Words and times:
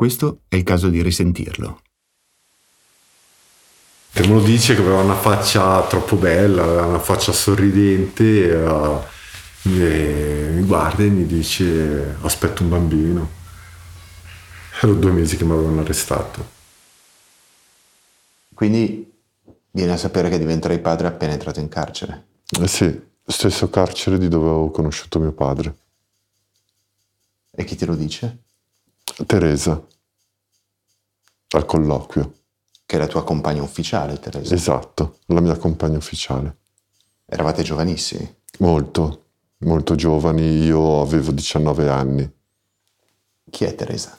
Questo 0.00 0.44
è 0.48 0.56
il 0.56 0.62
caso 0.62 0.88
di 0.88 1.02
risentirlo. 1.02 1.82
Te 4.12 4.26
me 4.26 4.32
lo 4.32 4.40
dice 4.40 4.74
che 4.74 4.80
aveva 4.80 5.02
una 5.02 5.14
faccia 5.14 5.86
troppo 5.88 6.16
bella, 6.16 6.62
aveva 6.62 6.86
una 6.86 6.98
faccia 6.98 7.32
sorridente, 7.32 8.50
uh, 8.50 9.02
e 9.68 10.52
mi 10.54 10.62
guarda 10.62 11.02
e 11.02 11.08
mi 11.08 11.26
dice 11.26 12.16
aspetto 12.22 12.62
un 12.62 12.70
bambino. 12.70 13.30
Erano 14.80 14.98
due 14.98 15.10
mesi 15.10 15.36
che 15.36 15.44
mi 15.44 15.52
avevano 15.52 15.82
arrestato. 15.82 16.48
Quindi 18.54 19.12
viene 19.70 19.92
a 19.92 19.98
sapere 19.98 20.30
che 20.30 20.38
diventerai 20.38 20.78
padre 20.78 21.08
appena 21.08 21.34
entrato 21.34 21.60
in 21.60 21.68
carcere? 21.68 22.24
Eh 22.58 22.68
sì, 22.68 22.98
stesso 23.26 23.68
carcere 23.68 24.16
di 24.16 24.28
dove 24.28 24.48
avevo 24.48 24.70
conosciuto 24.70 25.18
mio 25.18 25.32
padre. 25.32 25.76
E 27.50 27.64
chi 27.64 27.76
te 27.76 27.84
lo 27.84 27.96
dice? 27.96 28.44
Teresa, 29.26 29.82
al 31.50 31.64
colloquio. 31.64 32.32
Che 32.86 32.96
è 32.96 32.98
la 32.98 33.06
tua 33.06 33.22
compagna 33.22 33.62
ufficiale, 33.62 34.18
Teresa? 34.18 34.54
Esatto, 34.54 35.18
la 35.26 35.40
mia 35.40 35.56
compagna 35.56 35.96
ufficiale. 35.96 36.56
Eravate 37.26 37.62
giovanissimi? 37.62 38.28
Molto, 38.58 39.24
molto 39.58 39.94
giovani, 39.94 40.64
io 40.64 41.00
avevo 41.00 41.30
19 41.30 41.88
anni. 41.88 42.30
Chi 43.48 43.64
è 43.64 43.74
Teresa? 43.74 44.18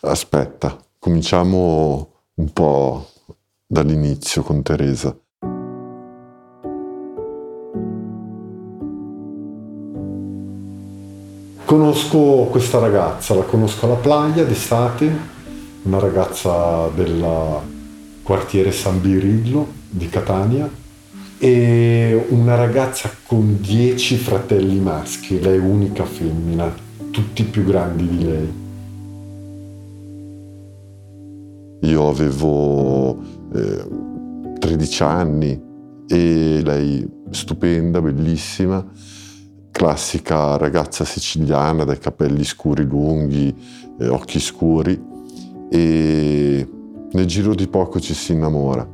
Aspetta, 0.00 0.82
cominciamo 0.98 2.12
un 2.34 2.52
po' 2.52 3.10
dall'inizio 3.66 4.42
con 4.42 4.62
Teresa. 4.62 5.16
Conosco 11.66 12.46
questa 12.48 12.78
ragazza, 12.78 13.34
la 13.34 13.42
conosco 13.42 13.86
alla 13.86 13.96
playa 13.96 14.44
d'estate, 14.44 15.10
una 15.82 15.98
ragazza 15.98 16.86
del 16.94 17.26
quartiere 18.22 18.70
San 18.70 19.00
Birillo 19.00 19.66
di 19.90 20.08
Catania 20.08 20.70
e 21.38 22.24
una 22.28 22.54
ragazza 22.54 23.10
con 23.26 23.58
dieci 23.60 24.14
fratelli 24.14 24.78
maschi, 24.78 25.40
lei 25.40 25.58
è 25.58 25.60
unica 25.60 26.04
femmina, 26.04 26.72
tutti 27.10 27.42
più 27.42 27.64
grandi 27.64 28.08
di 28.10 28.24
lei. 28.24 28.52
Io 31.80 32.08
avevo 32.08 33.18
eh, 33.52 33.88
13 34.60 35.02
anni 35.02 35.60
e 36.06 36.60
lei 36.62 37.04
stupenda, 37.30 38.00
bellissima 38.00 38.88
classica 39.76 40.56
ragazza 40.56 41.04
siciliana 41.04 41.84
dai 41.84 41.98
capelli 41.98 42.44
scuri 42.44 42.84
lunghi, 42.84 43.54
eh, 44.00 44.08
occhi 44.08 44.40
scuri 44.40 44.98
e 45.70 46.66
nel 47.12 47.26
giro 47.26 47.54
di 47.54 47.68
poco 47.68 48.00
ci 48.00 48.14
si 48.14 48.32
innamora. 48.32 48.88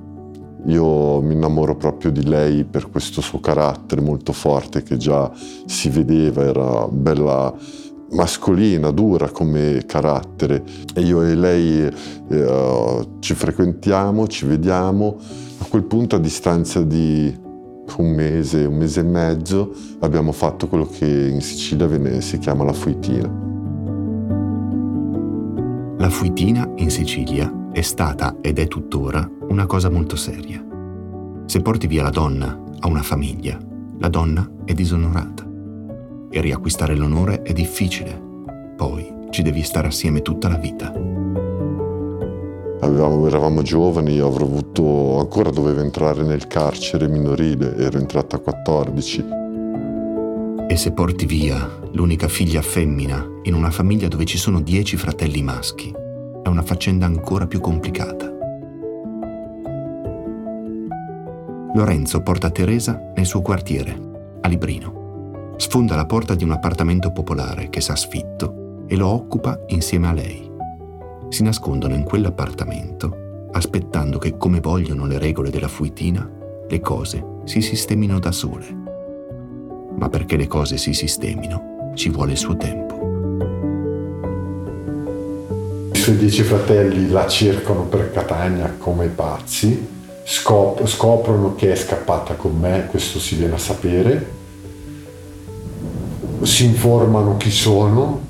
Io 0.67 1.21
mi 1.21 1.35
innamoro 1.35 1.77
proprio 1.77 2.11
di 2.11 2.27
lei 2.27 2.65
per 2.65 2.91
questo 2.91 3.21
suo 3.21 3.39
carattere 3.39 4.01
molto 4.01 4.33
forte 4.33 4.83
che 4.83 4.97
già 4.97 5.31
si 5.67 5.89
vedeva, 5.89 6.43
era 6.43 6.89
bella 6.89 7.55
mascolina, 8.11 8.91
dura 8.91 9.31
come 9.31 9.85
carattere. 9.87 10.65
E 10.95 11.01
io 11.01 11.23
e 11.23 11.37
lei 11.37 11.89
eh, 12.29 13.09
ci 13.21 13.35
frequentiamo, 13.35 14.27
ci 14.27 14.47
vediamo. 14.47 15.17
A 15.59 15.65
quel 15.67 15.85
punto, 15.85 16.17
a 16.17 16.19
distanza 16.19 16.83
di 16.83 17.42
un 17.97 18.11
mese, 18.11 18.65
un 18.65 18.77
mese 18.77 19.01
e 19.01 19.05
mezzo, 19.05 19.75
abbiamo 20.01 20.33
fatto 20.33 20.67
quello 20.67 20.87
che 20.87 21.07
in 21.07 21.41
Sicilia 21.41 21.87
viene, 21.87 22.21
si 22.21 22.39
chiama 22.39 22.65
la 22.65 22.73
fuitina. 22.73 23.41
La 25.99 26.11
fuitina 26.11 26.69
in 26.77 26.91
Sicilia 26.91 27.69
è 27.71 27.83
stata 27.83 28.37
ed 28.41 28.59
è 28.59 28.67
tuttora 28.67 29.29
una 29.49 29.67
cosa 29.67 29.91
molto 29.91 30.17
seria. 30.17 30.65
Se 31.47 31.61
porti 31.61 31.87
via 31.87 32.03
la 32.03 32.11
donna 32.11 32.59
a 32.81 32.89
una 32.89 33.03
famiglia, 33.03 33.59
la 33.99 34.09
donna 34.09 34.49
è 34.65 34.73
disonorata. 34.73 35.49
E 36.31 36.41
riacquistare 36.41 36.97
l'onore 36.97 37.43
è 37.43 37.53
difficile. 37.53 38.21
Poi 38.77 39.07
ci 39.31 39.43
devi 39.43 39.63
stare 39.63 39.89
assieme 39.89 40.23
tutta 40.23 40.49
la 40.49 40.57
vita. 40.57 41.12
Avevamo, 42.83 43.29
eravamo 43.29 43.63
giovani, 43.63 44.15
io 44.15 44.27
avrò 44.27 44.45
avuto, 44.45 45.21
ancora 45.21 45.51
dovevo 45.51 45.81
entrare 45.81 46.25
nel 46.25 46.49
carcere 46.49 47.07
minorile, 47.07 47.77
ero 47.77 47.97
entrata 47.97 48.35
a 48.37 48.39
14. 48.41 49.25
E 50.67 50.77
se 50.77 50.91
porti 50.91 51.25
via 51.25 51.79
l'unica 51.93 52.27
figlia 52.27 52.61
femmina 52.61 53.25
in 53.45 53.55
una 53.55 53.71
famiglia 53.71 54.09
dove 54.09 54.25
ci 54.25 54.37
sono 54.37 54.61
dieci 54.61 54.97
fratelli 54.97 55.43
maschi, 55.43 55.95
è 56.43 56.49
una 56.49 56.63
faccenda 56.63 57.07
ancora 57.07 57.47
più 57.47 57.61
complicata. 57.61 58.29
Lorenzo 61.75 62.21
porta 62.23 62.51
Teresa 62.51 63.13
nel 63.15 63.27
suo 63.27 63.43
quartiere, 63.43 63.97
a 64.41 64.49
Librino. 64.49 65.55
Sfonda 65.57 65.95
la 65.95 66.07
porta 66.07 66.35
di 66.35 66.43
un 66.43 66.51
appartamento 66.51 67.13
popolare 67.13 67.71
che 67.71 67.81
sa 67.81 67.95
sfitto 67.95 68.85
e 68.89 68.97
lo 68.97 69.07
occupa 69.07 69.61
insieme 69.69 70.09
a 70.09 70.13
lei 70.13 70.51
si 71.33 71.43
nascondono 71.43 71.95
in 71.95 72.05
quell'appartamento 72.05 73.49
aspettando 73.53 74.19
che, 74.19 74.37
come 74.37 74.61
vogliono 74.61 75.07
le 75.07 75.19
regole 75.19 75.49
della 75.49 75.69
fuitina, 75.69 76.29
le 76.69 76.81
cose 76.81 77.25
si 77.45 77.63
sistemino 77.63 78.19
da 78.19 78.31
sole. 78.33 78.67
Ma 79.97 80.11
perché 80.11 80.37
le 80.37 80.47
cose 80.47 80.77
si 80.77 80.93
sistemino 80.93 81.93
ci 81.95 82.11
vuole 82.11 82.33
il 82.33 82.39
suo 82.39 82.57
tempo. 82.59 82.91
I 85.93 85.99
suoi 85.99 86.17
dieci 86.19 86.43
fratelli 86.43 87.09
la 87.09 87.27
cercano 87.27 87.85
per 87.85 88.11
Catania 88.11 88.75
come 88.77 89.07
pazzi, 89.07 89.89
scop- 90.25 90.87
scoprono 90.87 91.55
che 91.55 91.73
è 91.73 91.77
scappata 91.77 92.35
con 92.35 92.59
me, 92.59 92.89
questo 92.91 93.19
si 93.19 93.37
viene 93.37 93.55
a 93.55 93.59
sapere, 93.59 94.31
si 96.43 96.67
informano 96.67 97.39
chi 97.39 97.51
sono 97.51 98.21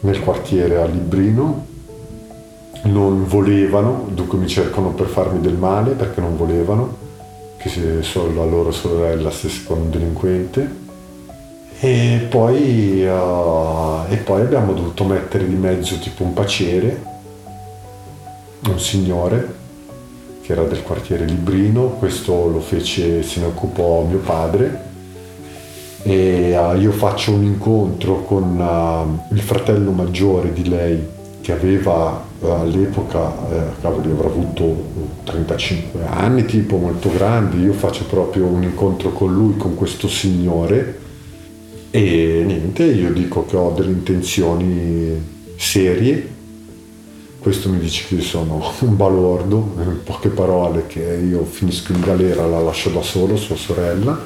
nel 0.00 0.20
quartiere 0.20 0.76
a 0.76 0.84
Librino 0.84 1.72
non 2.84 3.26
volevano, 3.26 4.08
dunque 4.10 4.38
mi 4.38 4.48
cercano 4.48 4.90
per 4.90 5.06
farmi 5.06 5.40
del 5.40 5.54
male 5.54 5.92
perché 5.92 6.20
non 6.20 6.36
volevano 6.36 7.02
che 7.56 8.02
la 8.34 8.44
loro 8.44 8.70
sorella 8.70 9.30
stesse 9.30 9.64
con 9.64 9.80
un 9.80 9.90
delinquente. 9.90 10.82
E 11.80 12.26
poi, 12.28 13.04
uh, 13.04 14.12
e 14.12 14.16
poi 14.16 14.40
abbiamo 14.42 14.72
dovuto 14.72 15.04
mettere 15.04 15.46
di 15.46 15.54
mezzo 15.54 15.98
tipo 15.98 16.22
un 16.22 16.32
paciere, 16.32 17.02
un 18.68 18.78
signore 18.78 19.62
che 20.42 20.52
era 20.52 20.62
del 20.64 20.82
quartiere 20.82 21.24
Librino, 21.24 21.88
questo 21.98 22.48
lo 22.48 22.60
fece, 22.60 23.22
se 23.22 23.40
ne 23.40 23.46
occupò 23.46 24.02
mio 24.02 24.18
padre 24.18 24.92
e 26.06 26.54
uh, 26.54 26.76
io 26.76 26.92
faccio 26.92 27.32
un 27.32 27.44
incontro 27.44 28.24
con 28.24 28.58
uh, 28.58 29.34
il 29.34 29.40
fratello 29.40 29.90
maggiore 29.90 30.52
di 30.52 30.68
lei 30.68 31.02
che 31.40 31.52
aveva 31.52 32.23
all'epoca, 32.42 33.32
eh, 33.50 33.80
cavoli, 33.80 34.10
avrà 34.10 34.28
avuto 34.28 34.84
35 35.24 36.04
anni, 36.06 36.44
tipo 36.44 36.76
molto 36.76 37.10
grande, 37.10 37.56
io 37.56 37.72
faccio 37.72 38.04
proprio 38.04 38.46
un 38.46 38.62
incontro 38.62 39.10
con 39.10 39.32
lui, 39.32 39.56
con 39.56 39.74
questo 39.74 40.08
signore 40.08 41.02
e 41.90 42.42
niente, 42.44 42.84
io 42.84 43.12
dico 43.12 43.46
che 43.46 43.56
ho 43.56 43.70
delle 43.70 43.92
intenzioni 43.92 45.22
serie, 45.56 46.28
questo 47.38 47.68
mi 47.68 47.78
dice 47.78 48.06
che 48.08 48.16
io 48.16 48.22
sono 48.22 48.60
un 48.80 48.96
balordo, 48.96 49.74
in 49.78 50.00
poche 50.02 50.28
parole 50.28 50.86
che 50.86 51.00
io 51.00 51.44
finisco 51.44 51.92
in 51.92 52.00
galera, 52.00 52.46
la 52.46 52.60
lascio 52.60 52.90
da 52.90 53.02
solo, 53.02 53.36
sua 53.36 53.56
sorella, 53.56 54.18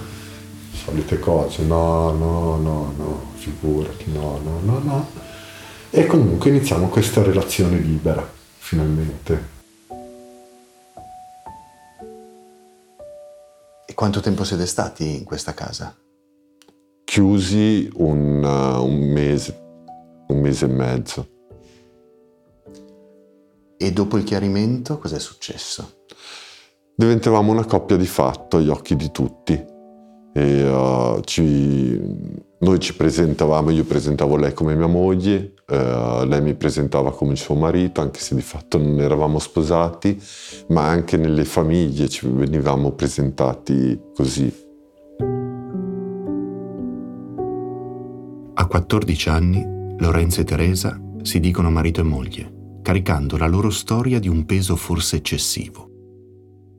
solite 0.72 1.18
cose, 1.18 1.62
no, 1.64 2.12
no, 2.12 2.56
no, 2.56 2.94
no, 2.96 3.22
figurati, 3.34 4.04
no, 4.12 4.40
no, 4.42 4.60
no, 4.64 4.80
no 4.82 5.17
e 5.90 6.06
comunque 6.06 6.50
iniziamo 6.50 6.88
questa 6.88 7.22
relazione 7.22 7.78
libera, 7.78 8.26
finalmente. 8.58 9.56
E 13.86 13.94
quanto 13.94 14.20
tempo 14.20 14.44
siete 14.44 14.66
stati 14.66 15.16
in 15.16 15.24
questa 15.24 15.54
casa? 15.54 15.96
Chiusi 17.04 17.88
un, 17.94 18.44
uh, 18.44 18.84
un 18.84 19.10
mese, 19.12 19.58
un 20.28 20.40
mese 20.40 20.66
e 20.66 20.68
mezzo. 20.68 21.28
E 23.78 23.92
dopo 23.92 24.18
il 24.18 24.24
chiarimento 24.24 24.98
cosa 24.98 25.16
è 25.16 25.20
successo? 25.20 26.04
Diventavamo 26.94 27.50
una 27.50 27.64
coppia 27.64 27.96
di 27.96 28.06
fatto 28.06 28.58
agli 28.58 28.68
occhi 28.68 28.94
di 28.94 29.10
tutti 29.10 29.76
e 30.38 30.70
uh, 30.70 31.20
ci, 31.22 32.00
noi 32.58 32.78
ci 32.78 32.94
presentavamo, 32.94 33.70
io 33.70 33.84
presentavo 33.84 34.36
lei 34.36 34.52
come 34.52 34.76
mia 34.76 34.86
moglie, 34.86 35.54
uh, 35.66 36.24
lei 36.24 36.40
mi 36.40 36.54
presentava 36.54 37.12
come 37.12 37.34
suo 37.34 37.56
marito, 37.56 38.00
anche 38.00 38.20
se 38.20 38.36
di 38.36 38.40
fatto 38.40 38.78
non 38.78 39.00
eravamo 39.00 39.40
sposati, 39.40 40.20
ma 40.68 40.86
anche 40.86 41.16
nelle 41.16 41.44
famiglie 41.44 42.08
ci 42.08 42.28
venivamo 42.28 42.92
presentati 42.92 44.00
così. 44.14 44.66
A 48.54 48.66
14 48.66 49.28
anni 49.28 49.64
Lorenzo 49.98 50.40
e 50.40 50.44
Teresa 50.44 51.00
si 51.22 51.40
dicono 51.40 51.70
marito 51.70 52.00
e 52.00 52.04
moglie 52.04 52.52
caricando 52.80 53.36
la 53.36 53.46
loro 53.46 53.70
storia 53.70 54.18
di 54.18 54.28
un 54.28 54.46
peso 54.46 54.74
forse 54.74 55.16
eccessivo. 55.16 55.90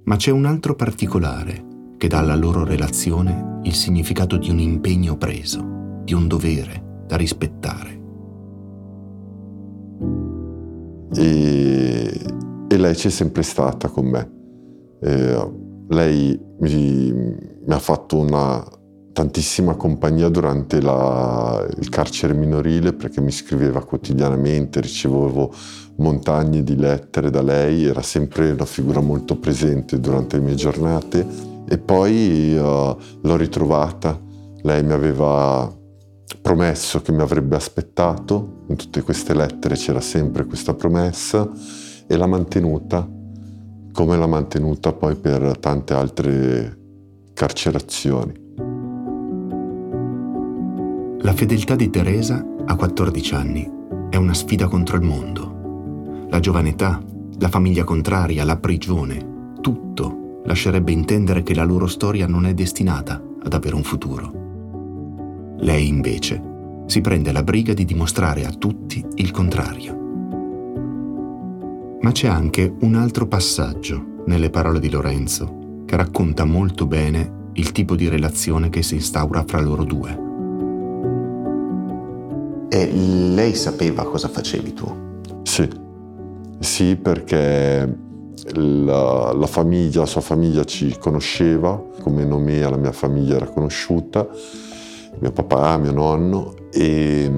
Ma 0.05 0.15
c'è 0.15 0.31
un 0.31 0.45
altro 0.45 0.73
particolare 0.73 1.68
che 1.99 2.07
dà 2.07 2.19
alla 2.19 2.35
loro 2.35 2.63
relazione 2.63 3.59
il 3.63 3.73
significato 3.73 4.37
di 4.37 4.49
un 4.49 4.59
impegno 4.59 5.17
preso, 5.17 5.99
di 6.05 6.13
un 6.13 6.29
dovere 6.29 7.03
da 7.05 7.17
rispettare. 7.17 8.01
E, 11.13 12.21
e 12.69 12.77
lei 12.77 12.93
c'è 12.93 13.09
sempre 13.09 13.43
stata 13.43 13.89
con 13.89 14.05
me. 14.05 14.31
Eh, 15.01 15.51
lei 15.89 16.39
mi, 16.59 17.11
mi, 17.11 17.73
ha 17.73 17.79
fatto 17.79 18.17
una 18.17 18.65
tantissima 19.11 19.75
compagnia 19.75 20.29
durante 20.29 20.81
la, 20.81 21.67
il 21.77 21.89
carcere 21.89 22.33
minorile 22.33 22.93
perché 22.93 23.19
mi 23.19 23.31
scriveva 23.31 23.83
quotidianamente, 23.83 24.79
ricevevo 24.79 25.53
montagne 25.97 26.63
di 26.63 26.77
lettere 26.77 27.29
da 27.29 27.41
lei, 27.41 27.83
era 27.83 28.01
sempre 28.01 28.51
una 28.51 28.63
figura 28.63 29.01
molto 29.01 29.35
presente 29.35 29.99
durante 29.99 30.37
le 30.37 30.43
mie 30.43 30.55
giornate 30.55 31.49
e 31.67 31.77
poi 31.77 32.55
uh, 32.55 32.97
l'ho 33.21 33.35
ritrovata, 33.35 34.19
lei 34.61 34.83
mi 34.83 34.93
aveva 34.93 35.71
promesso 36.41 37.01
che 37.01 37.11
mi 37.11 37.21
avrebbe 37.21 37.55
aspettato, 37.55 38.63
in 38.67 38.75
tutte 38.75 39.01
queste 39.01 39.33
lettere 39.33 39.75
c'era 39.75 40.01
sempre 40.01 40.45
questa 40.45 40.73
promessa 40.73 41.49
e 42.07 42.15
l'ha 42.15 42.27
mantenuta, 42.27 43.07
come 43.91 44.17
l'ha 44.17 44.27
mantenuta 44.27 44.93
poi 44.93 45.15
per 45.15 45.57
tante 45.59 45.93
altre 45.93 46.77
carcerazioni. 47.33 48.47
La 51.21 51.33
fedeltà 51.33 51.75
di 51.75 51.89
Teresa 51.89 52.43
a 52.65 52.75
14 52.75 53.35
anni 53.35 53.69
è 54.09 54.15
una 54.15 54.33
sfida 54.33 54.67
contro 54.67 54.95
il 54.95 55.03
mondo. 55.03 56.27
La 56.29 56.39
giovane 56.39 56.69
età, 56.69 57.03
la 57.39 57.49
famiglia 57.49 57.83
contraria, 57.83 58.43
la 58.43 58.57
prigione, 58.57 59.53
tutto 59.61 60.28
lascerebbe 60.45 60.91
intendere 60.91 61.43
che 61.43 61.53
la 61.53 61.63
loro 61.63 61.87
storia 61.87 62.27
non 62.27 62.45
è 62.45 62.53
destinata 62.53 63.21
ad 63.43 63.53
avere 63.53 63.75
un 63.75 63.83
futuro. 63.83 64.47
Lei 65.59 65.87
invece 65.87 66.41
si 66.85 67.01
prende 67.01 67.31
la 67.31 67.43
briga 67.43 67.73
di 67.73 67.85
dimostrare 67.85 68.45
a 68.45 68.51
tutti 68.51 69.05
il 69.15 69.31
contrario. 69.31 69.97
Ma 72.01 72.11
c'è 72.11 72.27
anche 72.27 72.73
un 72.79 72.95
altro 72.95 73.27
passaggio 73.27 74.23
nelle 74.25 74.49
parole 74.49 74.79
di 74.79 74.89
Lorenzo 74.89 75.83
che 75.85 75.95
racconta 75.95 76.45
molto 76.45 76.85
bene 76.85 77.37
il 77.53 77.71
tipo 77.71 77.95
di 77.95 78.07
relazione 78.07 78.69
che 78.69 78.81
si 78.81 78.95
instaura 78.95 79.43
fra 79.45 79.59
loro 79.59 79.83
due. 79.83 80.27
E 82.69 82.91
lei 82.91 83.53
sapeva 83.55 84.03
cosa 84.05 84.29
facevi 84.29 84.73
tu? 84.73 85.07
Sì, 85.43 85.67
sì 86.59 86.95
perché 86.95 88.07
la, 88.53 89.33
la 89.33 89.47
famiglia, 89.47 90.01
la 90.01 90.05
sua 90.05 90.21
famiglia 90.21 90.63
ci 90.63 90.95
conosceva, 90.99 91.81
come 92.01 92.25
Nomea 92.25 92.69
la 92.69 92.77
mia 92.77 92.91
famiglia 92.91 93.35
era 93.35 93.47
conosciuta 93.47 94.27
mio 95.19 95.31
papà, 95.31 95.77
mio 95.77 95.91
nonno 95.91 96.53
e, 96.71 97.29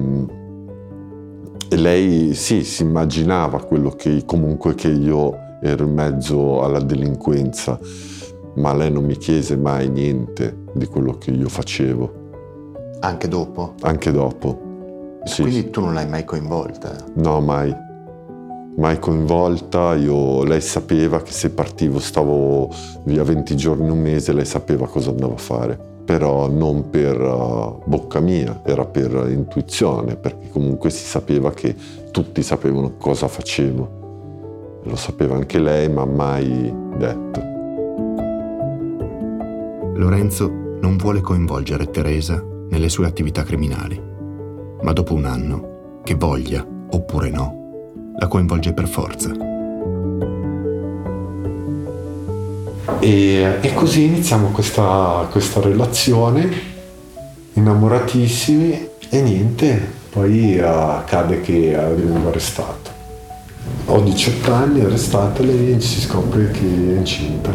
e 1.68 1.76
lei 1.76 2.34
sì, 2.34 2.64
si 2.64 2.82
immaginava 2.82 3.62
quello 3.64 3.90
che 3.90 4.24
comunque 4.24 4.74
che 4.74 4.88
io 4.88 5.58
ero 5.60 5.84
in 5.84 5.92
mezzo 5.92 6.62
alla 6.62 6.80
delinquenza, 6.80 7.78
ma 8.56 8.74
lei 8.74 8.90
non 8.90 9.04
mi 9.04 9.16
chiese 9.16 9.56
mai 9.56 9.88
niente 9.88 10.64
di 10.72 10.86
quello 10.86 11.18
che 11.18 11.30
io 11.30 11.48
facevo. 11.48 12.20
Anche 13.00 13.28
dopo? 13.28 13.74
Anche 13.80 14.10
dopo. 14.12 15.20
Sì. 15.24 15.42
Quindi 15.42 15.70
tu 15.70 15.80
non 15.80 15.94
l'hai 15.94 16.08
mai 16.08 16.24
coinvolta? 16.24 16.96
No, 17.14 17.40
mai. 17.40 17.74
Mai 18.76 18.98
coinvolta, 18.98 19.94
io, 19.94 20.44
lei 20.44 20.60
sapeva 20.60 21.22
che 21.22 21.32
se 21.32 21.50
partivo 21.50 21.98
stavo 21.98 22.70
via 23.04 23.22
20 23.22 23.56
giorni, 23.56 23.90
un 23.90 24.00
mese, 24.00 24.32
lei 24.32 24.46
sapeva 24.46 24.86
cosa 24.86 25.10
andavo 25.10 25.34
a 25.34 25.38
fare 25.38 25.90
però 26.04 26.48
non 26.48 26.90
per 26.90 27.18
uh, 27.20 27.80
bocca 27.84 28.20
mia, 28.20 28.60
era 28.64 28.84
per 28.84 29.28
intuizione, 29.30 30.16
perché 30.16 30.48
comunque 30.50 30.90
si 30.90 31.04
sapeva 31.04 31.52
che 31.52 31.74
tutti 32.10 32.42
sapevano 32.42 32.96
cosa 32.96 33.28
facevo. 33.28 34.80
Lo 34.82 34.96
sapeva 34.96 35.36
anche 35.36 35.58
lei, 35.58 35.88
ma 35.88 36.04
mai 36.04 36.74
detto. 36.98 37.40
Lorenzo 39.94 40.50
non 40.80 40.96
vuole 40.96 41.20
coinvolgere 41.20 41.90
Teresa 41.90 42.44
nelle 42.68 42.88
sue 42.88 43.06
attività 43.06 43.44
criminali, 43.44 44.00
ma 44.82 44.92
dopo 44.92 45.14
un 45.14 45.24
anno, 45.24 46.00
che 46.02 46.14
voglia 46.16 46.66
oppure 46.90 47.30
no, 47.30 47.61
la 48.18 48.26
coinvolge 48.28 48.72
per 48.72 48.88
forza. 48.88 49.30
E, 53.00 53.58
e 53.60 53.74
così 53.74 54.04
iniziamo 54.04 54.48
questa, 54.48 55.26
questa 55.30 55.60
relazione, 55.60 56.48
innamoratissimi 57.54 58.88
e 59.08 59.22
niente, 59.22 60.00
poi 60.10 60.58
uh, 60.58 60.64
accade 60.64 61.40
che 61.40 61.76
vengo 61.94 62.28
arrestato. 62.28 62.90
Ho 63.86 64.00
18 64.00 64.52
anni, 64.52 64.80
arrestata 64.80 65.42
lei 65.42 65.74
e 65.74 65.80
si 65.80 66.00
scopre 66.00 66.50
che 66.50 66.60
è 66.60 66.96
incinta. 66.96 67.50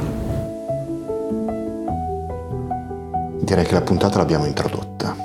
Direi 3.40 3.66
che 3.66 3.74
la 3.74 3.82
puntata 3.82 4.18
l'abbiamo 4.18 4.46
introdotta. 4.46 5.16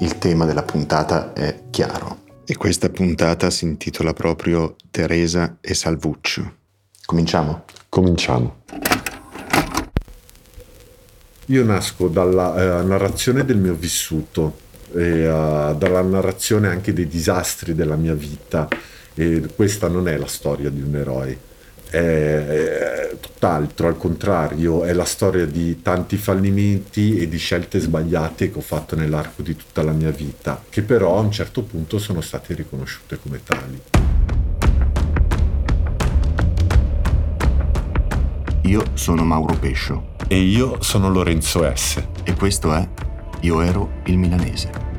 Il 0.00 0.18
tema 0.18 0.44
della 0.44 0.62
puntata 0.62 1.32
è 1.32 1.62
chiaro. 1.70 2.23
E 2.46 2.56
questa 2.56 2.90
puntata 2.90 3.48
si 3.48 3.64
intitola 3.64 4.12
proprio 4.12 4.76
Teresa 4.90 5.56
e 5.62 5.72
Salvuccio. 5.72 6.56
Cominciamo? 7.06 7.64
Cominciamo. 7.88 8.62
Io 11.46 11.64
nasco 11.64 12.08
dalla 12.08 12.80
eh, 12.80 12.82
narrazione 12.82 13.46
del 13.46 13.56
mio 13.56 13.72
vissuto, 13.74 14.58
e, 14.92 15.26
uh, 15.26 15.74
dalla 15.74 16.02
narrazione 16.02 16.68
anche 16.68 16.92
dei 16.92 17.08
disastri 17.08 17.74
della 17.74 17.96
mia 17.96 18.14
vita 18.14 18.68
e 19.14 19.48
questa 19.54 19.88
non 19.88 20.06
è 20.06 20.16
la 20.16 20.26
storia 20.26 20.68
di 20.68 20.82
un 20.82 20.96
eroe, 20.96 21.38
è, 21.90 23.16
tutt'altro, 23.20 23.88
al 23.88 23.96
contrario, 23.96 24.84
è 24.84 24.92
la 24.92 25.04
storia 25.04 25.46
di 25.46 25.82
tanti 25.82 26.16
fallimenti 26.16 27.18
e 27.18 27.28
di 27.28 27.38
scelte 27.38 27.78
sbagliate 27.78 28.50
che 28.50 28.58
ho 28.58 28.62
fatto 28.62 28.96
nell'arco 28.96 29.42
di 29.42 29.56
tutta 29.56 29.82
la 29.82 29.92
mia 29.92 30.10
vita, 30.10 30.62
che 30.68 30.82
però 30.82 31.16
a 31.16 31.20
un 31.20 31.30
certo 31.30 31.62
punto 31.62 31.98
sono 31.98 32.20
state 32.20 32.54
riconosciute 32.54 33.18
come 33.20 33.40
tali. 33.42 33.82
Io 38.62 38.82
sono 38.94 39.24
Mauro 39.24 39.54
Pescio 39.58 40.12
e 40.26 40.38
io 40.38 40.82
sono 40.82 41.10
Lorenzo 41.10 41.70
S. 41.74 42.02
E 42.24 42.34
questo 42.34 42.72
è 42.72 42.88
Io 43.40 43.60
ero 43.60 44.00
il 44.06 44.16
milanese. 44.16 44.93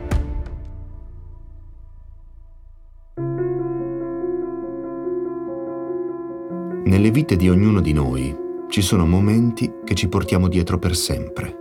Nelle 6.86 7.10
vite 7.10 7.36
di 7.36 7.50
ognuno 7.50 7.82
di 7.82 7.94
noi 7.94 8.36
ci 8.70 8.84
sono 8.84 9.08
momenti 9.08 9.72
che 9.84 9.96
ci 9.96 10.08
portiamo 10.08 10.48
dietro 10.48 10.78
per 10.78 10.96
sempre, 10.96 11.58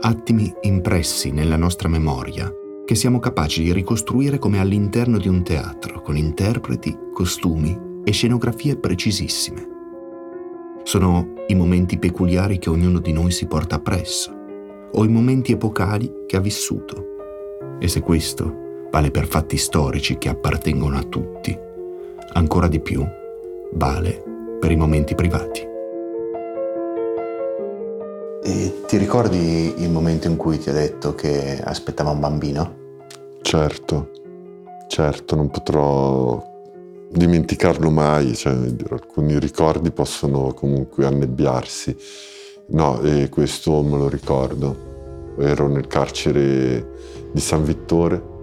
attimi 0.00 0.52
impressi 0.62 1.30
nella 1.30 1.56
nostra 1.56 1.88
memoria 1.88 2.52
che 2.84 2.96
siamo 2.96 3.20
capaci 3.20 3.62
di 3.62 3.72
ricostruire 3.72 4.38
come 4.38 4.58
all'interno 4.58 5.18
di 5.18 5.28
un 5.28 5.44
teatro, 5.44 6.02
con 6.02 6.16
interpreti, 6.16 6.98
costumi 7.12 7.78
e 8.02 8.10
scenografie 8.10 8.76
precisissime. 8.76 9.68
Sono 10.82 11.34
i 11.46 11.54
momenti 11.54 11.96
peculiari 11.96 12.58
che 12.58 12.68
ognuno 12.68 12.98
di 12.98 13.12
noi 13.12 13.30
si 13.30 13.46
porta 13.46 13.76
appresso, 13.76 14.32
o 14.90 15.04
i 15.04 15.08
momenti 15.08 15.52
epocali 15.52 16.24
che 16.26 16.36
ha 16.36 16.40
vissuto. 16.40 17.06
E 17.78 17.86
se 17.86 18.00
questo 18.00 18.88
vale 18.90 19.12
per 19.12 19.28
fatti 19.28 19.58
storici 19.58 20.18
che 20.18 20.28
appartengono 20.28 20.96
a 20.96 21.04
tutti, 21.04 21.56
ancora 22.32 22.66
di 22.66 22.80
più 22.80 23.06
vale 23.72 24.34
per 24.66 24.74
i 24.74 24.78
momenti 24.78 25.14
privati. 25.14 25.60
E 28.42 28.82
ti 28.88 28.96
ricordi 28.96 29.74
il 29.80 29.88
momento 29.90 30.26
in 30.26 30.34
cui 30.34 30.58
ti 30.58 30.70
ha 30.70 30.72
detto 30.72 31.14
che 31.14 31.60
aspettava 31.62 32.10
un 32.10 32.18
bambino? 32.18 32.74
Certo, 33.42 34.10
certo, 34.88 35.36
non 35.36 35.50
potrò 35.50 36.44
dimenticarlo 37.08 37.90
mai, 37.90 38.34
cioè, 38.34 38.56
alcuni 38.90 39.38
ricordi 39.38 39.92
possono 39.92 40.52
comunque 40.52 41.06
annebbiarsi. 41.06 41.96
No, 42.70 43.00
e 43.02 43.28
questo 43.28 43.84
me 43.84 43.96
lo 43.96 44.08
ricordo. 44.08 45.34
Ero 45.38 45.68
nel 45.68 45.86
carcere 45.86 46.88
di 47.30 47.40
San 47.40 47.62
Vittore 47.62 48.34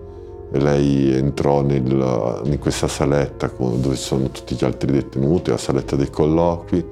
e 0.53 0.59
lei 0.59 1.11
entrò 1.15 1.63
nel, 1.63 2.41
in 2.45 2.59
questa 2.59 2.87
saletta 2.87 3.51
dove 3.57 3.95
sono 3.95 4.29
tutti 4.29 4.53
gli 4.53 4.63
altri 4.63 4.91
detenuti, 4.91 5.49
la 5.49 5.57
saletta 5.57 5.95
dei 5.95 6.11
colloqui, 6.11 6.85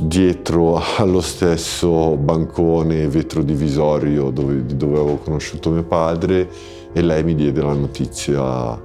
dietro 0.00 0.82
allo 0.96 1.20
stesso 1.20 2.16
bancone 2.16 3.06
vetro 3.06 3.44
divisorio 3.44 4.30
dove, 4.30 4.66
dove 4.66 4.98
avevo 4.98 5.16
conosciuto 5.18 5.70
mio 5.70 5.84
padre 5.84 6.48
e 6.92 7.00
lei 7.02 7.22
mi 7.22 7.36
diede 7.36 7.62
la 7.62 7.72
notizia 7.72 8.76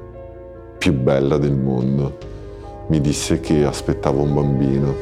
più 0.78 0.94
bella 0.94 1.38
del 1.38 1.56
mondo. 1.56 2.18
mi 2.90 3.02
disse 3.02 3.40
che 3.40 3.66
aspettava 3.66 4.22
un 4.22 4.32
bambino. 4.32 4.96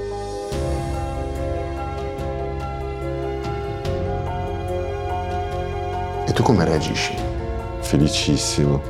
E 6.25 6.31
tu 6.31 6.41
come 6.43 6.63
reagisci? 6.63 7.32
Felicissimo, 7.83 8.81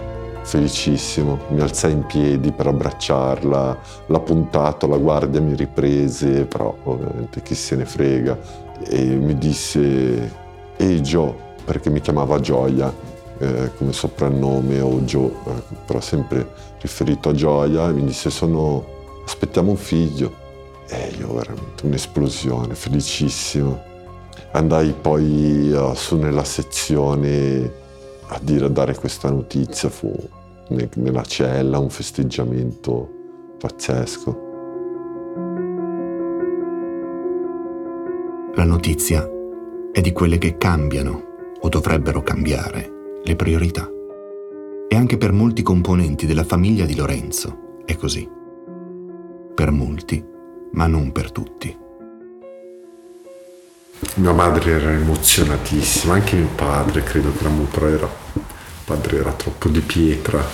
felicissimo. 0.43 1.39
Mi 1.49 1.59
alzai 1.59 1.91
in 1.91 2.05
piedi 2.05 2.53
per 2.53 2.67
abbracciarla, 2.67 3.79
l'ha 4.05 4.19
puntato, 4.19 4.87
la 4.87 4.97
guardia 4.97 5.41
mi 5.41 5.55
riprese, 5.55 6.45
però 6.45 6.73
ovviamente 6.83 7.41
chi 7.41 7.53
se 7.53 7.75
ne 7.75 7.85
frega. 7.85 8.37
E 8.87 9.03
mi 9.03 9.37
disse, 9.37 10.31
ehi 10.77 11.01
Joe, 11.01 11.33
perché 11.65 11.89
mi 11.89 11.99
chiamava 11.99 12.39
Gioia 12.39 12.93
eh, 13.39 13.71
come 13.75 13.91
soprannome 13.91 14.79
o 14.79 15.01
Joe, 15.01 15.31
eh, 15.47 15.75
però 15.85 15.99
sempre 15.99 16.47
riferito 16.79 17.29
a 17.29 17.33
Gioia, 17.33 17.89
e 17.89 17.91
mi 17.91 18.05
disse 18.05 18.29
sono, 18.29 18.85
aspettiamo 19.25 19.71
un 19.71 19.77
figlio. 19.77 20.33
E 20.87 21.13
io 21.17 21.33
veramente 21.33 21.85
un'esplosione, 21.85 22.73
felicissimo. 22.75 23.81
Andai 24.51 24.93
poi 24.93 25.71
uh, 25.71 25.93
su 25.95 26.15
nella 26.15 26.43
sezione 26.43 27.81
a 28.33 28.39
dire, 28.41 28.65
a 28.65 28.69
dare 28.69 28.95
questa 28.95 29.29
notizia, 29.29 29.89
fu 29.89 30.11
ne, 30.69 30.89
nella 30.95 31.23
cella 31.23 31.77
un 31.77 31.89
festeggiamento 31.89 33.09
pazzesco. 33.59 34.51
La 38.55 38.65
notizia 38.65 39.27
è 39.91 40.01
di 40.01 40.11
quelle 40.11 40.37
che 40.37 40.57
cambiano 40.57 41.31
o 41.59 41.69
dovrebbero 41.69 42.21
cambiare 42.21 43.19
le 43.23 43.35
priorità. 43.35 43.89
E 44.87 44.95
anche 44.95 45.17
per 45.17 45.31
molti 45.31 45.61
componenti 45.63 46.25
della 46.25 46.43
famiglia 46.43 46.85
di 46.85 46.95
Lorenzo 46.95 47.81
è 47.85 47.95
così. 47.95 48.29
Per 49.55 49.71
molti, 49.71 50.23
ma 50.71 50.87
non 50.87 51.11
per 51.11 51.31
tutti. 51.31 51.82
Mia 54.15 54.31
madre 54.31 54.71
era 54.71 54.91
emozionatissima, 54.91 56.13
anche 56.13 56.35
mio 56.35 56.49
padre 56.49 57.03
credo 57.03 57.33
che 57.33 57.47
molto, 57.47 57.79
però 57.79 57.87
era, 57.87 58.09
padre 58.85 59.17
era 59.17 59.31
troppo 59.33 59.69
di 59.69 59.79
pietra, 59.81 60.45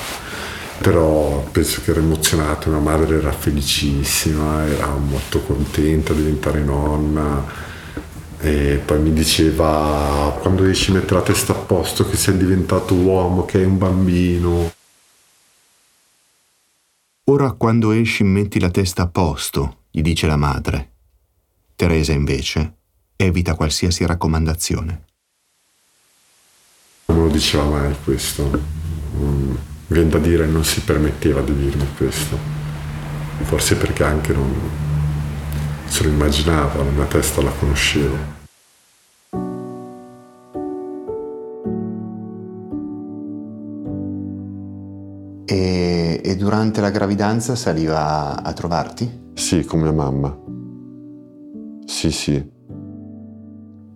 però 0.80 1.44
penso 1.52 1.82
che 1.82 1.92
era 1.92 2.00
emozionato, 2.00 2.70
mia 2.70 2.80
madre 2.80 3.18
era 3.18 3.32
felicissima, 3.32 4.66
era 4.66 4.88
molto 4.96 5.42
contenta 5.42 6.14
di 6.14 6.24
diventare 6.24 6.62
nonna 6.62 7.68
e 8.42 8.82
poi 8.86 9.00
mi 9.00 9.12
diceva 9.12 10.38
quando 10.40 10.64
riesci 10.64 10.92
a 10.92 10.94
mettere 10.94 11.16
la 11.16 11.22
testa 11.22 11.52
a 11.52 11.58
posto 11.58 12.10
che 12.10 12.16
sei 12.16 12.38
diventato 12.38 12.94
uomo, 12.94 13.44
che 13.44 13.58
hai 13.58 13.66
un 13.66 13.78
bambino. 13.78 14.74
Ora 17.26 17.52
quando 17.52 17.92
esci 17.92 18.24
metti 18.24 18.60
la 18.60 18.72
testa 18.72 19.04
a 19.04 19.08
posto, 19.08 19.84
gli 19.92 20.02
dice 20.02 20.28
la 20.28 20.38
madre. 20.38 20.94
Teresa 21.76 22.14
invece 22.14 22.79
evita 23.22 23.54
qualsiasi 23.54 24.06
raccomandazione. 24.06 25.04
Non 27.08 27.18
me 27.18 27.24
lo 27.26 27.30
diceva 27.30 27.66
mai 27.66 27.94
questo. 28.02 28.50
Mm, 29.18 29.56
viene 29.88 30.10
da 30.10 30.20
dire 30.20 30.46
non 30.46 30.64
si 30.64 30.80
permetteva 30.82 31.42
di 31.42 31.54
dirmi 31.54 31.86
questo. 31.98 32.38
Forse 33.42 33.76
perché 33.76 34.06
anche 34.06 34.32
non, 34.32 34.54
se 35.86 36.04
lo 36.04 36.10
immaginava, 36.10 36.82
la 36.82 36.92
mia 36.92 37.06
testa 37.06 37.42
la 37.42 37.52
conoscevo. 37.52 38.38
E, 45.46 46.22
e, 46.24 46.36
durante 46.38 46.80
la 46.80 46.90
gravidanza 46.90 47.56
saliva 47.56 48.42
a 48.42 48.54
trovarti? 48.54 49.32
Sì, 49.34 49.66
con 49.66 49.82
mia 49.82 49.92
mamma. 49.92 50.38
Sì, 51.86 52.12
sì. 52.12 52.58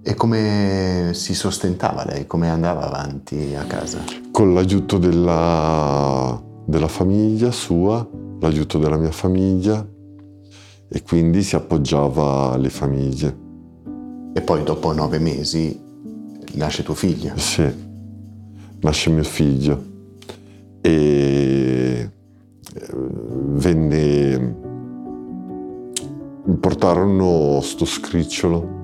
E 0.05 0.15
come 0.15 1.12
si 1.13 1.33
sostentava 1.33 2.03
lei? 2.03 2.27
Come 2.27 2.50
andava 2.50 2.81
avanti 2.81 3.55
a 3.55 3.63
casa? 3.63 4.03
Con 4.31 4.53
l'aiuto 4.53 4.98
della, 4.98 6.43
della 6.65 6.89
famiglia 6.89 7.51
sua, 7.51 8.05
l'aiuto 8.41 8.79
della 8.79 8.98
mia 8.98 9.13
famiglia 9.13 9.88
e 10.89 11.01
quindi 11.03 11.41
si 11.41 11.55
appoggiava 11.55 12.51
alle 12.51 12.69
famiglie. 12.69 13.38
E 14.33 14.41
poi 14.41 14.63
dopo 14.63 14.91
nove 14.91 15.19
mesi 15.19 15.79
nasce 16.55 16.83
tuo 16.83 16.95
figlio? 16.95 17.38
Sì, 17.38 17.63
nasce 18.81 19.10
mio 19.10 19.24
figlio 19.24 19.83
e 20.81 22.10
eh, 22.75 22.89
venne... 22.91 24.55
portarono 26.60 27.62
sto 27.62 27.86
scricciolo, 27.86 28.81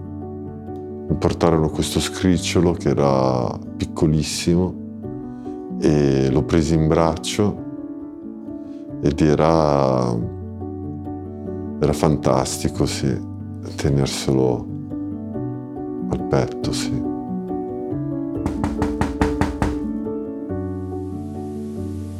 portarono 1.18 1.70
questo 1.70 2.00
scricciolo 2.00 2.74
che 2.74 2.90
era 2.90 3.58
piccolissimo 3.78 4.88
e 5.82 6.30
l'ho 6.30 6.44
preso 6.44 6.74
in 6.74 6.88
braccio 6.88 7.68
ed 9.02 9.22
era 9.22 10.38
era 11.82 11.94
fantastico, 11.94 12.86
sì, 12.86 13.18
tenerselo 13.76 14.68
al 16.12 16.22
petto, 16.28 16.74
sì. 16.74 17.02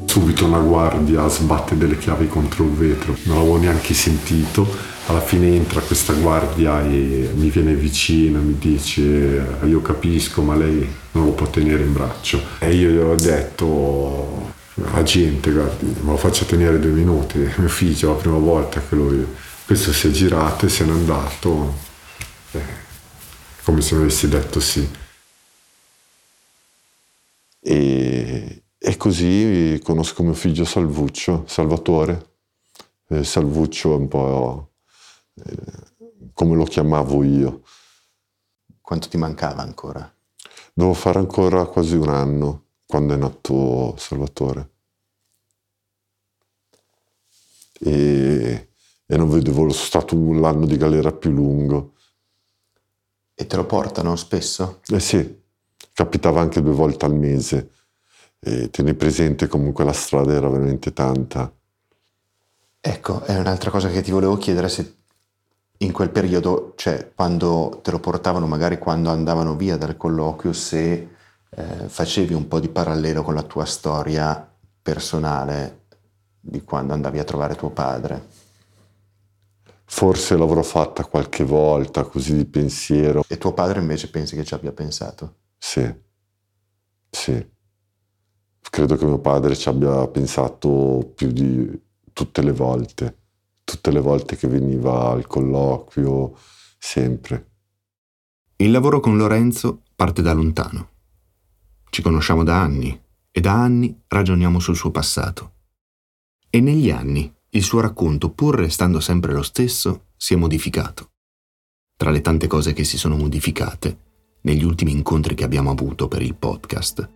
Subito 0.06 0.46
una 0.46 0.60
guardia 0.60 1.28
sbatte 1.28 1.78
delle 1.78 1.98
chiavi 1.98 2.28
contro 2.30 2.64
il 2.64 2.72
vetro, 2.72 3.16
non 3.26 3.38
l'avevo 3.38 3.58
neanche 3.58 3.94
sentito. 3.94 4.66
Alla 5.10 5.22
fine 5.22 5.56
entra 5.56 5.82
questa 5.82 6.14
guardia 6.14 6.84
e 6.84 7.32
mi 7.34 7.50
viene 7.50 7.74
vicino, 7.74 8.40
mi 8.42 8.60
dice 8.60 9.58
io 9.64 9.82
capisco 9.82 10.44
ma 10.44 10.56
lei 10.56 10.88
non 11.14 11.26
lo 11.26 11.32
può 11.32 11.48
tenere 11.48 11.82
in 11.82 11.94
braccio. 11.94 12.40
E 12.60 12.76
io 12.76 12.90
gli 12.92 12.98
ho 12.98 13.16
detto 13.16 14.54
la 14.76 15.02
gente, 15.02 15.52
guardi, 15.52 15.88
me 16.02 16.12
lo 16.12 16.18
faccio 16.18 16.46
tenere 16.46 16.80
due 16.80 16.92
minuti, 16.92 17.40
mio 17.58 17.70
figlio 17.70 18.14
la 18.14 18.20
prima 18.20 18.38
volta 18.38 18.82
che 18.82 18.94
lui 18.94 19.26
questo 19.66 19.92
si 19.92 20.10
è 20.10 20.12
girato 20.12 20.68
e 20.68 20.70
se 20.70 20.86
n'è 20.86 20.92
andato, 20.92 21.74
eh, 22.52 22.62
come 23.64 23.82
se 23.82 23.96
mi 23.96 24.02
avessi 24.02 24.28
detto 24.28 24.60
sì. 24.60 24.88
E, 27.62 28.62
e, 28.78 28.98
così 28.98 29.80
conosco 29.84 30.22
mio 30.22 30.34
figlio 30.34 30.66
Salvuccio, 30.66 31.46
Salvatore. 31.48 32.28
Eh, 33.10 33.24
Salvuccio 33.24 33.94
è 33.94 33.96
un 33.96 34.08
po' 34.08 34.69
come 36.34 36.56
lo 36.56 36.64
chiamavo 36.64 37.24
io. 37.24 37.62
Quanto 38.82 39.08
ti 39.08 39.18
mancava 39.18 39.62
ancora? 39.62 40.12
Devo 40.74 40.94
fare 40.94 41.20
ancora 41.20 41.66
quasi 41.66 41.96
un 41.96 42.10
anno 42.10 42.66
quando 42.86 43.14
è 43.14 43.18
nato 43.18 43.96
Salvatore. 43.98 44.70
E 47.82 48.70
e 49.12 49.18
non 49.18 49.28
vedevo 49.28 49.64
lo 49.64 49.74
stato 49.74 50.16
l'anno 50.34 50.68
di 50.68 50.78
galera 50.78 51.12
più 51.12 51.32
lungo. 51.32 51.94
E 53.34 53.48
te 53.48 53.56
lo 53.56 53.66
portano 53.66 54.16
spesso? 54.16 54.82
Eh 54.86 55.00
sì, 55.00 55.42
capitava 55.94 56.42
anche 56.42 56.62
due 56.62 56.74
volte 56.74 57.06
al 57.06 57.16
mese. 57.16 57.72
E 58.40 58.70
tieni 58.70 58.94
presente 58.94 59.48
comunque 59.48 59.84
la 59.84 59.94
strada 59.94 60.32
era 60.34 60.48
veramente 60.48 60.94
tanta. 60.94 61.52
Ecco, 62.80 63.24
è 63.24 63.36
un'altra 63.36 63.72
cosa 63.72 63.90
che 63.90 64.04
ti 64.04 64.12
volevo 64.12 64.38
chiedere 64.38 64.70
se 64.70 64.98
in 65.82 65.92
quel 65.92 66.10
periodo, 66.10 66.74
cioè 66.76 67.12
quando 67.16 67.80
te 67.82 67.92
lo 67.92 68.00
portavano, 68.00 68.48
magari 68.48 68.78
quando 68.78 69.10
andavano 69.10 69.56
via 69.56 69.78
dal 69.78 69.96
colloquio, 69.96 70.52
se 70.54 71.10
eh, 71.50 71.88
facevi 71.88 72.34
un 72.34 72.48
po' 72.48 72.60
di 72.60 72.70
parallelo 72.70 73.24
con 73.24 73.34
la 73.34 73.44
tua 73.44 73.66
storia 73.66 74.48
personale 74.82 75.86
di 76.40 76.64
quando 76.64 76.94
andavi 76.94 77.20
a 77.20 77.24
trovare 77.24 77.56
tuo 77.56 77.70
padre. 77.70 78.38
Forse 79.86 80.38
l'avrò 80.38 80.62
fatta 80.62 81.06
qualche 81.06 81.44
volta, 81.44 82.04
così 82.04 82.36
di 82.36 82.46
pensiero. 82.46 83.24
E 83.28 83.38
tuo 83.38 83.54
padre 83.54 83.80
invece 83.80 84.10
pensi 84.10 84.36
che 84.36 84.44
ci 84.44 84.54
abbia 84.54 84.72
pensato? 84.72 85.36
Sì, 85.58 85.92
sì. 87.10 87.50
Credo 88.70 88.96
che 88.98 89.06
mio 89.06 89.20
padre 89.20 89.56
ci 89.56 89.68
abbia 89.68 90.08
pensato 90.08 91.12
più 91.16 91.32
di 91.32 91.82
tutte 92.14 92.42
le 92.44 92.52
volte, 92.52 93.18
tutte 93.70 93.92
le 93.92 94.00
volte 94.00 94.36
che 94.36 94.48
veniva 94.48 95.12
al 95.12 95.28
colloquio, 95.28 96.36
sempre. 96.80 97.52
Il 98.56 98.72
lavoro 98.72 99.00
con 99.00 99.16
Lorenzo 99.16 99.84
parte 99.96 100.24
da 100.24 100.34
lontano. 100.34 100.90
Ci 101.92 102.02
conosciamo 102.02 102.44
da 102.44 102.60
anni 102.60 103.00
e 103.32 103.40
da 103.42 103.54
anni 103.54 103.96
ragioniamo 104.08 104.60
sul 104.60 104.76
suo 104.76 104.90
passato. 104.90 105.54
E 106.50 106.60
negli 106.62 106.90
anni 106.90 107.32
il 107.52 107.64
suo 107.64 107.80
racconto, 107.80 108.32
pur 108.32 108.56
restando 108.56 109.00
sempre 109.00 109.34
lo 109.34 109.44
stesso, 109.44 110.08
si 110.18 110.34
è 110.34 110.38
modificato. 110.38 111.12
Tra 111.96 112.10
le 112.10 112.22
tante 112.22 112.48
cose 112.48 112.74
che 112.74 112.84
si 112.84 112.98
sono 112.98 113.18
modificate, 113.18 114.08
negli 114.42 114.64
ultimi 114.64 114.92
incontri 114.92 115.36
che 115.36 115.44
abbiamo 115.44 115.70
avuto 115.70 116.08
per 116.08 116.24
il 116.24 116.34
podcast, 116.34 117.08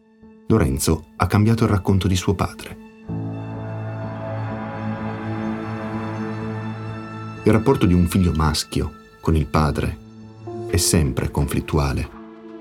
Lorenzo 0.50 1.07
ha 1.15 1.25
cambiato 1.25 1.63
il 1.63 1.72
racconto 1.72 2.07
di 2.07 2.15
suo 2.15 2.36
padre. 2.36 2.83
Il 7.46 7.52
rapporto 7.52 7.86
di 7.86 7.94
un 7.94 8.08
figlio 8.08 8.32
maschio 8.34 8.94
con 9.20 9.36
il 9.36 9.46
padre 9.48 9.98
è 10.68 10.78
sempre 10.78 11.30
conflittuale. 11.30 12.08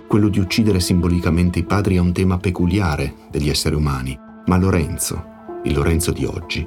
Quello 0.09 0.27
di 0.27 0.41
uccidere 0.41 0.81
simbolicamente 0.81 1.61
i 1.61 1.63
padri 1.63 1.95
è 1.95 2.01
un 2.01 2.13
tema 2.13 2.37
peculiare 2.37 3.15
degli 3.31 3.49
esseri 3.49 3.77
umani, 3.77 4.19
ma 4.47 4.57
Lorenzo, 4.57 5.25
il 5.63 5.75
Lorenzo 5.75 6.11
di 6.11 6.25
oggi, 6.25 6.67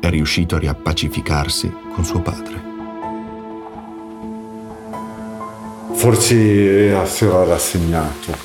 è 0.00 0.10
riuscito 0.10 0.56
a 0.56 0.58
riappacificarsi 0.58 1.72
con 1.94 2.04
suo 2.04 2.20
padre. 2.20 2.60
Forse 5.92 7.06
si 7.06 7.24
era 7.24 7.44
rassegnato, 7.44 8.36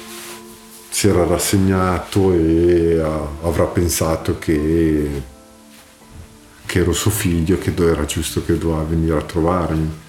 si 0.90 1.08
era 1.08 1.26
rassegnato 1.26 2.34
e 2.34 3.00
avrà 3.42 3.66
pensato 3.66 4.38
che, 4.38 5.24
che 6.68 6.80
ero 6.80 6.94
suo 6.94 7.10
figlio, 7.10 7.58
che 7.58 7.74
era 7.76 8.06
giusto 8.06 8.46
che 8.46 8.60
doveva 8.60 8.84
venire 8.84 9.18
a 9.18 9.24
trovarmi. 9.24 10.06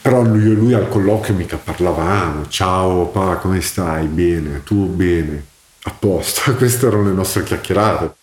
Però 0.00 0.22
lui 0.22 0.50
e 0.50 0.54
lui 0.54 0.72
al 0.72 0.88
colloquio 0.88 1.34
mica 1.34 1.58
parlavamo, 1.58 2.48
ciao 2.48 3.08
pa, 3.08 3.36
come 3.36 3.60
stai? 3.60 4.06
Bene, 4.06 4.62
tu 4.62 4.86
bene, 4.86 5.44
a 5.82 5.90
posto, 5.90 6.54
queste 6.56 6.86
erano 6.86 7.02
le 7.02 7.12
nostre 7.12 7.42
chiacchierate. 7.42 8.14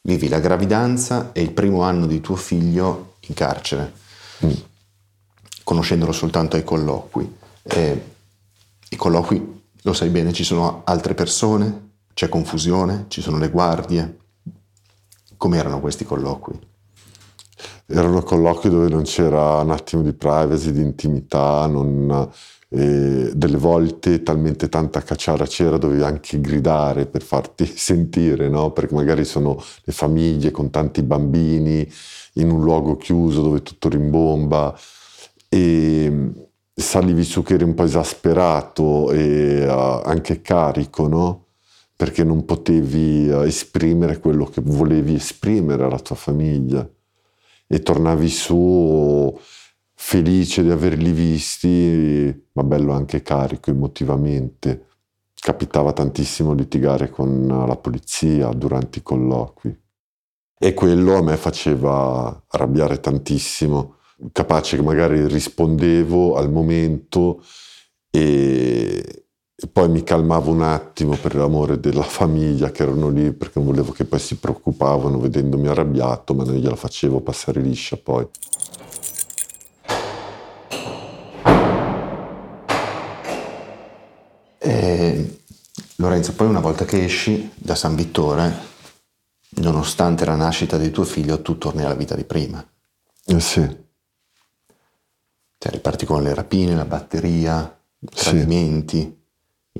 Vivi 0.00 0.28
la 0.28 0.40
gravidanza 0.40 1.32
e 1.34 1.42
il 1.42 1.50
primo 1.50 1.82
anno 1.82 2.06
di 2.06 2.22
tuo 2.22 2.36
figlio 2.36 3.16
in 3.26 3.34
carcere. 3.34 3.92
Mm 4.46 4.66
conoscendolo 5.68 6.12
soltanto 6.12 6.56
ai 6.56 6.64
colloqui. 6.64 7.36
Eh, 7.62 8.04
I 8.88 8.96
colloqui, 8.96 9.60
lo 9.82 9.92
sai 9.92 10.08
bene, 10.08 10.32
ci 10.32 10.42
sono 10.42 10.80
altre 10.86 11.12
persone, 11.12 11.90
c'è 12.14 12.30
confusione, 12.30 13.04
ci 13.08 13.20
sono 13.20 13.36
le 13.36 13.50
guardie. 13.50 14.16
Come 15.38 15.56
erano 15.56 15.80
questi 15.80 16.04
colloqui? 16.04 16.58
Erano 17.86 18.22
colloqui 18.22 18.68
dove 18.68 18.88
non 18.88 19.04
c'era 19.04 19.60
un 19.62 19.70
attimo 19.70 20.02
di 20.02 20.12
privacy, 20.12 20.72
di 20.72 20.82
intimità, 20.82 21.66
non, 21.66 22.28
eh, 22.70 23.30
delle 23.32 23.56
volte 23.56 24.22
talmente 24.22 24.68
tanta 24.68 25.00
cacciara 25.00 25.46
c'era 25.46 25.78
dovevi 25.78 26.02
anche 26.02 26.40
gridare 26.40 27.06
per 27.06 27.22
farti 27.22 27.64
sentire, 27.72 28.48
no? 28.48 28.72
perché 28.72 28.94
magari 28.94 29.24
sono 29.24 29.62
le 29.84 29.92
famiglie 29.92 30.50
con 30.50 30.70
tanti 30.70 31.02
bambini 31.02 31.88
in 32.34 32.50
un 32.50 32.60
luogo 32.60 32.96
chiuso 32.96 33.40
dove 33.40 33.62
tutto 33.62 33.88
rimbomba 33.88 34.76
e 35.48 36.32
salivi 36.74 37.24
su 37.24 37.42
che 37.42 37.54
eri 37.54 37.64
un 37.64 37.74
po' 37.74 37.84
esasperato 37.84 39.12
e 39.12 39.66
uh, 39.66 40.02
anche 40.04 40.42
carico, 40.42 41.08
no? 41.08 41.46
Perché 41.98 42.22
non 42.22 42.44
potevi 42.44 43.28
uh, 43.28 43.40
esprimere 43.40 44.20
quello 44.20 44.44
che 44.44 44.60
volevi 44.64 45.14
esprimere 45.14 45.82
alla 45.82 45.98
tua 45.98 46.14
famiglia 46.14 46.88
e 47.66 47.82
tornavi 47.82 48.28
su 48.28 49.36
felice 49.94 50.62
di 50.62 50.70
averli 50.70 51.10
visti, 51.10 52.48
ma 52.52 52.62
bello 52.62 52.92
anche 52.92 53.22
carico 53.22 53.70
emotivamente. 53.70 54.86
Capitava 55.34 55.92
tantissimo 55.92 56.52
litigare 56.52 57.10
con 57.10 57.48
la 57.48 57.76
polizia 57.76 58.48
durante 58.50 59.00
i 59.00 59.02
colloqui 59.02 59.76
e 60.56 60.74
quello 60.74 61.16
a 61.16 61.22
me 61.22 61.36
faceva 61.36 62.44
arrabbiare 62.48 63.00
tantissimo 63.00 63.96
capace 64.32 64.76
che 64.76 64.82
magari 64.82 65.26
rispondevo 65.26 66.36
al 66.36 66.50
momento 66.50 67.42
e, 68.10 69.27
e 69.60 69.66
poi 69.66 69.88
mi 69.88 70.04
calmavo 70.04 70.52
un 70.52 70.62
attimo 70.62 71.16
per 71.16 71.34
l'amore 71.34 71.80
della 71.80 72.04
famiglia 72.04 72.70
che 72.70 72.84
erano 72.84 73.08
lì 73.08 73.32
perché 73.32 73.58
non 73.58 73.66
volevo 73.66 73.90
che 73.90 74.04
poi 74.04 74.20
si 74.20 74.36
preoccupavano 74.36 75.18
vedendomi 75.18 75.66
arrabbiato, 75.66 76.32
ma 76.32 76.44
non 76.44 76.54
gliela 76.54 76.76
facevo 76.76 77.20
passare 77.22 77.60
liscia 77.60 77.96
poi. 77.96 78.24
E, 84.58 85.40
Lorenzo, 85.96 86.34
poi 86.34 86.46
una 86.46 86.60
volta 86.60 86.84
che 86.84 87.02
esci 87.02 87.50
da 87.56 87.74
San 87.74 87.96
Vittore, 87.96 88.54
nonostante 89.56 90.24
la 90.24 90.36
nascita 90.36 90.78
di 90.78 90.92
tuo 90.92 91.02
figlio, 91.02 91.42
tu 91.42 91.58
torni 91.58 91.82
alla 91.82 91.94
vita 91.94 92.14
di 92.14 92.22
prima. 92.22 92.64
Eh 93.24 93.40
sì. 93.40 93.60
Cioè, 95.58 95.72
riparti 95.72 96.06
con 96.06 96.22
le 96.22 96.32
rapine, 96.32 96.76
la 96.76 96.84
batteria, 96.84 97.76
i 97.98 98.06
tradimenti, 98.06 98.98
sì. 99.00 99.17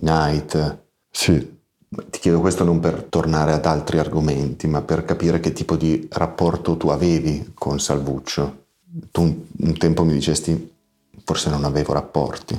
I 0.00 0.04
night. 0.04 0.84
Sì. 1.10 1.56
Ti 1.88 2.18
chiedo 2.18 2.40
questo 2.40 2.64
non 2.64 2.80
per 2.80 3.04
tornare 3.04 3.52
ad 3.52 3.64
altri 3.64 3.98
argomenti, 3.98 4.66
ma 4.66 4.82
per 4.82 5.04
capire 5.04 5.40
che 5.40 5.52
tipo 5.52 5.76
di 5.76 6.06
rapporto 6.12 6.76
tu 6.76 6.88
avevi 6.88 7.52
con 7.54 7.80
Salvuccio. 7.80 8.66
Tu 9.10 9.22
un, 9.22 9.36
un 9.60 9.76
tempo 9.78 10.04
mi 10.04 10.12
dicesti, 10.12 10.74
forse 11.24 11.48
non 11.48 11.64
avevo 11.64 11.94
rapporti. 11.94 12.58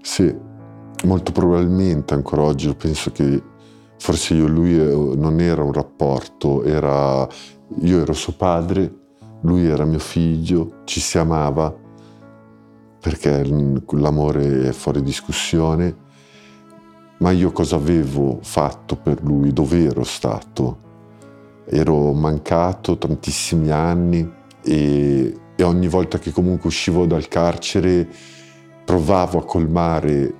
Sì, 0.00 0.32
molto 1.04 1.32
probabilmente 1.32 2.14
ancora 2.14 2.42
oggi 2.42 2.72
penso 2.74 3.10
che 3.10 3.42
forse 3.98 4.34
io 4.34 4.46
e 4.46 4.48
lui 4.48 4.78
eh, 4.78 5.16
non 5.16 5.40
era 5.40 5.64
un 5.64 5.72
rapporto, 5.72 6.62
era, 6.62 7.26
io 7.80 8.00
ero 8.00 8.12
suo 8.12 8.34
padre 8.34 9.04
lui 9.46 9.66
era 9.66 9.84
mio 9.84 9.98
figlio, 9.98 10.82
ci 10.84 11.00
si 11.00 11.18
amava, 11.18 11.74
perché 13.06 13.44
l'amore 13.92 14.70
è 14.70 14.72
fuori 14.72 15.00
discussione, 15.00 15.94
ma 17.18 17.30
io 17.30 17.52
cosa 17.52 17.76
avevo 17.76 18.40
fatto 18.42 18.96
per 18.96 19.22
lui, 19.22 19.52
dove 19.52 19.84
ero 19.84 20.02
stato? 20.02 20.78
Ero 21.66 22.12
mancato 22.14 22.98
tantissimi 22.98 23.70
anni 23.70 24.28
e, 24.60 25.38
e 25.54 25.62
ogni 25.62 25.86
volta 25.86 26.18
che 26.18 26.32
comunque 26.32 26.66
uscivo 26.66 27.06
dal 27.06 27.28
carcere 27.28 28.08
provavo 28.84 29.38
a 29.38 29.44
colmare 29.44 30.34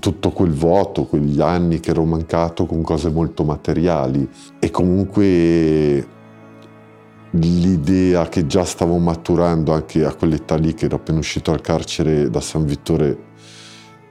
tutto 0.00 0.30
quel 0.30 0.52
vuoto, 0.52 1.04
quegli 1.04 1.42
anni 1.42 1.80
che 1.80 1.90
ero 1.90 2.06
mancato 2.06 2.64
con 2.64 2.80
cose 2.80 3.10
molto 3.10 3.44
materiali 3.44 4.26
e 4.58 4.70
comunque 4.70 6.06
l'idea 7.38 8.28
che 8.28 8.46
già 8.46 8.64
stavo 8.64 8.98
maturando 8.98 9.72
anche 9.72 10.04
a 10.04 10.14
quell'età 10.14 10.56
lì 10.56 10.74
che 10.74 10.86
ero 10.86 10.96
appena 10.96 11.18
uscito 11.18 11.50
dal 11.50 11.60
carcere 11.60 12.30
da 12.30 12.40
San 12.40 12.64
Vittore 12.64 13.18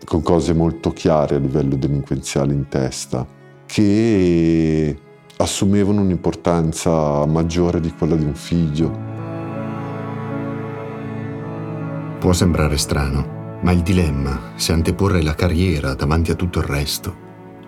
con 0.06 0.22
cose 0.22 0.54
molto 0.54 0.92
chiare 0.92 1.36
a 1.36 1.40
livello 1.40 1.76
delinquenziale 1.76 2.54
in 2.54 2.68
testa 2.68 3.26
che 3.66 4.98
assumevano 5.38 6.02
un'importanza 6.02 7.26
maggiore 7.26 7.80
di 7.80 7.92
quella 7.92 8.16
di 8.16 8.24
un 8.24 8.36
figlio. 8.36 9.04
Può 12.20 12.32
sembrare 12.34 12.78
strano, 12.78 13.60
ma 13.62 13.72
il 13.72 13.82
dilemma 13.82 14.54
se 14.56 14.72
anteporre 14.72 15.22
la 15.22 15.36
carriera 15.36 15.94
davanti 15.94 16.32
a 16.32 16.36
tutto 16.36 16.60
il 16.60 16.66
resto 16.66 17.24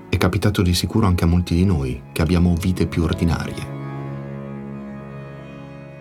è 0.10 0.17
capitato 0.17 0.62
di 0.62 0.74
sicuro 0.74 1.06
anche 1.06 1.26
a 1.26 1.28
molti 1.28 1.56
di 1.56 1.65
noi 1.65 2.02
che 2.12 2.22
abbiamo 2.22 2.56
vite 2.56 2.88
più 2.88 3.04
ordinarie 3.04 3.77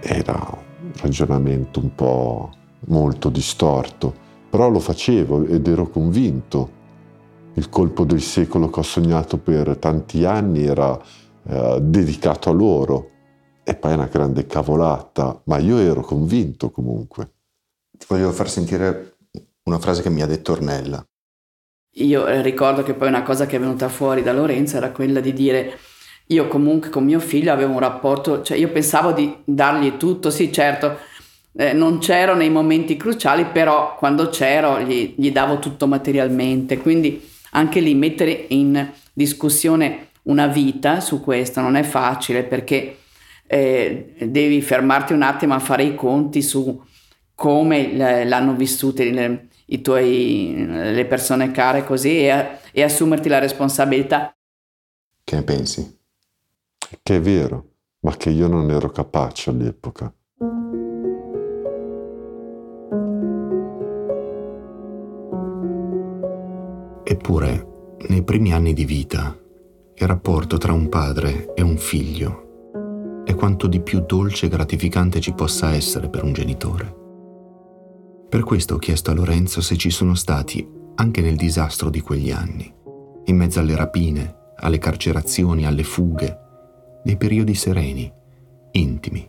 era 0.06 0.34
un 0.80 0.92
ragionamento 1.00 1.80
un 1.80 1.94
po' 1.94 2.50
molto 2.86 3.28
distorto, 3.28 4.14
però 4.48 4.68
lo 4.68 4.78
facevo 4.78 5.46
ed 5.46 5.66
ero 5.66 5.88
convinto. 5.88 6.74
Il 7.54 7.68
colpo 7.68 8.04
del 8.04 8.20
secolo 8.20 8.68
che 8.70 8.80
ho 8.80 8.84
sognato 8.84 9.38
per 9.38 9.76
tanti 9.78 10.24
anni 10.24 10.64
era 10.64 10.98
eh, 11.48 11.78
dedicato 11.80 12.50
a 12.50 12.52
loro 12.52 13.10
e 13.64 13.74
poi 13.74 13.92
è 13.92 13.94
una 13.94 14.06
grande 14.06 14.46
cavolata, 14.46 15.40
ma 15.44 15.58
io 15.58 15.78
ero 15.78 16.02
convinto 16.02 16.70
comunque. 16.70 17.32
Ti 17.98 18.06
voglio 18.08 18.30
far 18.30 18.48
sentire 18.48 19.16
una 19.64 19.78
frase 19.78 20.02
che 20.02 20.10
mi 20.10 20.22
ha 20.22 20.26
detto 20.26 20.52
Ornella. 20.52 21.04
Io 21.98 22.42
ricordo 22.42 22.82
che 22.82 22.94
poi 22.94 23.08
una 23.08 23.22
cosa 23.22 23.46
che 23.46 23.56
è 23.56 23.58
venuta 23.58 23.88
fuori 23.88 24.22
da 24.22 24.32
Lorenzo 24.32 24.76
era 24.76 24.92
quella 24.92 25.20
di 25.20 25.32
dire 25.32 25.78
io 26.28 26.48
comunque 26.48 26.90
con 26.90 27.04
mio 27.04 27.20
figlio 27.20 27.52
avevo 27.52 27.74
un 27.74 27.78
rapporto, 27.78 28.42
cioè 28.42 28.56
io 28.56 28.68
pensavo 28.70 29.12
di 29.12 29.34
dargli 29.44 29.96
tutto, 29.96 30.30
sì 30.30 30.52
certo, 30.52 30.98
eh, 31.56 31.72
non 31.72 31.98
c'ero 31.98 32.34
nei 32.34 32.50
momenti 32.50 32.96
cruciali, 32.96 33.46
però 33.46 33.94
quando 33.96 34.28
c'ero 34.28 34.80
gli, 34.80 35.14
gli 35.16 35.30
davo 35.30 35.58
tutto 35.58 35.86
materialmente, 35.86 36.78
quindi 36.78 37.28
anche 37.50 37.80
lì 37.80 37.94
mettere 37.94 38.46
in 38.48 38.90
discussione 39.12 40.08
una 40.22 40.46
vita 40.48 41.00
su 41.00 41.20
questo 41.20 41.60
non 41.60 41.76
è 41.76 41.82
facile 41.82 42.42
perché 42.42 42.98
eh, 43.46 44.14
devi 44.18 44.60
fermarti 44.60 45.12
un 45.12 45.22
attimo 45.22 45.54
a 45.54 45.60
fare 45.60 45.84
i 45.84 45.94
conti 45.94 46.42
su 46.42 46.82
come 47.34 47.94
l'hanno 47.94 48.54
vissuto 48.54 49.02
le, 49.02 49.48
le 49.66 51.06
persone 51.06 51.50
care 51.52 51.84
così 51.84 52.26
e, 52.26 52.58
e 52.72 52.82
assumerti 52.82 53.28
la 53.28 53.38
responsabilità. 53.38 54.34
Che 55.22 55.34
ne 55.36 55.42
pensi? 55.42 55.96
Che 57.02 57.16
è 57.16 57.20
vero, 57.20 57.74
ma 58.00 58.16
che 58.16 58.30
io 58.30 58.48
non 58.48 58.70
ero 58.70 58.90
capace 58.90 59.50
all'epoca. 59.50 60.12
Eppure, 67.08 67.66
nei 68.08 68.22
primi 68.22 68.52
anni 68.52 68.72
di 68.72 68.84
vita, 68.84 69.36
il 69.94 70.06
rapporto 70.06 70.58
tra 70.58 70.72
un 70.72 70.88
padre 70.88 71.54
e 71.54 71.62
un 71.62 71.76
figlio 71.76 73.22
è 73.24 73.34
quanto 73.34 73.66
di 73.66 73.80
più 73.80 74.04
dolce 74.06 74.46
e 74.46 74.48
gratificante 74.48 75.20
ci 75.20 75.32
possa 75.32 75.72
essere 75.72 76.08
per 76.08 76.22
un 76.22 76.32
genitore. 76.32 76.94
Per 78.28 78.44
questo 78.44 78.74
ho 78.74 78.78
chiesto 78.78 79.10
a 79.10 79.14
Lorenzo 79.14 79.60
se 79.60 79.76
ci 79.76 79.90
sono 79.90 80.14
stati, 80.14 80.68
anche 80.96 81.20
nel 81.20 81.36
disastro 81.36 81.90
di 81.90 82.00
quegli 82.00 82.30
anni, 82.30 82.72
in 83.24 83.36
mezzo 83.36 83.60
alle 83.60 83.74
rapine, 83.74 84.52
alle 84.56 84.78
carcerazioni, 84.78 85.66
alle 85.66 85.82
fughe, 85.82 86.38
dei 87.06 87.16
periodi 87.16 87.54
sereni, 87.54 88.12
intimi, 88.72 89.24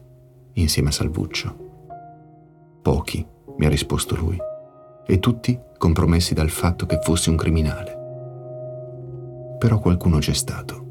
insieme 0.53 0.89
a 0.89 0.91
Salvuccio. 0.91 1.55
Pochi, 2.81 3.23
mi 3.55 3.65
ha 3.67 3.69
risposto 3.69 4.15
lui, 4.15 4.35
e 5.05 5.19
tutti 5.19 5.55
compromessi 5.77 6.33
dal 6.33 6.49
fatto 6.49 6.87
che 6.87 6.97
fossi 7.03 7.29
un 7.29 7.35
criminale. 7.35 7.95
Però 9.59 9.77
qualcuno 9.77 10.17
c'è 10.17 10.33
stato. 10.33 10.85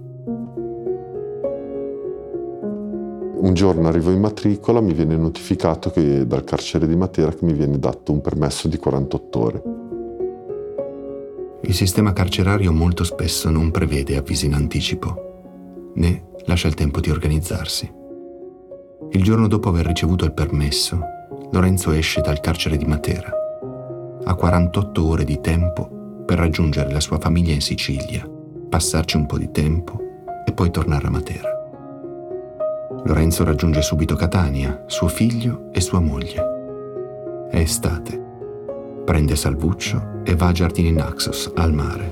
Un 3.41 3.51
giorno 3.53 3.89
arrivo 3.89 4.13
in 4.13 4.21
matricola, 4.21 4.81
mi 4.81 4.93
viene 4.93 5.17
notificato 5.17 5.91
che 5.91 6.25
dal 6.25 6.45
carcere 6.45 6.87
di 6.87 6.95
Matera 6.95 7.33
che 7.33 7.45
mi 7.45 7.55
viene 7.55 7.81
dato 7.81 8.13
un 8.13 8.21
permesso 8.21 8.69
di 8.69 8.77
48 8.77 9.41
ore. 9.41 9.63
Il 11.63 11.75
sistema 11.75 12.13
carcerario 12.13 12.73
molto 12.73 13.03
spesso 13.03 13.51
non 13.51 13.73
prevede 13.73 14.17
avvisi 14.17 14.47
in 14.47 14.55
anticipo, 14.55 15.91
né 15.95 16.35
lascia 16.47 16.69
il 16.69 16.75
tempo 16.75 17.01
di 17.01 17.11
organizzarsi. 17.11 17.93
Il 19.11 19.23
giorno 19.23 19.47
dopo 19.47 19.69
aver 19.69 19.87
ricevuto 19.87 20.25
il 20.25 20.33
permesso, 20.33 20.99
Lorenzo 21.53 21.93
esce 21.93 22.21
dal 22.21 22.41
carcere 22.41 22.77
di 22.77 22.85
Matera. 22.85 23.31
Ha 24.25 24.35
48 24.35 25.07
ore 25.07 25.25
di 25.25 25.41
tempo 25.41 26.23
per 26.25 26.39
raggiungere 26.39 26.91
la 26.91 27.01
sua 27.01 27.19
famiglia 27.19 27.53
in 27.53 27.61
Sicilia, 27.61 28.29
passarci 28.69 29.17
un 29.17 29.27
po' 29.27 29.39
di 29.39 29.51
tempo 29.51 30.01
e 30.45 30.53
poi 30.53 30.71
tornare 30.71 31.07
a 31.07 31.11
Matera. 31.11 31.51
Lorenzo 33.05 33.45
raggiunge 33.45 33.83
subito 33.83 34.17
Catania, 34.17 34.85
suo 34.87 35.07
figlio 35.07 35.69
e 35.73 35.81
sua 35.81 36.01
moglie. 36.01 37.49
È 37.51 37.59
estate. 37.59 38.25
Prende 39.05 39.37
Salvuccio 39.37 40.23
e 40.25 40.35
va 40.35 40.49
a 40.49 40.53
Giardini 40.53 40.91
Naxos, 40.91 41.53
al 41.55 41.73
mare, 41.73 42.11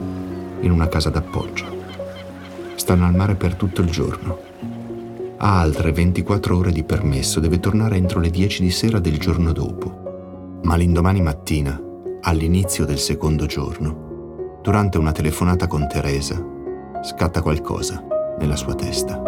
in 0.60 0.70
una 0.70 0.86
casa 0.86 1.10
d'appoggio. 1.10 1.73
Stanno 2.76 3.06
al 3.06 3.14
mare 3.14 3.34
per 3.34 3.54
tutto 3.54 3.80
il 3.80 3.90
giorno. 3.90 4.38
Ha 5.37 5.60
altre 5.60 5.92
24 5.92 6.56
ore 6.56 6.72
di 6.72 6.84
permesso, 6.84 7.40
deve 7.40 7.60
tornare 7.60 7.96
entro 7.96 8.20
le 8.20 8.30
10 8.30 8.62
di 8.62 8.70
sera 8.70 8.98
del 8.98 9.18
giorno 9.18 9.52
dopo. 9.52 10.60
Ma 10.62 10.76
l'indomani 10.76 11.22
mattina, 11.22 11.80
all'inizio 12.22 12.84
del 12.84 12.98
secondo 12.98 13.46
giorno, 13.46 14.58
durante 14.62 14.98
una 14.98 15.12
telefonata 15.12 15.66
con 15.66 15.87
Teresa, 15.88 16.42
scatta 17.02 17.42
qualcosa 17.42 18.02
nella 18.38 18.56
sua 18.56 18.74
testa. 18.74 19.20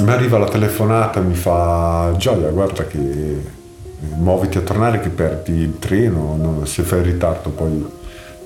Mi 0.00 0.10
arriva 0.10 0.38
la 0.38 0.48
telefonata, 0.48 1.20
mi 1.20 1.34
fa 1.34 2.12
Gioia, 2.16 2.50
guarda 2.50 2.84
che 2.86 3.62
muoviti 4.16 4.58
a 4.58 4.62
tornare 4.62 5.00
che 5.00 5.08
perdi 5.08 5.52
il 5.52 5.78
treno, 5.78 6.64
se 6.64 6.82
fai 6.82 7.02
ritardo 7.02 7.50
poi 7.50 7.86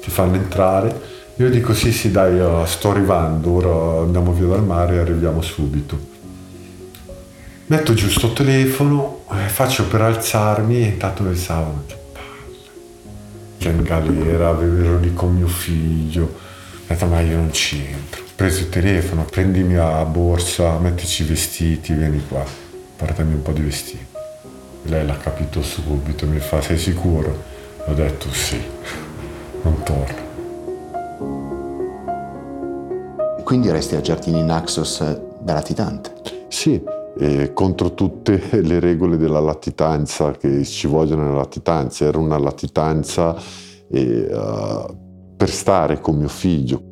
ti 0.00 0.10
fanno 0.10 0.34
entrare. 0.34 1.16
Io 1.38 1.50
dico 1.50 1.72
sì 1.72 1.92
sì 1.92 2.10
dai 2.10 2.66
sto 2.66 2.90
arrivando, 2.90 3.50
ora 3.50 4.02
andiamo 4.02 4.32
via 4.32 4.46
dal 4.46 4.64
mare 4.64 4.96
e 4.96 4.98
arriviamo 4.98 5.40
subito. 5.40 5.98
Metto 7.66 7.94
giù 7.94 8.08
sto 8.08 8.32
telefono, 8.32 9.22
eh, 9.30 9.48
faccio 9.48 9.86
per 9.86 10.00
alzarmi 10.00 10.78
e 10.78 10.86
intanto 10.86 11.22
pensavo 11.22 11.84
che 11.86 11.96
palle, 12.12 12.56
che 13.58 13.68
in 13.68 13.82
galera, 13.82 14.50
ero 14.50 14.98
lì 14.98 15.12
con 15.14 15.36
mio 15.36 15.46
figlio, 15.46 16.24
ho 16.24 16.84
detto 16.86 17.06
ma 17.06 17.20
io 17.20 17.36
non 17.36 17.50
c'entro 17.50 18.26
preso 18.38 18.60
il 18.60 18.68
telefono, 18.68 19.24
prendimi 19.24 19.74
la 19.74 20.04
borsa, 20.04 20.78
mettici 20.78 21.24
i 21.24 21.26
vestiti, 21.26 21.92
vieni 21.92 22.22
qua, 22.28 22.44
portami 22.96 23.32
un 23.32 23.42
po' 23.42 23.50
di 23.50 23.62
vestiti. 23.62 24.06
Lei 24.84 25.04
l'ha 25.04 25.16
capito 25.16 25.60
subito, 25.60 26.24
mi 26.24 26.38
fa, 26.38 26.60
sei 26.60 26.78
sicuro? 26.78 27.42
Ho 27.86 27.92
detto 27.94 28.32
sì, 28.32 28.62
non 29.62 29.82
torno. 29.82 30.27
Quindi 33.48 33.70
resti 33.70 33.96
a 33.96 34.02
Giardini 34.02 34.42
Naxos 34.42 35.00
da 35.40 35.54
latitante? 35.54 36.12
Sì, 36.48 36.78
e 37.18 37.54
contro 37.54 37.94
tutte 37.94 38.60
le 38.60 38.78
regole 38.78 39.16
della 39.16 39.40
latitanza 39.40 40.32
che 40.32 40.66
ci 40.66 40.86
vogliono 40.86 41.22
nella 41.22 41.38
latitanza. 41.38 42.04
Era 42.04 42.18
una 42.18 42.36
latitanza 42.36 43.34
e, 43.90 44.28
uh, 44.30 45.34
per 45.34 45.48
stare 45.48 45.98
con 45.98 46.16
mio 46.16 46.28
figlio, 46.28 46.82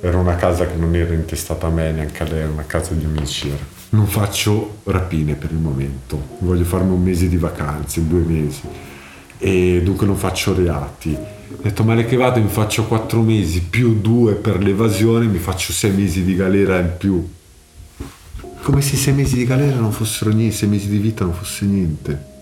Era 0.00 0.18
una 0.18 0.36
casa 0.36 0.66
che 0.66 0.76
non 0.76 0.94
era 0.94 1.12
intestata 1.12 1.66
a 1.66 1.70
me, 1.70 1.92
neanche 1.92 2.22
a 2.22 2.26
lei, 2.26 2.40
era 2.40 2.50
una 2.50 2.64
casa 2.66 2.94
di 2.94 3.04
amici. 3.04 3.48
Era. 3.48 3.64
Non 3.90 4.06
faccio 4.06 4.76
rapine 4.84 5.34
per 5.34 5.50
il 5.50 5.58
momento, 5.58 6.18
voglio 6.38 6.64
farmi 6.64 6.92
un 6.92 7.02
mese 7.02 7.28
di 7.28 7.36
vacanze, 7.36 8.06
due 8.06 8.20
mesi. 8.20 8.62
E 9.44 9.82
dunque 9.82 10.06
non 10.06 10.16
faccio 10.16 10.54
reati. 10.54 11.14
Ho 11.14 11.62
detto 11.62 11.84
male 11.84 12.06
che 12.06 12.16
vado, 12.16 12.40
mi 12.40 12.48
faccio 12.48 12.86
quattro 12.86 13.20
mesi 13.20 13.62
più 13.62 14.00
due 14.00 14.34
per 14.34 14.62
l'evasione, 14.62 15.26
mi 15.26 15.38
faccio 15.38 15.72
sei 15.72 15.92
mesi 15.92 16.24
di 16.24 16.34
galera 16.34 16.78
in 16.78 16.92
più. 16.96 17.28
Come 18.62 18.80
se 18.80 18.96
sei 18.96 19.12
mesi 19.12 19.36
di 19.36 19.44
galera 19.44 19.78
non 19.78 19.92
fossero 19.92 20.30
niente, 20.30 20.56
sei 20.56 20.68
mesi 20.68 20.88
di 20.88 20.98
vita 20.98 21.24
non 21.24 21.34
fosse 21.34 21.66
niente 21.66 22.32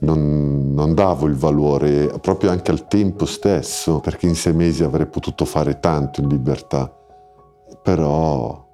non, 0.00 0.74
non, 0.74 0.94
davo 0.94 1.26
il 1.26 1.34
valore 1.34 2.18
proprio 2.20 2.50
anche 2.50 2.70
al 2.70 2.86
tempo 2.86 3.26
stesso, 3.26 4.00
perché 4.00 4.26
in 4.26 4.36
sei 4.36 4.52
mesi 4.52 4.84
avrei 4.84 5.06
potuto 5.06 5.44
fare 5.44 5.80
tanto 5.80 6.20
in 6.20 6.28
libertà. 6.28 6.92
Però 7.82 8.67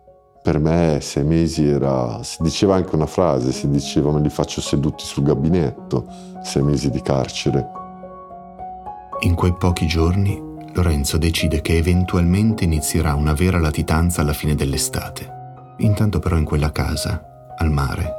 per 0.44 0.58
me 0.58 0.98
sei 1.00 1.24
mesi 1.24 1.66
era, 1.66 2.22
si 2.22 2.42
diceva 2.42 2.74
anche 2.74 2.94
una 2.94 3.06
frase, 3.06 3.50
si 3.50 3.66
diceva 3.70 4.12
me 4.12 4.20
li 4.20 4.28
faccio 4.28 4.60
seduti 4.60 5.02
sul 5.02 5.22
gabinetto, 5.22 6.06
sei 6.42 6.62
mesi 6.62 6.90
di 6.90 7.00
carcere. 7.00 7.66
In 9.20 9.36
quei 9.36 9.54
pochi 9.54 9.86
giorni 9.86 10.38
Lorenzo 10.74 11.16
decide 11.16 11.62
che 11.62 11.78
eventualmente 11.78 12.64
inizierà 12.64 13.14
una 13.14 13.32
vera 13.32 13.58
latitanza 13.58 14.20
alla 14.20 14.34
fine 14.34 14.54
dell'estate. 14.54 15.72
Intanto 15.78 16.18
però 16.18 16.36
in 16.36 16.44
quella 16.44 16.72
casa, 16.72 17.24
al 17.56 17.70
mare, 17.70 18.12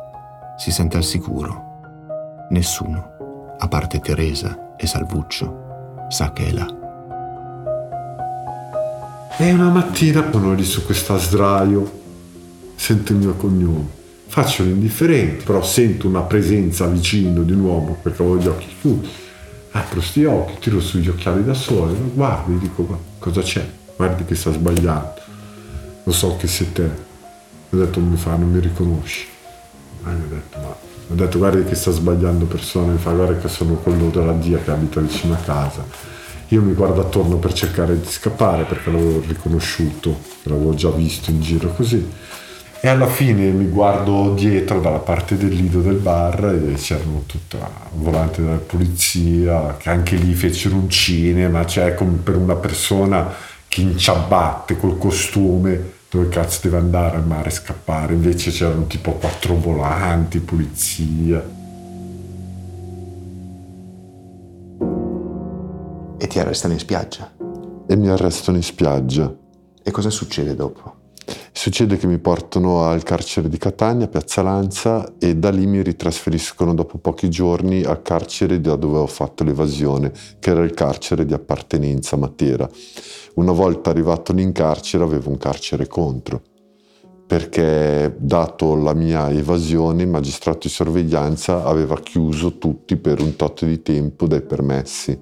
si 0.58 0.72
sente 0.72 0.98
al 0.98 1.04
sicuro 1.04 2.48
Nessuno, 2.50 3.56
a 3.60 3.68
parte 3.68 4.00
Teresa 4.00 4.74
e 4.78 4.88
Salvuccio, 4.88 6.08
sa 6.10 6.34
che 6.34 6.48
è 6.48 6.52
là. 6.52 6.66
E 9.38 9.54
una 9.54 9.70
mattina 9.70 10.28
sono 10.32 10.54
lì 10.54 10.64
su 10.64 10.84
questa 10.84 11.20
sdraio, 11.20 12.02
sento 12.76 13.14
il 13.14 13.20
mio 13.20 13.34
cognome. 13.34 13.88
Faccio 14.28 14.64
l'indifferente, 14.64 15.44
però 15.44 15.64
sento 15.64 16.08
una 16.08 16.22
presenza 16.22 16.88
vicino 16.88 17.44
di 17.44 17.54
un 17.54 17.62
uomo 17.62 17.98
perché 18.02 18.22
avevo 18.22 18.38
gli 18.38 18.48
occhi 18.48 18.68
chiusi. 18.82 19.10
Apro 19.72 20.02
sti 20.02 20.26
occhi, 20.26 20.60
tiro 20.60 20.80
sugli 20.80 21.10
occhiali 21.10 21.44
da 21.44 21.54
sole, 21.54 21.92
lo 21.92 22.12
guardo 22.14 22.54
e 22.54 22.60
dico 22.60 23.02
cosa 23.20 23.42
c'è? 23.42 23.68
Guardi 23.96 24.26
che 24.26 24.36
sta 24.36 24.52
sbagliando. 24.52 25.22
Lo 26.04 26.12
so 26.12 26.36
che 26.38 26.48
sei 26.48 26.72
te. 26.72 26.90
Ho 27.70 27.78
detto 27.78 28.00
mi 28.00 28.18
fa, 28.18 28.36
non 28.36 28.52
mi 28.52 28.60
riconosci. 28.60 29.26
E 30.06 30.10
mi 30.10 30.24
ho 30.24 30.28
detto 30.30 30.58
ma 30.60 30.94
ho 31.08 31.14
detto 31.14 31.38
guarda 31.38 31.62
che 31.64 31.76
sta 31.76 31.92
sbagliando 31.92 32.46
persone, 32.46 32.94
mi 32.94 32.98
fa 32.98 33.12
guarda 33.12 33.38
che 33.38 33.48
sono 33.48 33.76
quello 33.76 34.10
della 34.10 34.42
zia 34.42 34.58
che 34.58 34.72
abita 34.72 35.00
vicino 35.00 35.36
a 35.36 35.38
casa. 35.38 35.86
Io 36.50 36.62
mi 36.62 36.74
guardo 36.74 37.02
attorno 37.02 37.38
per 37.38 37.54
cercare 37.54 38.00
di 38.00 38.08
scappare 38.08 38.64
perché 38.64 38.92
l'avevo 38.92 39.22
riconosciuto, 39.28 40.20
l'avevo 40.44 40.74
già 40.74 40.90
visto 40.90 41.30
in 41.30 41.42
giro 41.42 41.74
così. 41.74 42.04
E 42.82 42.88
alla 42.88 43.08
fine 43.08 43.50
mi 43.50 43.66
guardo 43.68 44.34
dietro 44.36 44.80
dalla 44.80 45.00
parte 45.00 45.38
del 45.38 45.54
lido 45.54 45.82
del 45.82 45.96
bar 45.96 46.44
e 46.46 46.74
c'erano 46.76 47.24
tutta 47.26 47.58
volante 47.94 48.44
della 48.44 48.58
polizia, 48.58 49.76
che 49.78 49.90
anche 49.90 50.16
lì 50.16 50.34
fecero 50.34 50.76
un 50.76 50.88
cinema, 50.88 51.66
cioè 51.66 51.96
come 51.96 52.18
per 52.18 52.36
una 52.36 52.56
persona 52.56 53.34
che 53.68 53.82
in 53.82 53.98
ciabatte 53.98 54.78
col 54.78 55.00
costume 55.00 55.94
dove 56.10 56.30
cazzo 56.30 56.60
deve 56.64 56.78
andare 56.78 57.18
al 57.18 57.26
mare 57.26 57.50
e 57.50 57.52
scappare? 57.52 58.14
Invece 58.14 58.52
c'erano 58.52 58.86
tipo 58.86 59.14
quattro 59.14 59.56
volanti, 59.56 60.40
polizia. 60.40 61.44
E 66.18 66.28
ti 66.28 66.40
arrestano 66.40 66.74
in 66.74 66.80
spiaggia? 66.80 67.34
E 67.88 67.96
mi 67.96 68.10
arrestano 68.10 68.58
in 68.58 68.64
spiaggia. 68.64 69.34
E 69.84 69.92
cosa 69.92 70.10
succede 70.10 70.56
dopo? 70.56 71.05
Succede 71.52 71.98
che 71.98 72.06
mi 72.06 72.20
portano 72.20 72.84
al 72.84 73.02
carcere 73.04 73.50
di 73.50 73.58
Catania, 73.58 74.08
Piazza 74.08 74.44
Lanza, 74.44 75.16
e 75.18 75.36
da 75.36 75.50
lì 75.50 75.66
mi 75.66 75.82
ritrasferiscono 75.82 76.74
dopo 76.76 77.00
pochi 77.00 77.30
giorni 77.30 77.84
al 77.84 78.02
carcere 78.04 78.62
da 78.62 78.76
dove 78.76 79.00
ho 79.00 79.08
fatto 79.08 79.44
l'evasione, 79.44 80.12
che 80.40 80.52
era 80.52 80.64
il 80.64 80.74
carcere 80.74 81.26
di 81.26 81.34
appartenenza 81.34 82.18
Matera. 82.18 82.70
Una 83.36 83.52
volta 83.52 83.90
arrivato 83.90 84.34
lì 84.34 84.44
in 84.44 84.52
carcere 84.52 85.04
avevo 85.04 85.30
un 85.30 85.38
carcere 85.38 85.88
contro, 85.88 86.42
perché 87.26 88.16
dato 88.20 88.76
la 88.76 88.94
mia 88.94 89.32
evasione 89.32 90.04
il 90.04 90.10
magistrato 90.10 90.60
di 90.68 90.70
sorveglianza 90.70 91.64
aveva 91.64 92.00
chiuso 92.00 92.60
tutti 92.60 92.98
per 92.98 93.20
un 93.22 93.36
tot 93.36 93.66
di 93.66 93.82
tempo 93.82 94.28
dai 94.28 94.44
permessi. 94.44 95.20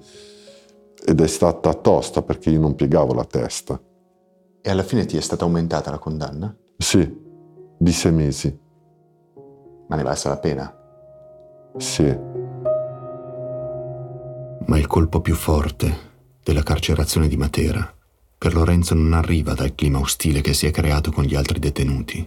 ed 1.06 1.20
è 1.20 1.26
stata 1.26 1.74
tosta 1.74 2.22
perché 2.22 2.50
io 2.50 2.60
non 2.60 2.74
piegavo 2.74 3.12
la 3.12 3.24
testa. 3.24 3.78
E 4.66 4.70
alla 4.70 4.82
fine 4.82 5.04
ti 5.04 5.18
è 5.18 5.20
stata 5.20 5.44
aumentata 5.44 5.90
la 5.90 5.98
condanna? 5.98 6.56
Sì, 6.78 7.06
di 7.76 7.92
sei 7.92 8.12
mesi. 8.12 8.58
Ma 9.88 9.94
ne 9.94 10.02
valsa 10.02 10.30
la 10.30 10.38
pena? 10.38 10.74
Sì. 11.76 12.04
Ma 14.66 14.78
il 14.78 14.86
colpo 14.86 15.20
più 15.20 15.34
forte 15.34 16.12
della 16.42 16.62
carcerazione 16.62 17.28
di 17.28 17.36
Matera 17.36 17.94
per 18.38 18.54
Lorenzo 18.54 18.94
non 18.94 19.12
arriva 19.12 19.52
dal 19.52 19.74
clima 19.74 19.98
ostile 19.98 20.40
che 20.40 20.54
si 20.54 20.64
è 20.64 20.70
creato 20.70 21.12
con 21.12 21.24
gli 21.24 21.34
altri 21.34 21.58
detenuti. 21.58 22.26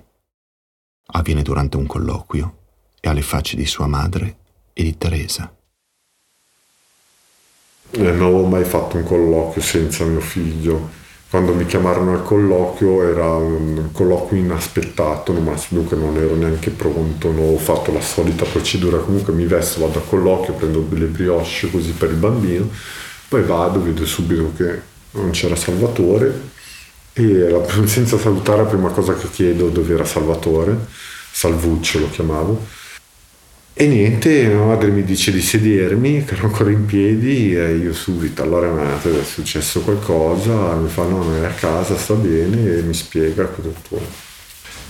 Avviene 1.13 1.41
durante 1.41 1.77
un 1.77 1.87
colloquio 1.87 2.57
e 3.01 3.09
alle 3.09 3.23
facce 3.23 3.55
di 3.55 3.65
sua 3.65 3.87
madre 3.87 4.37
e 4.73 4.83
di 4.83 4.95
Teresa. 4.95 5.51
Eh, 7.89 7.97
non 7.97 8.21
avevo 8.21 8.45
mai 8.45 8.63
fatto 8.63 8.97
un 8.97 9.03
colloquio 9.03 9.59
senza 9.63 10.05
mio 10.05 10.21
figlio. 10.21 11.05
Quando 11.29 11.53
mi 11.53 11.65
chiamarono 11.65 12.13
al 12.13 12.23
colloquio 12.23 13.03
era 13.03 13.35
un 13.35 13.89
colloquio 13.91 14.39
inaspettato, 14.39 15.33
ma 15.33 15.53
dunque 15.67 15.97
non 15.97 16.15
ero 16.15 16.35
neanche 16.35 16.69
pronto, 16.69 17.31
non 17.31 17.53
ho 17.53 17.57
fatto 17.57 17.91
la 17.91 17.99
solita 17.99 18.45
procedura, 18.45 18.97
comunque 18.99 19.33
mi 19.33 19.45
vesto, 19.45 19.81
vado 19.81 19.99
al 19.99 20.07
colloquio, 20.07 20.53
prendo 20.53 20.79
delle 20.87 21.07
brioche 21.07 21.69
così 21.69 21.91
per 21.91 22.11
il 22.11 22.15
bambino, 22.15 22.69
poi 23.27 23.43
vado, 23.43 23.83
vedo 23.83 24.05
subito 24.05 24.53
che 24.55 24.79
non 25.11 25.31
c'era 25.31 25.57
Salvatore 25.57 26.55
e 27.11 27.61
senza 27.85 28.17
salutare 28.17 28.63
la 28.63 28.69
prima 28.69 28.89
cosa 28.91 29.13
che 29.15 29.29
chiedo 29.29 29.67
dove 29.67 29.93
era 29.93 30.05
Salvatore, 30.05 30.77
Salvuccio 31.31 31.99
lo 31.99 32.09
chiamavo, 32.09 32.65
e 33.77 33.85
niente, 33.85 34.45
mia 34.47 34.63
madre 34.63 34.89
mi 34.89 35.03
dice 35.03 35.31
di 35.31 35.39
sedermi, 35.39 36.25
che 36.25 36.33
ero 36.33 36.47
ancora 36.47 36.71
in 36.71 36.85
piedi, 36.85 37.55
e 37.55 37.75
io 37.75 37.93
subito, 37.93 38.41
allora 38.41 38.71
mi 38.71 38.81
è 38.81 39.23
successo 39.23 39.81
qualcosa, 39.81 40.73
mi 40.73 40.89
fa 40.89 41.03
no, 41.03 41.23
non 41.23 41.43
è 41.43 41.45
a 41.45 41.51
casa, 41.51 41.95
sta 41.95 42.15
bene, 42.15 42.77
e 42.77 42.81
mi 42.81 42.93
spiega 42.93 43.45
tutto. 43.45 44.01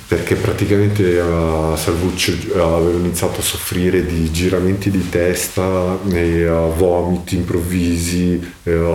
Perché 0.08 0.36
praticamente 0.36 1.20
a 1.20 1.76
Salvuccio 1.76 2.32
aveva 2.54 2.98
iniziato 2.98 3.42
a 3.42 3.44
soffrire 3.44 4.06
di 4.06 4.32
giramenti 4.32 4.90
di 4.90 5.10
testa, 5.10 6.00
e 6.10 6.46
vomiti 6.78 7.36
improvvisi, 7.36 8.40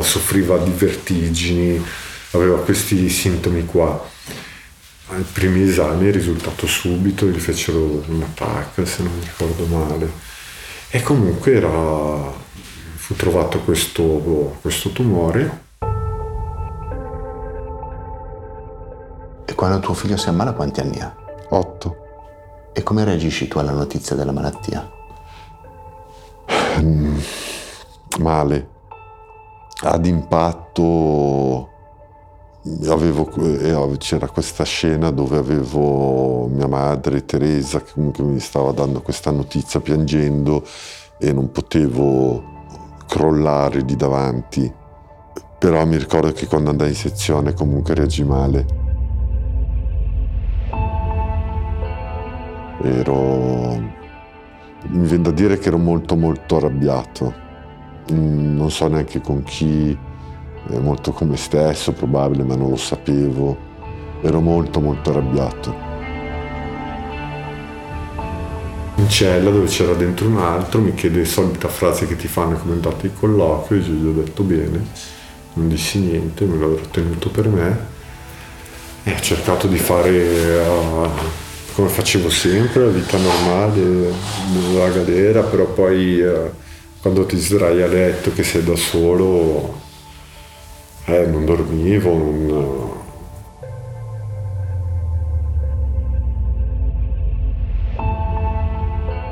soffriva 0.00 0.56
di 0.56 0.72
vertigini, 0.74 1.84
aveva 2.30 2.56
questi 2.60 3.10
sintomi 3.10 3.66
qua 3.66 4.08
ai 5.14 5.22
primi 5.22 5.62
esami 5.62 6.08
è 6.08 6.10
risultato 6.10 6.66
subito, 6.66 7.26
gli 7.26 7.38
fecero 7.38 8.02
una 8.08 8.26
TAC 8.32 8.86
se 8.86 9.02
non 9.02 9.12
mi 9.12 9.20
ricordo 9.20 9.66
male. 9.66 10.10
E 10.88 11.02
comunque 11.02 11.52
era, 11.52 12.32
fu 12.94 13.14
trovato 13.14 13.60
questo, 13.60 14.56
questo 14.60 14.90
tumore. 14.90 15.60
E 19.44 19.54
quando 19.54 19.80
tuo 19.80 19.94
figlio 19.94 20.16
si 20.16 20.28
ammala 20.28 20.52
quanti 20.52 20.80
anni 20.80 21.00
ha? 21.00 21.14
Otto. 21.50 21.96
E 22.72 22.82
come 22.82 23.04
reagisci 23.04 23.48
tu 23.48 23.58
alla 23.58 23.72
notizia 23.72 24.16
della 24.16 24.32
malattia? 24.32 24.90
Mm, 26.80 27.18
male. 28.18 28.68
Ad 29.82 30.06
impatto 30.06 31.71
avevo, 32.86 33.28
eh, 33.36 33.96
c'era 33.98 34.28
questa 34.28 34.64
scena 34.64 35.10
dove 35.10 35.36
avevo 35.36 36.46
mia 36.46 36.68
madre 36.68 37.24
Teresa 37.24 37.82
che 37.82 37.92
comunque 37.92 38.22
mi 38.24 38.38
stava 38.38 38.72
dando 38.72 39.02
questa 39.02 39.30
notizia 39.30 39.80
piangendo 39.80 40.64
e 41.18 41.32
non 41.32 41.50
potevo 41.50 42.42
crollare 43.06 43.84
di 43.84 43.96
davanti. 43.96 44.72
Però 45.58 45.84
mi 45.86 45.96
ricordo 45.96 46.32
che 46.32 46.46
quando 46.46 46.70
andai 46.70 46.88
in 46.88 46.94
sezione 46.94 47.54
comunque 47.54 47.94
reagì 47.94 48.24
male. 48.24 48.66
Ero... 52.82 53.90
Mi 54.84 55.06
viene 55.06 55.22
da 55.22 55.30
dire 55.30 55.58
che 55.58 55.68
ero 55.68 55.78
molto 55.78 56.16
molto 56.16 56.56
arrabbiato. 56.56 57.32
Mm, 58.12 58.56
non 58.56 58.70
so 58.70 58.88
neanche 58.88 59.20
con 59.20 59.44
chi 59.44 59.96
molto 60.78 61.12
con 61.12 61.28
me 61.28 61.36
stesso, 61.36 61.92
probabile, 61.92 62.44
ma 62.44 62.54
non 62.54 62.70
lo 62.70 62.76
sapevo. 62.76 63.70
Ero 64.22 64.40
molto 64.40 64.80
molto 64.80 65.10
arrabbiato. 65.10 65.90
In 68.96 69.08
cella 69.08 69.50
dove 69.50 69.66
c'era 69.66 69.94
dentro 69.94 70.28
un 70.28 70.38
altro 70.38 70.80
mi 70.80 70.94
chiede 70.94 71.20
la 71.20 71.26
solita 71.26 71.66
frase 71.66 72.06
che 72.06 72.14
ti 72.14 72.28
fanno 72.28 72.56
come 72.56 72.74
andato 72.74 73.06
il 73.06 73.12
colloquio, 73.18 73.80
io 73.80 73.92
gli 73.92 74.06
ho 74.06 74.12
detto 74.22 74.42
bene, 74.44 74.86
non 75.54 75.68
dissi 75.68 75.98
niente, 75.98 76.44
me 76.44 76.56
l'ho 76.56 76.78
tenuto 76.90 77.28
per 77.30 77.48
me 77.48 77.90
e 79.02 79.12
ho 79.12 79.20
cercato 79.20 79.66
di 79.66 79.78
fare 79.78 80.60
uh, 80.60 81.08
come 81.74 81.88
facevo 81.88 82.30
sempre, 82.30 82.84
la 82.84 82.92
vita 82.92 83.18
normale 83.18 84.12
nella 84.52 84.88
galera, 84.90 85.42
però 85.42 85.64
poi 85.64 86.20
uh, 86.20 86.50
quando 87.00 87.26
ti 87.26 87.36
sdrai 87.36 87.82
a 87.82 87.88
letto 87.88 88.32
che 88.32 88.44
sei 88.44 88.62
da 88.62 88.76
solo 88.76 89.80
eh, 91.06 91.26
non 91.26 91.44
dormivo, 91.44 92.16
non... 92.16 93.00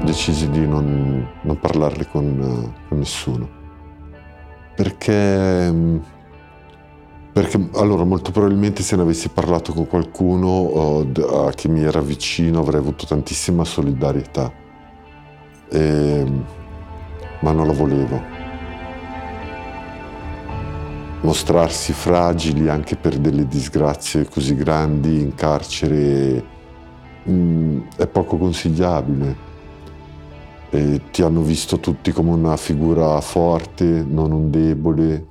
Decisi 0.03 0.49
di 0.51 0.67
non, 0.67 1.29
non 1.43 1.61
parlarne 1.61 2.09
con, 2.09 2.75
con, 2.89 2.99
nessuno. 2.99 3.49
Perché, 4.75 5.73
perché, 7.33 7.69
allora, 7.75 8.05
molto 8.05 8.33
probabilmente 8.33 8.83
se 8.83 8.97
ne 8.97 9.03
avessi 9.03 9.29
parlato 9.29 9.73
con 9.73 9.87
qualcuno 9.87 10.49
oh, 10.49 11.07
che 11.55 11.69
mi 11.69 11.83
era 11.83 12.01
vicino 12.01 12.61
avrei 12.61 12.81
avuto 12.81 13.07
tantissima 13.07 13.65
solidarietà. 13.65 14.51
E, 15.71 16.25
ma 17.41 17.53
non 17.53 17.67
la 17.67 17.73
volevo 17.73 18.40
mostrarsi 21.23 21.93
fragili 21.93 22.69
anche 22.69 22.97
per 22.97 23.19
delle 23.19 23.47
disgrazie 23.47 24.29
così 24.29 24.55
grandi 24.55 25.21
in 25.21 25.35
carcere 25.35 26.45
mh, 27.25 27.33
mm, 27.33 27.81
è 27.97 28.07
poco 28.07 28.37
consigliabile. 28.37 29.49
E 30.71 31.01
ti 31.11 31.23
hanno 31.23 31.43
visto 31.43 31.81
tutti 31.81 32.13
come 32.13 32.31
una 32.31 32.57
figura 32.57 33.21
forte, 33.21 33.85
non 33.85 34.31
un 34.31 34.51
debole, 34.51 35.27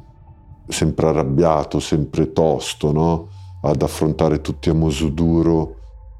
sempre 0.68 1.08
arrabbiato, 1.08 1.80
sempre 1.80 2.34
tosto, 2.34 2.92
no? 2.92 3.28
Ad 3.62 3.82
affrontare 3.82 4.42
tutti 4.42 4.70
a 4.70 4.74
muso 4.74 5.08
duro, 5.08 5.76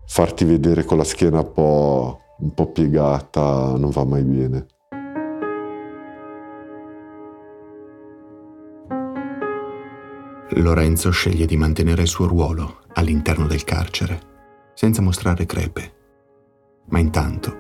farti 0.08 0.46
vedere 0.46 0.86
con 0.86 0.98
la 0.98 1.04
schiena 1.04 1.40
un 1.40 1.52
po', 1.54 2.20
un 2.40 2.54
po 2.54 2.68
piegata 2.68 3.76
non 3.78 3.90
va 3.90 4.06
mai 4.06 4.24
bene. 4.24 4.66
Lorenzo 10.54 11.12
sceglie 11.12 11.46
di 11.46 11.56
mantenere 11.58 12.02
il 12.02 12.08
suo 12.08 12.26
ruolo 12.26 12.82
all'interno 12.94 13.46
del 13.46 13.64
carcere, 13.64 14.20
senza 14.74 15.02
mostrare 15.02 15.46
crepe. 15.46 15.94
Ma 16.90 16.98
intanto, 16.98 17.56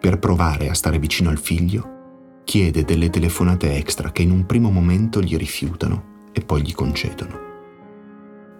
per 0.00 0.18
provare 0.18 0.68
a 0.68 0.74
stare 0.74 0.98
vicino 0.98 1.30
al 1.30 1.38
figlio, 1.38 2.40
chiede 2.44 2.84
delle 2.84 3.10
telefonate 3.10 3.76
extra 3.76 4.10
che 4.10 4.22
in 4.22 4.32
un 4.32 4.44
primo 4.44 4.70
momento 4.70 5.20
gli 5.20 5.36
rifiutano 5.36 6.30
e 6.32 6.40
poi 6.40 6.62
gli 6.62 6.74
concedono. 6.74 7.38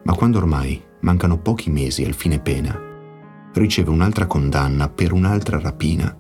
Ma 0.05 0.14
quando 0.14 0.38
ormai 0.38 0.81
mancano 1.01 1.38
pochi 1.38 1.68
mesi 1.68 2.05
al 2.05 2.14
fine 2.14 2.38
pena, 2.38 2.79
riceve 3.55 3.90
un'altra 3.90 4.27
condanna 4.27 4.88
per 4.88 5.12
un'altra 5.12 5.59
rapina, 5.59 6.16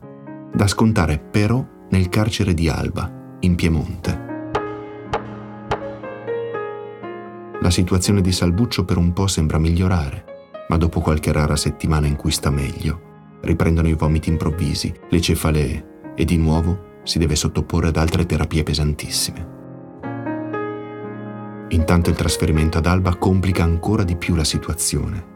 da 0.52 0.66
scontare 0.66 1.18
però 1.18 1.64
nel 1.90 2.08
carcere 2.08 2.54
di 2.54 2.68
Alba, 2.68 3.36
in 3.40 3.54
Piemonte. 3.54 4.30
La 7.62 7.70
situazione 7.70 8.20
di 8.22 8.32
Salbuccio 8.32 8.84
per 8.84 8.96
un 8.96 9.12
po' 9.12 9.28
sembra 9.28 9.56
migliorare, 9.56 10.24
ma 10.66 10.76
dopo 10.76 11.00
qualche 11.00 11.30
rara 11.30 11.54
settimana 11.54 12.08
in 12.08 12.16
cui 12.16 12.32
sta 12.32 12.50
meglio, 12.50 13.38
riprendono 13.42 13.86
i 13.86 13.92
vomiti 13.92 14.30
improvvisi, 14.30 14.92
le 15.08 15.20
cefalee 15.20 16.12
e 16.16 16.24
di 16.24 16.36
nuovo 16.38 17.00
si 17.04 17.20
deve 17.20 17.36
sottoporre 17.36 17.86
ad 17.86 17.96
altre 17.96 18.26
terapie 18.26 18.64
pesantissime. 18.64 19.48
Intanto 21.68 22.10
il 22.10 22.16
trasferimento 22.16 22.78
ad 22.78 22.86
Alba 22.86 23.14
complica 23.14 23.62
ancora 23.62 24.02
di 24.02 24.16
più 24.16 24.34
la 24.34 24.44
situazione. 24.44 25.30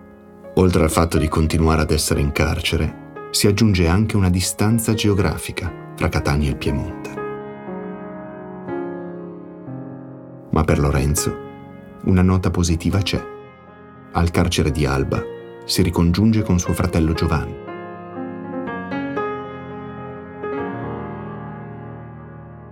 Oltre 0.57 0.83
al 0.83 0.91
fatto 0.91 1.19
di 1.19 1.29
continuare 1.29 1.83
ad 1.83 1.93
essere 1.93 2.21
in 2.21 2.33
carcere, 2.33 3.05
si 3.31 3.47
aggiunge 3.47 3.87
anche 3.87 4.17
una 4.17 4.31
distanza 4.31 4.95
geografica 4.95 5.93
fra 5.95 6.09
Catania 6.09 6.49
e 6.49 6.51
il 6.51 6.57
Piemonte. 6.57 7.15
Ma 10.51 10.65
per 10.65 10.81
Lorenzo 10.81 11.45
una 12.07 12.23
nota 12.23 12.51
positiva 12.51 13.01
c'è. 13.03 13.23
Al 14.13 14.31
carcere 14.31 14.71
di 14.71 14.87
Alba 14.87 15.23
si 15.65 15.83
ricongiunge 15.83 16.43
con 16.43 16.59
suo 16.59 16.73
fratello 16.73 17.13
Giovanni. 17.13 17.65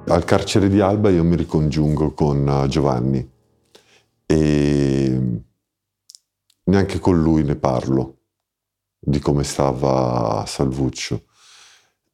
Al 0.07 0.25
carcere 0.25 0.69
di 0.69 0.81
Alba 0.81 1.11
io 1.11 1.25
mi 1.25 1.35
ricongiungo 1.35 2.13
con 2.13 2.49
eh, 2.49 2.69
Giovanni 2.69 3.29
e 4.27 5.21
neanche 6.65 6.99
con 6.99 7.21
lui 7.21 7.43
ne 7.43 7.57
parlo 7.57 8.19
di 9.01 9.19
come 9.19 9.43
stava 9.43 10.45
Salvuccio 10.47 11.25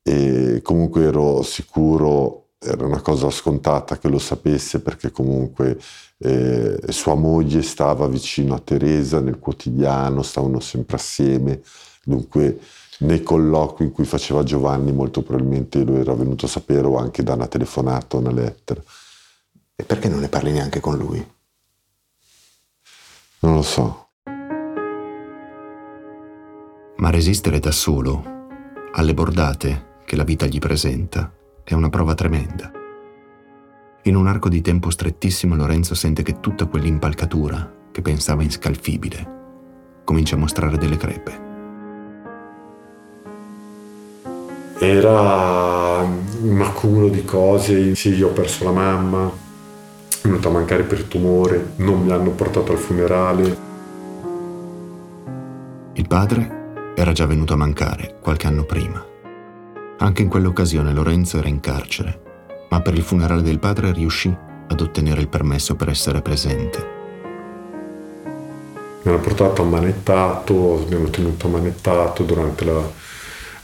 e 0.03 0.61
comunque 0.63 1.05
ero 1.05 1.43
sicuro, 1.43 2.40
era 2.63 2.85
una 2.85 3.01
cosa 3.01 3.31
scontata 3.31 3.99
che 3.99 4.09
lo 4.09 4.19
sapesse 4.19 4.83
perché 4.83 5.11
comunque 5.11 5.81
eh, 6.19 6.79
sua 6.89 7.15
moglie 7.15 7.63
stava 7.63 8.07
vicino 8.07 8.55
a 8.55 8.59
Teresa 8.59 9.19
nel 9.21 9.39
quotidiano, 9.39 10.23
stavano 10.23 10.61
sempre 10.61 10.97
assieme, 10.97 11.63
dunque 12.05 12.61
nei 12.99 13.23
colloqui 13.23 13.85
in 13.87 13.93
cui 13.93 14.05
faceva 14.05 14.43
Giovanni 14.43 14.93
molto 14.93 15.23
probabilmente 15.23 15.83
lo 15.85 15.97
era 15.97 16.13
venuto 16.13 16.45
a 16.45 16.51
sapere 16.51 16.87
o 16.87 16.99
anche 16.99 17.23
da 17.23 17.33
una 17.33 17.47
telefonata 17.47 18.17
o 18.19 18.21
una 18.21 18.33
lettera. 18.33 18.83
E 19.75 19.83
perché 19.83 20.11
non 20.11 20.21
ne 20.21 20.29
parli 20.29 20.53
neanche 20.53 20.81
con 20.81 20.99
lui? 20.99 21.27
Non 23.39 23.55
lo 23.55 23.63
so. 23.63 24.09
Ma 26.97 27.09
resistere 27.09 27.59
da 27.59 27.71
solo 27.71 28.23
alle 28.93 29.15
bordate 29.15 29.95
che 30.05 30.17
la 30.17 30.25
vita 30.25 30.45
gli 30.45 30.59
presenta 30.59 31.33
è 31.71 31.75
una 31.75 31.89
prova 31.89 32.15
tremenda. 32.15 32.69
In 34.03 34.17
un 34.17 34.27
arco 34.27 34.49
di 34.49 34.61
tempo 34.61 34.91
strettissimo 34.91 35.55
Lorenzo 35.55 35.95
sente 35.95 36.25
che 36.25 36.41
tutta 36.41 36.67
quell'impalcatura, 36.67 37.73
che 37.93 38.03
pensava 38.03 38.43
inscalfibile, 38.43 39.39
comincia 40.03 40.35
a 40.35 40.39
mostrare 40.39 40.79
delle 40.79 40.97
crepe. 40.97 41.49
Era 44.81 46.01
un 46.01 46.61
accumulo 46.61 47.09
di 47.09 47.25
cose, 47.25 47.95
sì, 47.95 48.15
io 48.15 48.31
ho 48.31 48.33
perso 48.33 48.65
la 48.65 48.73
mamma, 48.73 49.29
è 49.29 50.27
venuta 50.27 50.49
a 50.49 50.53
mancare 50.53 50.83
per 50.83 51.05
tumore, 51.05 51.75
non 51.77 52.03
mi 52.03 52.11
hanno 52.11 52.31
portato 52.31 52.73
al 52.73 52.79
funerale. 52.79 53.59
Il 55.93 56.09
padre 56.09 56.95
era 56.97 57.13
già 57.13 57.27
venuto 57.27 57.53
a 57.53 57.57
mancare 57.57 58.17
qualche 58.21 58.49
anno 58.49 58.65
prima. 58.65 59.10
Anche 60.03 60.23
in 60.23 60.29
quell'occasione 60.29 60.95
Lorenzo 60.95 61.37
era 61.37 61.49
in 61.49 61.61
carcere, 61.61 62.67
ma 62.71 62.81
per 62.81 62.95
il 62.95 63.03
funerale 63.03 63.43
del 63.43 63.59
padre 63.59 63.93
riuscì 63.93 64.35
ad 64.69 64.81
ottenere 64.81 65.21
il 65.21 65.29
permesso 65.29 65.77
per 65.77 65.91
essere 65.91 66.23
presente. 66.23 66.99
Mi 69.03 69.13
hanno 69.13 69.21
portato 69.21 69.61
ammanettato, 69.61 70.81
abbiamo 70.83 71.11
tenuto 71.11 71.49
ammanettato 71.49 72.23
durante 72.23 72.65
la, 72.65 72.91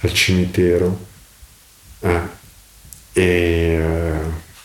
il 0.00 0.12
cimitero 0.12 0.98
eh. 2.00 2.20
E 3.14 3.22
eh, 3.22 4.20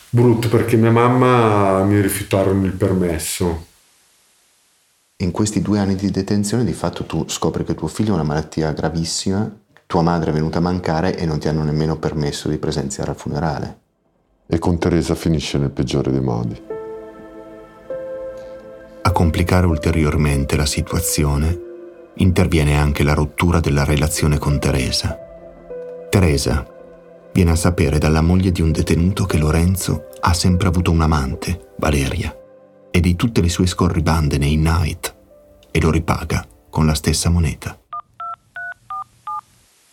brutto 0.10 0.50
perché 0.50 0.76
mia 0.76 0.92
mamma 0.92 1.84
mi 1.84 2.02
rifiutarono 2.02 2.66
il 2.66 2.74
permesso. 2.74 3.68
In 5.18 5.32
questi 5.32 5.62
due 5.62 5.80
anni 5.80 5.96
di 5.96 6.12
detenzione 6.12 6.66
di 6.66 6.74
fatto 6.74 7.06
tu 7.06 7.24
scopri 7.30 7.64
che 7.64 7.76
tuo 7.76 7.88
figlio 7.88 8.12
ha 8.12 8.16
una 8.16 8.24
malattia 8.24 8.74
gravissima, 8.74 9.50
tua 9.92 10.02
madre 10.04 10.30
è 10.32 10.34
venuta 10.34 10.60
a 10.60 10.62
mancare 10.62 11.18
e 11.18 11.26
non 11.26 11.38
ti 11.38 11.50
hanno 11.50 11.64
nemmeno 11.64 11.98
permesso 11.98 12.48
di 12.48 12.58
presenziare 12.58 13.10
al 13.10 13.18
funerale. 13.18 13.80
E 14.48 14.58
con 14.58 14.80
Teresa 14.80 15.16
finisce 15.16 15.58
nel 15.58 15.72
peggiore 15.72 16.12
dei 16.12 16.22
modi. 16.22 16.64
A 19.02 19.12
complicare 19.12 19.66
ulteriormente 19.66 20.56
la 20.56 20.66
situazione 20.66 21.60
interviene 22.16 22.78
anche 22.78 23.04
la 23.04 23.14
rottura 23.14 23.60
della 23.60 23.84
relazione 23.84 24.38
con 24.38 24.62
Teresa. 24.62 25.18
Teresa, 26.10 26.66
viene 27.34 27.52
a 27.52 27.56
sapere 27.58 27.98
dalla 27.98 28.22
moglie 28.22 28.54
di 28.54 28.62
un 28.62 28.72
detenuto 28.72 29.26
che 29.26 29.38
Lorenzo 29.38 30.08
ha 30.22 30.34
sempre 30.34 30.70
avuto 30.70 30.92
un'amante, 30.92 31.74
Valeria, 31.80 32.34
e 32.90 33.00
di 33.02 33.18
tutte 33.18 33.42
le 33.42 33.50
sue 33.50 33.68
scorribande 33.68 34.38
nei 34.38 34.56
night 34.56 35.14
e 35.70 35.82
lo 35.82 35.92
ripaga 35.92 36.48
con 36.70 36.86
la 36.86 36.94
stessa 36.94 37.30
moneta. 37.30 37.81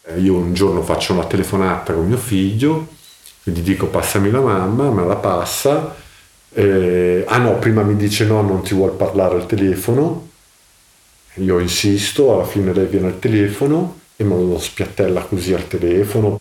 Eh, 0.08 0.20
io 0.20 0.36
un 0.36 0.54
giorno 0.54 0.82
faccio 0.82 1.12
una 1.12 1.26
telefonata 1.26 1.92
con 1.92 2.06
mio 2.06 2.16
figlio, 2.16 2.88
gli 3.42 3.60
dico 3.60 3.88
passami 3.88 4.30
la 4.30 4.40
mamma, 4.40 4.90
me 4.90 5.04
la 5.04 5.16
passa. 5.16 5.94
Eh, 6.50 7.24
ah 7.26 7.36
no, 7.36 7.58
prima 7.58 7.82
mi 7.82 7.94
dice 7.94 8.24
no, 8.24 8.40
non 8.40 8.62
ti 8.62 8.74
vuol 8.74 8.92
parlare 8.92 9.36
al 9.36 9.46
telefono. 9.46 10.30
Io 11.34 11.58
insisto, 11.58 12.32
alla 12.32 12.46
fine 12.46 12.72
lei 12.72 12.86
viene 12.86 13.08
al 13.08 13.18
telefono 13.18 14.00
e 14.16 14.24
me 14.24 14.34
lo 14.34 14.58
spiattella 14.58 15.22
così 15.22 15.52
al 15.52 15.68
telefono. 15.68 16.38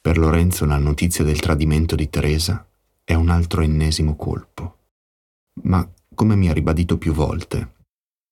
Per 0.00 0.18
Lorenzo 0.18 0.66
la 0.66 0.76
notizia 0.76 1.24
del 1.24 1.40
tradimento 1.40 1.94
di 1.94 2.10
Teresa 2.10 2.64
è 3.02 3.14
un 3.14 3.30
altro 3.30 3.62
ennesimo 3.62 4.16
colpo. 4.16 4.76
Ma, 5.62 5.88
come 6.14 6.36
mi 6.36 6.50
ha 6.50 6.52
ribadito 6.52 6.98
più 6.98 7.14
volte, 7.14 7.72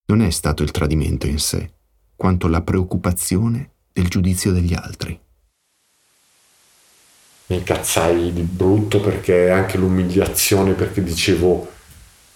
non 0.06 0.20
è 0.20 0.30
stato 0.30 0.62
il 0.62 0.70
tradimento 0.70 1.26
in 1.26 1.38
sé, 1.38 1.72
quanto 2.16 2.48
la 2.48 2.62
preoccupazione 2.62 3.70
del 3.92 4.08
giudizio 4.08 4.52
degli 4.52 4.74
altri. 4.74 5.18
Mi 7.46 7.56
incazzai 7.56 8.32
di 8.32 8.42
brutto 8.42 9.00
perché 9.00 9.50
anche 9.50 9.76
l'umiliazione, 9.76 10.72
perché 10.72 11.02
dicevo 11.02 11.70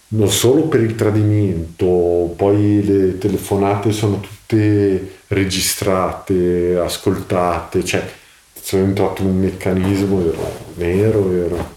non 0.08 0.30
solo 0.30 0.68
per 0.68 0.80
il 0.82 0.94
tradimento, 0.94 2.32
poi 2.36 2.84
le 2.84 3.18
telefonate 3.18 3.90
sono 3.90 4.20
tutte 4.20 5.18
registrate, 5.28 6.78
ascoltate, 6.78 7.84
cioè 7.84 8.08
sono 8.52 8.84
entrato 8.84 9.22
in 9.22 9.28
un 9.28 9.38
meccanismo, 9.38 10.20
ero 10.20 10.64
nero, 10.74 11.32
ero... 11.32 11.75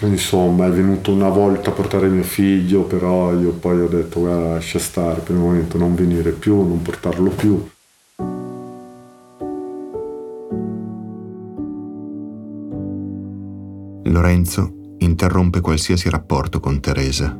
Insomma, 0.00 0.66
è 0.66 0.70
venuto 0.70 1.10
una 1.10 1.28
volta 1.28 1.70
a 1.70 1.72
portare 1.72 2.08
mio 2.08 2.22
figlio, 2.22 2.82
però 2.82 3.34
io 3.34 3.50
poi 3.52 3.80
ho 3.80 3.88
detto 3.88 4.20
guarda 4.20 4.52
lascia 4.52 4.78
stare 4.78 5.20
per 5.20 5.34
il 5.34 5.40
momento, 5.40 5.76
non 5.76 5.96
venire 5.96 6.30
più, 6.30 6.54
non 6.56 6.80
portarlo 6.82 7.30
più. 7.30 7.68
Lorenzo 14.04 14.94
interrompe 14.98 15.60
qualsiasi 15.60 16.08
rapporto 16.08 16.60
con 16.60 16.78
Teresa 16.80 17.36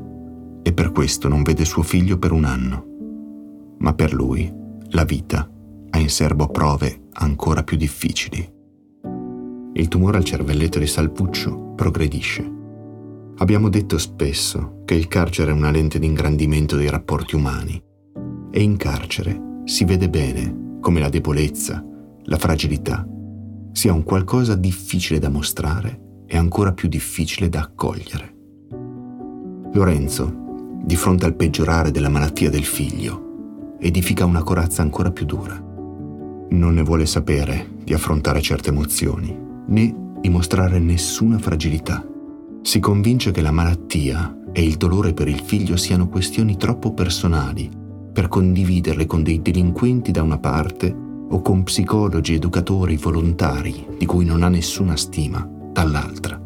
e 0.62 0.72
per 0.72 0.90
questo 0.90 1.28
non 1.28 1.42
vede 1.42 1.64
suo 1.64 1.82
figlio 1.82 2.18
per 2.18 2.32
un 2.32 2.44
anno. 2.44 2.84
Ma 3.78 3.94
per 3.94 4.12
lui 4.12 4.52
la 4.90 5.04
vita 5.04 5.48
ha 5.90 5.98
in 5.98 6.10
serbo 6.10 6.48
prove 6.48 7.02
ancora 7.12 7.62
più 7.62 7.76
difficili 7.76 8.56
il 9.74 9.88
tumore 9.88 10.16
al 10.16 10.24
cervelletto 10.24 10.78
di 10.78 10.86
Salpuccio 10.86 11.74
progredisce. 11.74 12.56
Abbiamo 13.36 13.68
detto 13.68 13.98
spesso 13.98 14.82
che 14.84 14.94
il 14.94 15.06
carcere 15.06 15.52
è 15.52 15.54
una 15.54 15.70
lente 15.70 15.98
di 15.98 16.06
ingrandimento 16.06 16.76
dei 16.76 16.90
rapporti 16.90 17.36
umani 17.36 17.80
e 18.50 18.62
in 18.62 18.76
carcere 18.76 19.60
si 19.64 19.84
vede 19.84 20.08
bene 20.08 20.78
come 20.80 20.98
la 20.98 21.08
debolezza, 21.08 21.84
la 22.24 22.38
fragilità 22.38 23.06
sia 23.72 23.92
un 23.92 24.02
qualcosa 24.02 24.56
difficile 24.56 25.20
da 25.20 25.28
mostrare 25.28 26.22
e 26.26 26.36
ancora 26.36 26.72
più 26.72 26.88
difficile 26.88 27.48
da 27.48 27.60
accogliere. 27.60 28.34
Lorenzo, 29.72 30.80
di 30.82 30.96
fronte 30.96 31.26
al 31.26 31.36
peggiorare 31.36 31.92
della 31.92 32.08
malattia 32.08 32.50
del 32.50 32.64
figlio, 32.64 33.76
edifica 33.78 34.24
una 34.24 34.42
corazza 34.42 34.82
ancora 34.82 35.12
più 35.12 35.26
dura. 35.26 35.54
Non 36.50 36.74
ne 36.74 36.82
vuole 36.82 37.06
sapere 37.06 37.76
di 37.84 37.94
affrontare 37.94 38.40
certe 38.40 38.70
emozioni 38.70 39.46
né 39.68 39.94
dimostrare 40.20 40.78
nessuna 40.78 41.38
fragilità. 41.38 42.04
Si 42.62 42.80
convince 42.80 43.30
che 43.30 43.40
la 43.40 43.50
malattia 43.50 44.36
e 44.52 44.62
il 44.62 44.76
dolore 44.76 45.12
per 45.12 45.28
il 45.28 45.40
figlio 45.40 45.76
siano 45.76 46.08
questioni 46.08 46.56
troppo 46.56 46.92
personali 46.92 47.70
per 48.12 48.28
condividerle 48.28 49.06
con 49.06 49.22
dei 49.22 49.40
delinquenti 49.40 50.10
da 50.10 50.22
una 50.22 50.38
parte 50.38 50.94
o 51.30 51.40
con 51.40 51.62
psicologi, 51.62 52.34
educatori, 52.34 52.96
volontari 52.96 53.86
di 53.96 54.06
cui 54.06 54.24
non 54.24 54.42
ha 54.42 54.48
nessuna 54.48 54.96
stima 54.96 55.48
dall'altra. 55.72 56.40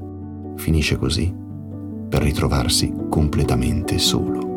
Finisce 0.57 0.97
così 0.97 1.33
per 2.09 2.23
ritrovarsi 2.23 2.93
completamente 3.09 3.99
solo. 3.99 4.51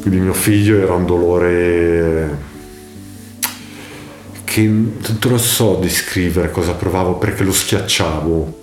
Quindi 0.00 0.20
mio 0.20 0.34
figlio 0.34 0.76
era 0.78 0.94
un 0.94 1.06
dolore 1.06 2.52
che 4.54 4.62
non 4.62 5.18
lo 5.20 5.36
so 5.36 5.78
descrivere 5.80 6.52
cosa 6.52 6.74
provavo 6.74 7.14
perché 7.14 7.42
lo 7.42 7.50
schiacciavo, 7.50 8.58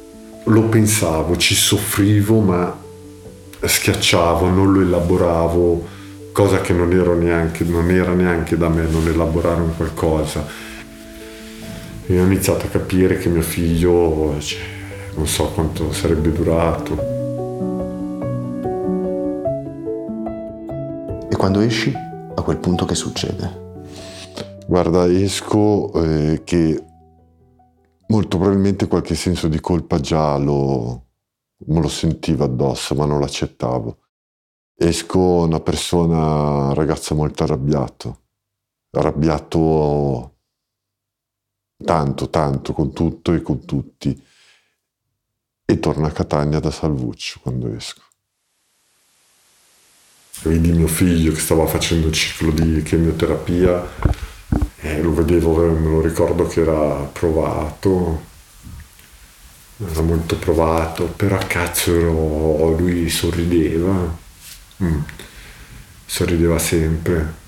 lo 0.46 0.62
pensavo, 0.70 1.36
ci 1.36 1.54
soffrivo 1.54 2.40
ma 2.40 2.80
schiacciavo, 3.60 4.48
non 4.48 4.72
lo 4.72 4.80
elaboravo, 4.80 5.86
cosa 6.32 6.62
che 6.62 6.72
non, 6.72 6.88
neanche, 7.20 7.66
non 7.66 7.92
era 7.92 8.14
neanche 8.14 8.56
da 8.56 8.70
me 8.70 8.88
non 8.90 9.06
elaborare 9.06 9.60
un 9.60 9.76
qualcosa. 9.76 10.46
E 12.06 12.20
ho 12.22 12.24
iniziato 12.24 12.68
a 12.68 12.70
capire 12.70 13.18
che 13.18 13.28
mio 13.28 13.42
figlio 13.42 14.38
cioè, 14.40 14.62
non 15.16 15.28
so 15.28 15.48
quanto 15.48 15.92
sarebbe 15.92 16.32
durato. 16.32 16.94
E 21.30 21.36
quando 21.36 21.60
esci, 21.60 21.94
a 21.94 22.42
quel 22.42 22.60
punto 22.60 22.86
che 22.86 22.96
succede? 22.96 23.61
Guarda, 24.68 25.06
esco 25.12 25.92
eh, 26.04 26.44
che 26.44 26.86
molto 28.08 28.38
probabilmente 28.38 28.88
qualche 28.88 29.16
senso 29.16 29.48
di 29.48 29.60
colpa 29.60 30.00
già 30.00 30.38
lo, 30.38 31.08
me 31.68 31.82
lo 31.82 31.88
sentivo 31.88 32.44
addosso, 32.44 32.96
ma 32.96 33.06
non 33.06 33.20
l'accettavo. 33.20 33.98
Esco 34.76 35.20
una 35.20 35.60
persona, 35.60 36.68
un 36.68 36.74
ragazzo 36.74 37.16
molto 37.16 37.44
arrabbiato, 37.44 38.22
arrabbiato 38.92 40.36
tanto, 41.84 42.30
tanto 42.30 42.74
con 42.74 42.94
tutto 42.94 43.34
e 43.34 43.42
con 43.42 43.66
tutti. 43.66 44.26
E 45.66 45.80
torno 45.80 46.06
a 46.06 46.12
Catania 46.12 46.60
da 46.60 46.72
Salvuccio 46.72 47.40
quando 47.42 47.74
esco. 47.74 48.02
Vedi 50.44 50.72
mio 50.72 50.88
figlio 50.88 51.32
che 51.32 51.40
stava 51.40 51.68
facendo 51.68 52.08
il 52.08 52.14
ciclo 52.14 52.52
di 52.52 52.82
chemioterapia, 52.82 54.30
e 54.82 55.02
lo 55.02 55.14
vedevo, 55.14 55.58
me 55.72 55.90
lo 55.90 56.02
ricordo 56.02 56.48
che 56.48 56.62
era 56.62 57.08
provato, 57.12 58.22
era 59.78 60.02
molto 60.02 60.36
provato, 60.38 61.06
però 61.16 61.38
cazzo 61.46 62.76
lui 62.78 63.08
sorrideva, 63.08 64.18
mm. 64.84 65.00
sorrideva 66.06 66.58
sempre. 66.58 67.40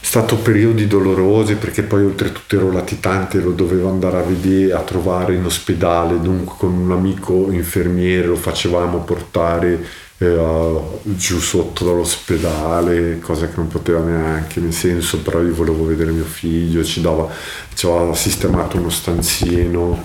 Stato 0.00 0.36
periodi 0.38 0.86
dolorosi 0.86 1.54
perché 1.54 1.82
poi 1.82 2.04
oltretutto 2.04 2.56
ero 2.56 2.72
latitante, 2.72 3.40
lo 3.40 3.52
dovevo 3.52 3.88
andare 3.88 4.18
a 4.18 4.22
vedere, 4.22 4.72
a 4.72 4.80
trovare 4.80 5.34
in 5.34 5.44
ospedale, 5.44 6.20
dunque 6.20 6.54
con 6.58 6.72
un 6.72 6.90
amico 6.90 7.50
infermiere 7.50 8.26
lo 8.26 8.36
facevamo 8.36 8.98
portare 8.98 9.84
eh, 10.18 10.80
giù 11.02 11.38
sotto 11.38 11.84
dall'ospedale, 11.84 13.18
cosa 13.18 13.48
che 13.48 13.56
non 13.56 13.68
poteva 13.68 14.00
neanche, 14.00 14.60
nel 14.60 14.72
senso 14.72 15.18
però 15.20 15.42
io 15.42 15.54
volevo 15.54 15.84
vedere 15.84 16.10
mio 16.10 16.24
figlio, 16.24 16.84
ci, 16.84 17.00
dava, 17.00 17.28
ci 17.74 17.86
aveva 17.86 18.14
sistemato 18.14 18.78
uno 18.78 18.90
stanzino, 18.90 20.04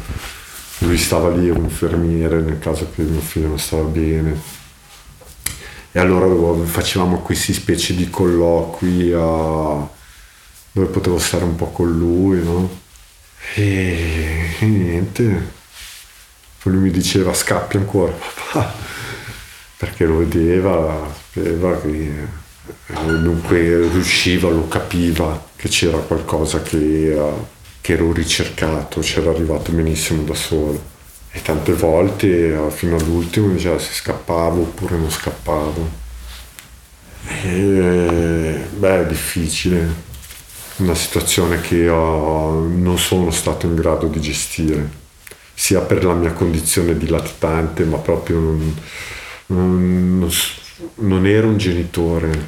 lui 0.79 0.97
stava 0.97 1.29
lì, 1.29 1.49
un 1.49 1.63
infermiere 1.63 2.41
nel 2.41 2.59
caso 2.59 2.87
che 2.93 3.03
mio 3.03 3.21
figlio 3.21 3.47
non 3.47 3.59
stava 3.59 3.83
bene 3.83 4.59
e 5.93 5.99
allora 5.99 6.65
facevamo 6.65 7.19
questi 7.19 7.51
specie 7.51 7.93
di 7.93 8.09
colloqui 8.09 9.11
uh, 9.11 9.89
dove 10.71 10.87
potevo 10.87 11.19
stare 11.19 11.43
un 11.43 11.55
po' 11.55 11.67
con 11.67 11.91
lui, 11.91 12.41
no? 12.41 12.79
E, 13.55 14.55
e 14.57 14.65
niente. 14.65 15.59
Poi 16.63 16.73
lui 16.73 16.83
mi 16.83 16.91
diceva 16.91 17.33
scappi 17.33 17.75
ancora, 17.75 18.13
papà, 18.13 18.73
perché 19.81 20.05
lo 20.05 20.17
vedeva, 20.17 21.11
sapeva 21.31 21.75
che 21.81 22.27
dunque 22.85 23.87
riusciva, 23.87 24.47
lo 24.47 24.67
capiva 24.67 25.43
che 25.55 25.69
c'era 25.69 25.97
qualcosa 25.97 26.61
che, 26.61 27.11
uh, 27.17 27.45
che 27.81 27.93
ero 27.93 28.13
ricercato, 28.13 28.99
c'era 28.99 29.31
arrivato 29.31 29.71
benissimo 29.71 30.21
da 30.21 30.35
solo. 30.35 30.79
E 31.31 31.41
tante 31.41 31.73
volte 31.73 32.55
fino 32.69 32.95
all'ultimo 32.95 33.51
diceva 33.51 33.79
se 33.79 33.91
scappavo 33.91 34.61
oppure 34.61 34.97
non 34.97 35.09
scappavo. 35.09 35.89
E, 37.43 38.67
beh, 38.77 39.01
è 39.01 39.07
difficile, 39.07 39.87
una 40.75 40.93
situazione 40.93 41.59
che 41.59 41.89
ho, 41.89 42.67
non 42.67 42.99
sono 42.99 43.31
stato 43.31 43.65
in 43.65 43.73
grado 43.73 44.05
di 44.05 44.21
gestire, 44.21 44.87
sia 45.55 45.79
per 45.79 46.05
la 46.05 46.13
mia 46.13 46.33
condizione 46.33 46.95
di 46.95 47.07
latitante, 47.07 47.83
ma 47.83 47.97
proprio 47.97 48.37
non, 48.37 48.75
non, 49.51 50.29
non 50.95 51.25
ero 51.25 51.47
un 51.47 51.57
genitore, 51.57 52.47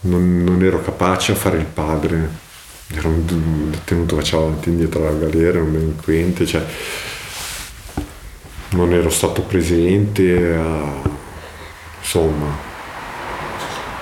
non, 0.00 0.42
non, 0.42 0.62
ero 0.62 0.82
capace 0.82 1.32
a 1.32 1.36
fare 1.36 1.58
il 1.58 1.66
padre, 1.66 2.46
ero 2.94 3.08
un 3.08 3.70
detenuto 3.70 4.16
che 4.16 4.22
faceva 4.22 4.42
avanti 4.44 4.68
e 4.68 4.72
indietro 4.72 5.06
alla 5.06 5.18
galera, 5.18 5.60
un 5.60 5.72
delinquente, 5.72 6.46
cioè 6.46 6.64
non 8.70 8.92
ero 8.92 9.10
stato 9.10 9.42
presente, 9.42 10.32
uh, 10.32 11.08
insomma. 12.00 12.66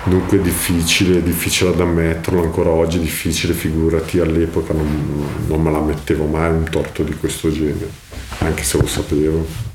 Dunque 0.05 0.39
è 0.39 0.41
difficile, 0.41 1.21
difficile 1.21 1.71
ad 1.71 1.81
ammetterlo, 1.81 2.41
ancora 2.41 2.71
oggi 2.71 2.99
è 2.99 3.01
difficile, 3.01 3.55
figurati, 3.55 4.21
all'epoca 4.21 4.73
non, 4.73 5.27
non 5.49 5.61
me 5.61 5.73
la 5.73 5.81
mettevo 5.81 6.27
mai 6.27 6.51
un 6.51 6.63
torto 6.71 7.03
di 7.03 7.17
questo 7.17 7.51
genere, 7.51 7.91
anche 8.39 8.63
se 8.63 8.79
lo 8.79 8.87
sapevo. 8.87 9.66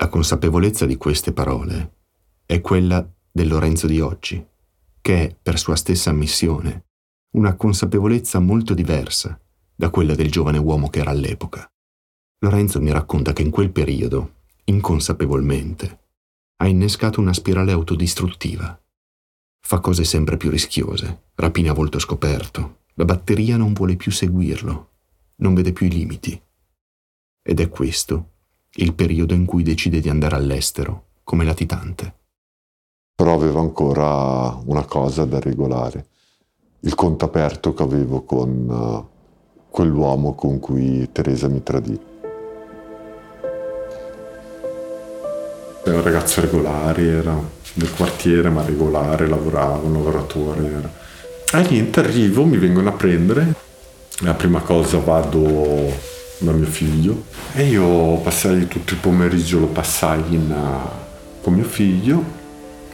La 0.00 0.08
consapevolezza 0.08 0.86
di 0.86 0.96
queste 0.96 1.30
parole 1.30 1.96
è 2.46 2.62
quella 2.62 3.06
del 3.30 3.48
Lorenzo 3.48 3.86
di 3.86 4.00
oggi, 4.00 4.42
che 4.98 5.22
è, 5.22 5.36
per 5.42 5.58
sua 5.58 5.76
stessa 5.76 6.08
ammissione, 6.08 6.86
una 7.32 7.54
consapevolezza 7.54 8.38
molto 8.38 8.72
diversa 8.72 9.38
da 9.74 9.90
quella 9.90 10.14
del 10.14 10.30
giovane 10.30 10.56
uomo 10.56 10.88
che 10.88 11.00
era 11.00 11.10
all'epoca. 11.10 11.70
Lorenzo 12.38 12.80
mi 12.80 12.90
racconta 12.90 13.34
che 13.34 13.42
in 13.42 13.50
quel 13.50 13.72
periodo, 13.72 14.36
inconsapevolmente, 14.64 15.98
ha 16.56 16.66
innescato 16.66 17.20
una 17.20 17.34
spirale 17.34 17.72
autodistruttiva. 17.72 18.82
Fa 19.60 19.80
cose 19.80 20.04
sempre 20.04 20.38
più 20.38 20.48
rischiose, 20.48 21.24
rapina 21.34 21.72
a 21.72 21.74
volto 21.74 21.98
scoperto, 21.98 22.84
la 22.94 23.04
batteria 23.04 23.58
non 23.58 23.74
vuole 23.74 23.96
più 23.96 24.10
seguirlo, 24.10 24.92
non 25.36 25.52
vede 25.52 25.74
più 25.74 25.84
i 25.84 25.90
limiti. 25.90 26.42
Ed 27.42 27.60
è 27.60 27.68
questo 27.68 28.38
il 28.82 28.94
periodo 28.94 29.34
in 29.34 29.44
cui 29.44 29.62
decide 29.62 30.00
di 30.00 30.08
andare 30.08 30.36
all'estero 30.36 31.08
come 31.24 31.44
latitante. 31.44 32.14
Però 33.14 33.34
avevo 33.34 33.60
ancora 33.60 34.58
una 34.64 34.84
cosa 34.84 35.24
da 35.24 35.38
regolare, 35.38 36.06
il 36.80 36.94
conto 36.94 37.26
aperto 37.26 37.74
che 37.74 37.82
avevo 37.82 38.22
con 38.22 38.68
uh, 38.68 39.68
quell'uomo 39.68 40.34
con 40.34 40.58
cui 40.58 41.08
Teresa 41.12 41.48
mi 41.48 41.62
tradì. 41.62 42.00
Era 45.84 45.96
un 45.96 46.02
ragazzo 46.02 46.40
regolare, 46.40 47.02
era 47.02 47.38
del 47.74 47.94
quartiere 47.94 48.48
ma 48.48 48.64
regolare, 48.64 49.28
lavorava, 49.28 49.76
un 49.76 49.92
lavoratore 49.92 50.66
era. 50.66 50.92
E 51.52 51.68
niente, 51.68 52.00
arrivo, 52.00 52.44
mi 52.44 52.56
vengono 52.56 52.88
a 52.88 52.92
prendere. 52.92 53.54
La 54.22 54.34
prima 54.34 54.60
cosa 54.60 54.98
vado 54.98 56.18
da 56.40 56.52
mio 56.52 56.66
figlio 56.66 57.24
e 57.52 57.64
io 57.64 58.16
passai 58.16 58.66
tutto 58.66 58.94
il 58.94 59.00
pomeriggio, 59.00 59.60
lo 59.60 59.66
passai 59.66 60.22
in, 60.30 60.50
uh, 60.50 61.42
con 61.42 61.54
mio 61.54 61.64
figlio 61.64 62.38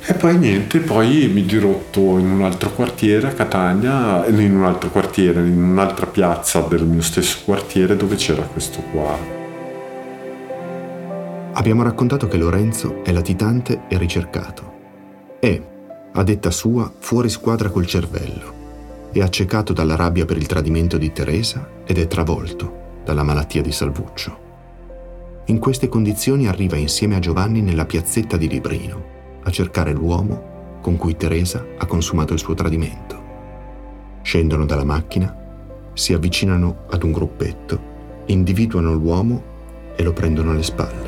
e 0.05 0.15
poi 0.15 0.39
niente, 0.39 0.79
poi 0.81 1.29
mi 1.29 1.45
dirotto 1.45 2.19
in 2.19 2.31
un 2.31 2.43
altro 2.43 2.71
quartiere 2.71 3.29
a 3.29 3.33
Catania, 3.33 4.25
in 4.27 4.55
un 4.55 4.65
altro 4.65 4.89
quartiere, 4.91 5.41
in 5.41 5.61
un'altra 5.61 6.07
piazza 6.07 6.61
del 6.61 6.85
mio 6.85 7.03
stesso 7.03 7.39
quartiere 7.45 7.97
dove 7.97 8.15
c'era 8.15 8.43
questo 8.43 8.81
qua. 8.93 9.19
Abbiamo 11.55 11.83
raccontato 11.83 12.29
che 12.29 12.37
Lorenzo 12.37 13.03
è 13.03 13.11
latitante 13.11 13.83
e 13.89 13.99
ricercato. 13.99 14.75
È, 15.41 15.61
a 16.13 16.23
detta 16.23 16.53
sua, 16.53 16.93
fuori 16.97 17.29
squadra 17.29 17.71
col 17.71 17.87
cervello. 17.87 19.09
È 19.11 19.21
accecato 19.21 19.73
dalla 19.73 19.97
rabbia 19.97 20.25
per 20.25 20.37
il 20.37 20.47
tradimento 20.47 20.99
di 20.99 21.11
Teresa 21.11 21.69
ed 21.85 21.99
è 21.99 22.07
travolto 22.07 22.85
dalla 23.07 23.23
malattia 23.23 23.63
di 23.63 23.71
Salvuccio. 23.71 24.45
In 25.45 25.61
queste 25.61 25.89
condizioni 25.89 26.49
arriva 26.49 26.77
insieme 26.77 27.15
a 27.15 27.21
Giovanni 27.21 27.63
nella 27.63 27.87
piazzetta 27.87 28.37
di 28.37 28.49
Librino 28.49 29.15
a 29.45 29.51
cercare 29.51 29.93
l'uomo 29.93 30.79
con 30.81 30.97
cui 30.97 31.17
Teresa 31.17 31.65
ha 31.79 31.87
consumato 31.87 32.33
il 32.33 32.41
suo 32.41 32.55
tradimento. 32.55 33.23
Scendono 34.23 34.67
dalla 34.67 34.85
macchina, 34.85 35.35
si 35.93 36.13
avvicinano 36.13 36.87
ad 36.91 37.05
un 37.05 37.13
gruppetto, 37.13 37.81
individuano 38.27 38.93
l'uomo 38.93 39.43
e 39.95 40.03
lo 40.03 40.13
prendono 40.13 40.51
alle 40.51 40.65
spalle 40.65 41.07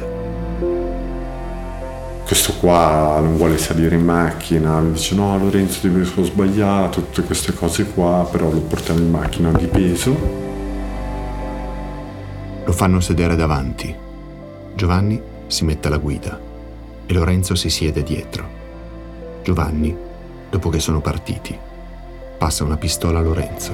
questo 2.29 2.53
qua 2.61 3.21
non 3.23 3.39
vuole 3.39 3.57
salire 3.57 3.95
in 3.95 4.05
macchina, 4.05 4.81
mi 4.81 4.93
dice 4.93 5.15
no 5.15 5.39
Lorenzo 5.39 5.81
ti 5.81 5.89
ho 5.89 6.25
sbagliato, 6.25 7.01
tutte 7.01 7.23
queste 7.23 7.55
cose 7.55 7.87
qua, 7.87 8.29
però 8.31 8.51
lo 8.51 8.61
portiamo 8.61 9.01
in 9.01 9.11
macchina 9.11 9.51
di 9.51 9.65
peso. 9.65 10.48
Lo 12.69 12.75
fanno 12.75 13.01
sedere 13.01 13.35
davanti. 13.35 13.97
Giovanni 14.75 15.19
si 15.47 15.65
mette 15.65 15.89
alla 15.89 15.97
guida 15.97 16.39
e 17.07 17.13
Lorenzo 17.15 17.55
si 17.55 17.71
siede 17.71 18.03
dietro. 18.03 18.47
Giovanni, 19.43 19.97
dopo 20.51 20.69
che 20.69 20.79
sono 20.79 21.01
partiti, 21.01 21.59
passa 22.37 22.65
una 22.65 22.77
pistola 22.77 23.21
a 23.21 23.23
Lorenzo. 23.23 23.73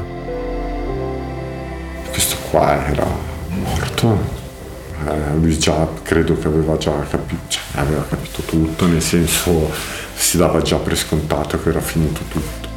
Questo 2.08 2.36
qua 2.48 2.86
era 2.86 3.04
morto, 3.48 4.16
eh, 5.08 5.34
lui 5.40 5.58
già 5.58 5.88
credo 6.04 6.38
che 6.38 6.46
aveva 6.46 6.76
già 6.76 6.96
capito, 7.00 7.42
cioè, 7.48 7.62
aveva 7.72 8.04
capito 8.08 8.42
tutto, 8.42 8.86
nel 8.86 9.02
senso 9.02 9.72
si 10.14 10.36
dava 10.36 10.62
già 10.62 10.76
per 10.76 10.96
scontato 10.96 11.60
che 11.60 11.68
era 11.68 11.80
finito 11.80 12.20
tutto. 12.28 12.68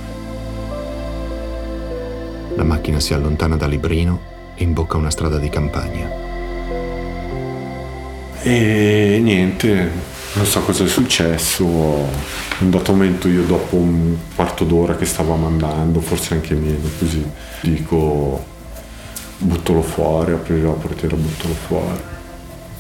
La 2.55 2.63
macchina 2.63 2.99
si 2.99 3.13
allontana 3.13 3.55
da 3.55 3.67
Librino 3.67 4.33
e 4.57 4.63
imbocca 4.63 4.97
una 4.97 5.11
strada 5.11 5.37
di 5.37 5.49
campagna. 5.49 6.09
E 8.41 9.19
niente, 9.21 9.91
non 10.33 10.45
so 10.45 10.61
cosa 10.61 10.83
è 10.83 10.87
successo. 10.87 11.63
In 11.63 12.65
un 12.65 12.69
dato 12.71 12.91
momento 12.91 13.27
io 13.27 13.43
dopo 13.43 13.75
un 13.75 14.15
quarto 14.35 14.63
d'ora 14.63 14.95
che 14.95 15.05
stavamo 15.05 15.45
andando, 15.45 16.01
forse 16.01 16.33
anche 16.33 16.55
meno, 16.55 16.89
così 16.97 17.23
dico 17.61 18.43
buttalo 19.37 19.81
fuori, 19.81 20.31
aprirò 20.31 20.69
la 20.69 20.75
portiera, 20.77 21.15
buttalo 21.15 21.53
fuori. 21.53 21.99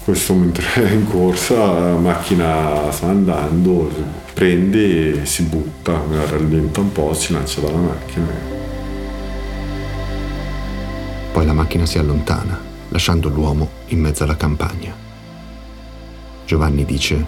Questo 0.03 0.33
mentre 0.33 0.65
è 0.73 0.91
in 0.91 1.05
corsa, 1.07 1.55
la 1.55 1.97
macchina 1.97 2.89
sta 2.91 3.07
andando, 3.07 3.91
prende 4.33 5.21
e 5.21 5.25
si 5.25 5.43
butta, 5.43 6.01
rallenta 6.29 6.79
un 6.79 6.91
po', 6.91 7.13
si 7.13 7.33
lancia 7.33 7.59
dalla 7.59 7.77
macchina. 7.77 8.56
Poi 11.37 11.45
la 11.45 11.53
macchina 11.53 11.85
si 11.85 11.99
allontana, 11.99 12.59
lasciando 12.87 13.29
l'uomo 13.29 13.69
in 13.89 13.99
mezzo 13.99 14.23
alla 14.23 14.35
campagna. 14.35 14.91
Giovanni 16.47 16.83
dice 16.83 17.23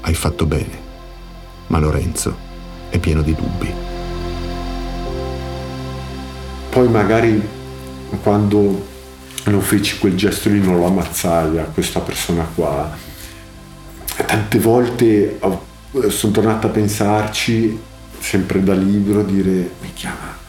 hai 0.00 0.14
fatto 0.14 0.46
bene, 0.46 0.78
ma 1.66 1.78
Lorenzo 1.78 2.34
è 2.88 2.98
pieno 2.98 3.20
di 3.20 3.34
dubbi. 3.34 3.70
Poi 6.70 6.88
magari 6.88 7.46
quando 8.22 8.86
non 9.44 9.60
feci 9.60 9.98
quel 9.98 10.16
gesto 10.16 10.48
lì, 10.48 10.58
non 10.58 10.78
lo 10.78 10.86
ammazzai 10.86 11.58
a 11.58 11.64
questa 11.64 12.00
persona 12.00 12.44
qua, 12.54 12.90
tante 14.24 14.58
volte 14.60 15.38
sono 16.08 16.32
tornato 16.32 16.68
a 16.68 16.70
pensarci, 16.70 17.78
sempre 18.18 18.62
da 18.62 18.72
libro, 18.72 19.22
dire, 19.22 19.72
mi 19.82 19.92
chiama, 19.92 20.40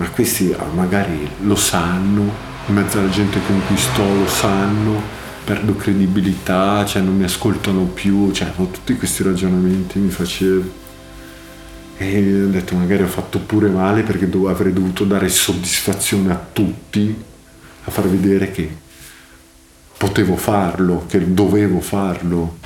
ma 0.00 0.08
questi 0.08 0.56
magari 0.72 1.28
lo 1.42 1.54
sanno, 1.54 2.32
in 2.68 2.74
mezzo 2.74 2.98
alla 2.98 3.10
gente 3.10 3.38
con 3.46 3.60
cui 3.66 3.76
sto 3.76 4.02
lo 4.02 4.26
sanno, 4.26 4.98
perdo 5.44 5.76
credibilità, 5.76 6.86
cioè 6.86 7.02
non 7.02 7.18
mi 7.18 7.24
ascoltano 7.24 7.82
più, 7.82 8.32
cioè 8.32 8.50
tutti 8.54 8.96
questi 8.96 9.22
ragionamenti 9.22 9.98
mi 9.98 10.08
facevo. 10.08 10.78
E 11.98 12.44
ho 12.44 12.48
detto 12.48 12.76
magari 12.76 13.02
ho 13.02 13.08
fatto 13.08 13.40
pure 13.40 13.68
male 13.68 14.00
perché 14.02 14.26
avrei 14.46 14.72
dovuto 14.72 15.04
dare 15.04 15.28
soddisfazione 15.28 16.32
a 16.32 16.46
tutti, 16.50 17.14
a 17.84 17.90
far 17.90 18.08
vedere 18.08 18.50
che 18.50 18.74
potevo 19.98 20.34
farlo, 20.34 21.04
che 21.06 21.34
dovevo 21.34 21.80
farlo. 21.80 22.56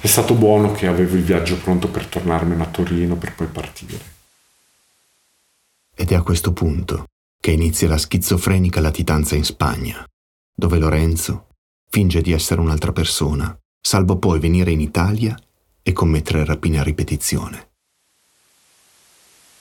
È 0.00 0.06
stato 0.08 0.34
buono 0.34 0.72
che 0.72 0.88
avevo 0.88 1.14
il 1.14 1.22
viaggio 1.22 1.58
pronto 1.58 1.86
per 1.86 2.06
tornarmene 2.06 2.60
a 2.60 2.66
Torino 2.66 3.14
per 3.14 3.34
poi 3.34 3.46
partire. 3.46 4.13
Ed 5.94 6.10
è 6.10 6.14
a 6.14 6.22
questo 6.22 6.52
punto 6.52 7.06
che 7.40 7.52
inizia 7.52 7.88
la 7.88 7.98
schizofrenica 7.98 8.80
latitanza 8.80 9.36
in 9.36 9.44
Spagna, 9.44 10.04
dove 10.54 10.78
Lorenzo 10.78 11.48
finge 11.88 12.20
di 12.20 12.32
essere 12.32 12.60
un'altra 12.60 12.92
persona, 12.92 13.56
salvo 13.80 14.18
poi 14.18 14.40
venire 14.40 14.72
in 14.72 14.80
Italia 14.80 15.38
e 15.82 15.92
commettere 15.92 16.44
rapine 16.44 16.80
a 16.80 16.82
ripetizione. 16.82 17.68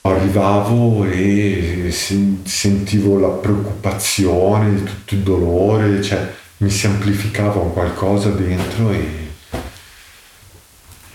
Arrivavo 0.02 1.06
e 1.06 1.90
sentivo 1.92 3.20
la 3.20 3.30
preoccupazione, 3.30 4.84
tutto 4.84 5.14
il 5.14 5.22
dolore, 5.22 6.02
cioè 6.02 6.34
mi 6.58 6.70
si 6.70 6.88
amplificava 6.88 7.62
qualcosa 7.70 8.30
dentro 8.30 8.92
e, 8.92 9.33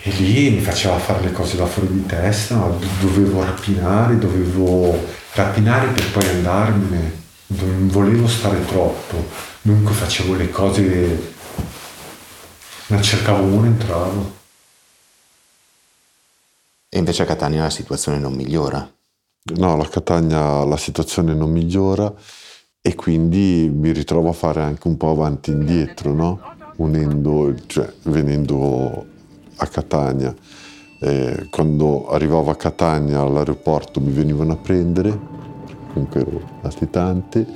e 0.08 0.22
lì 0.22 0.50
mi 0.50 0.60
faceva 0.60 0.98
fare 0.98 1.22
le 1.22 1.32
cose 1.32 1.56
da 1.56 1.66
fuori 1.66 1.92
di 1.92 2.06
testa, 2.06 2.54
dovevo 3.00 3.44
rapinare, 3.44 4.18
dovevo 4.18 4.98
rapinare 5.34 5.88
per 5.88 6.10
poi 6.10 6.28
andarmene, 6.28 7.12
non 7.48 7.88
volevo 7.88 8.26
stare 8.26 8.64
troppo 8.64 9.56
Dunque 9.68 9.92
facevo 9.92 10.34
le 10.34 10.48
cose, 10.48 11.32
ne 12.86 13.02
cercavo 13.02 13.44
uno 13.44 13.66
e 13.66 13.68
entravo. 13.68 14.32
E 16.88 16.98
invece 16.98 17.24
a 17.24 17.26
Catania 17.26 17.64
la 17.64 17.70
situazione 17.70 18.18
non 18.18 18.32
migliora. 18.32 18.90
No, 19.56 19.78
a 19.78 19.88
Catania 19.88 20.64
la 20.64 20.76
situazione 20.78 21.34
non 21.34 21.50
migliora 21.50 22.10
e 22.80 22.94
quindi 22.94 23.70
mi 23.70 23.92
ritrovo 23.92 24.30
a 24.30 24.32
fare 24.32 24.62
anche 24.62 24.88
un 24.88 24.96
po' 24.96 25.10
avanti 25.10 25.50
e 25.50 25.54
indietro, 25.54 26.14
no? 26.14 26.40
Unendo, 26.76 27.54
cioè 27.66 27.92
venendo 28.04 29.16
a 29.58 29.66
Catania. 29.66 30.34
Eh, 31.00 31.46
quando 31.50 32.08
arrivavo 32.08 32.50
a 32.50 32.56
Catania 32.56 33.20
all'aeroporto 33.20 34.00
mi 34.00 34.10
venivano 34.10 34.52
a 34.52 34.56
prendere, 34.56 35.18
comunque 35.92 36.20
ero 36.20 36.40
latitante 36.62 37.46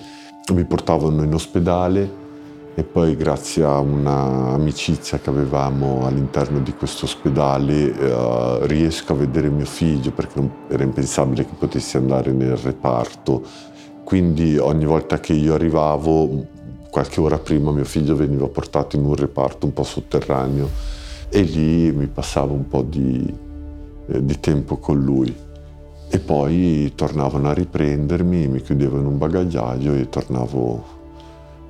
mi 0.53 0.65
portavano 0.65 1.23
in 1.23 1.33
ospedale 1.33 2.21
e 2.75 2.83
poi 2.85 3.17
grazie 3.17 3.65
a 3.65 3.79
un'amicizia 3.79 5.19
che 5.19 5.31
avevamo 5.31 6.07
all'interno 6.07 6.59
di 6.61 6.73
questo 6.73 7.05
ospedale 7.05 7.95
eh, 7.95 8.59
riesco 8.63 9.13
a 9.13 9.17
vedere 9.17 9.51
mio 9.51 9.67
figlio 9.67 10.11
perché 10.11 10.41
era 10.69 10.83
impensabile 10.83 11.45
che 11.45 11.55
potessi 11.57 11.97
andare 11.97 12.33
nel 12.33 12.57
reparto. 12.57 13.43
Quindi 14.05 14.57
ogni 14.57 14.85
volta 14.85 15.21
che 15.21 15.33
io 15.33 15.55
arrivavo, 15.55 16.47
qualche 16.91 17.21
ora 17.21 17.39
prima, 17.39 17.71
mio 17.73 17.85
figlio 17.85 18.17
veniva 18.17 18.49
portato 18.49 18.97
in 18.97 19.05
un 19.05 19.15
reparto 19.15 19.67
un 19.67 19.73
po' 19.73 19.85
sotterraneo 19.85 20.69
e 21.35 21.41
lì 21.41 21.91
mi 21.93 22.09
passavo 22.09 22.53
un 22.53 22.69
po' 22.69 22.83
di, 22.83 23.35
eh, 24.07 24.23
di 24.23 24.39
tempo 24.39 24.77
con 24.77 25.01
lui 25.01 25.35
e 26.11 26.19
poi 26.19 26.93
tornavano 26.95 27.49
a 27.49 27.55
riprendermi, 27.55 28.49
mi 28.49 28.61
chiudevano 28.61 29.01
in 29.01 29.07
un 29.07 29.19
bagagliaio 29.19 29.95
e 29.95 30.11
tornavo 30.11 30.85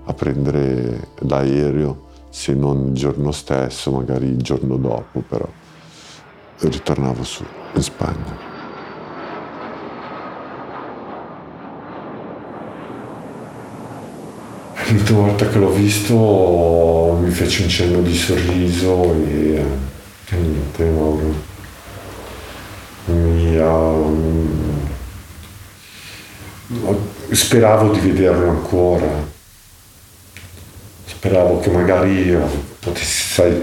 a 0.05 0.13
prendere 0.15 1.11
l'aereo, 1.19 2.09
se 2.29 2.55
non 2.55 2.89
il 2.89 2.95
giorno 2.95 3.31
stesso, 3.31 3.93
magari 3.93 4.27
il 4.27 4.43
giorno 4.43 4.77
dopo, 4.77 5.21
però 5.21 5.49
ritornavo 6.59 7.23
su 7.23 7.45
in 7.75 7.83
Spagna. 7.83 8.52
L'ultima 14.89 15.21
volta 15.21 15.49
che 15.49 15.59
l'ho 15.59 15.71
visto 15.71 17.19
mi 17.21 17.31
fece 17.31 17.63
un 17.63 17.69
cenno 17.69 18.01
di 18.03 18.17
sorriso 18.17 19.15
e, 19.27 19.65
e 20.29 20.37
niente, 20.37 20.85
Mauro 20.85 21.51
mi, 23.07 23.57
uh, 23.57 24.51
speravo 27.31 27.93
di 27.93 28.01
vederlo 28.01 28.51
ancora. 28.51 29.31
Speravo 31.05 31.61
che 31.61 31.71
magari 31.71 32.37
potessi, 32.81 33.33
sai, 33.35 33.61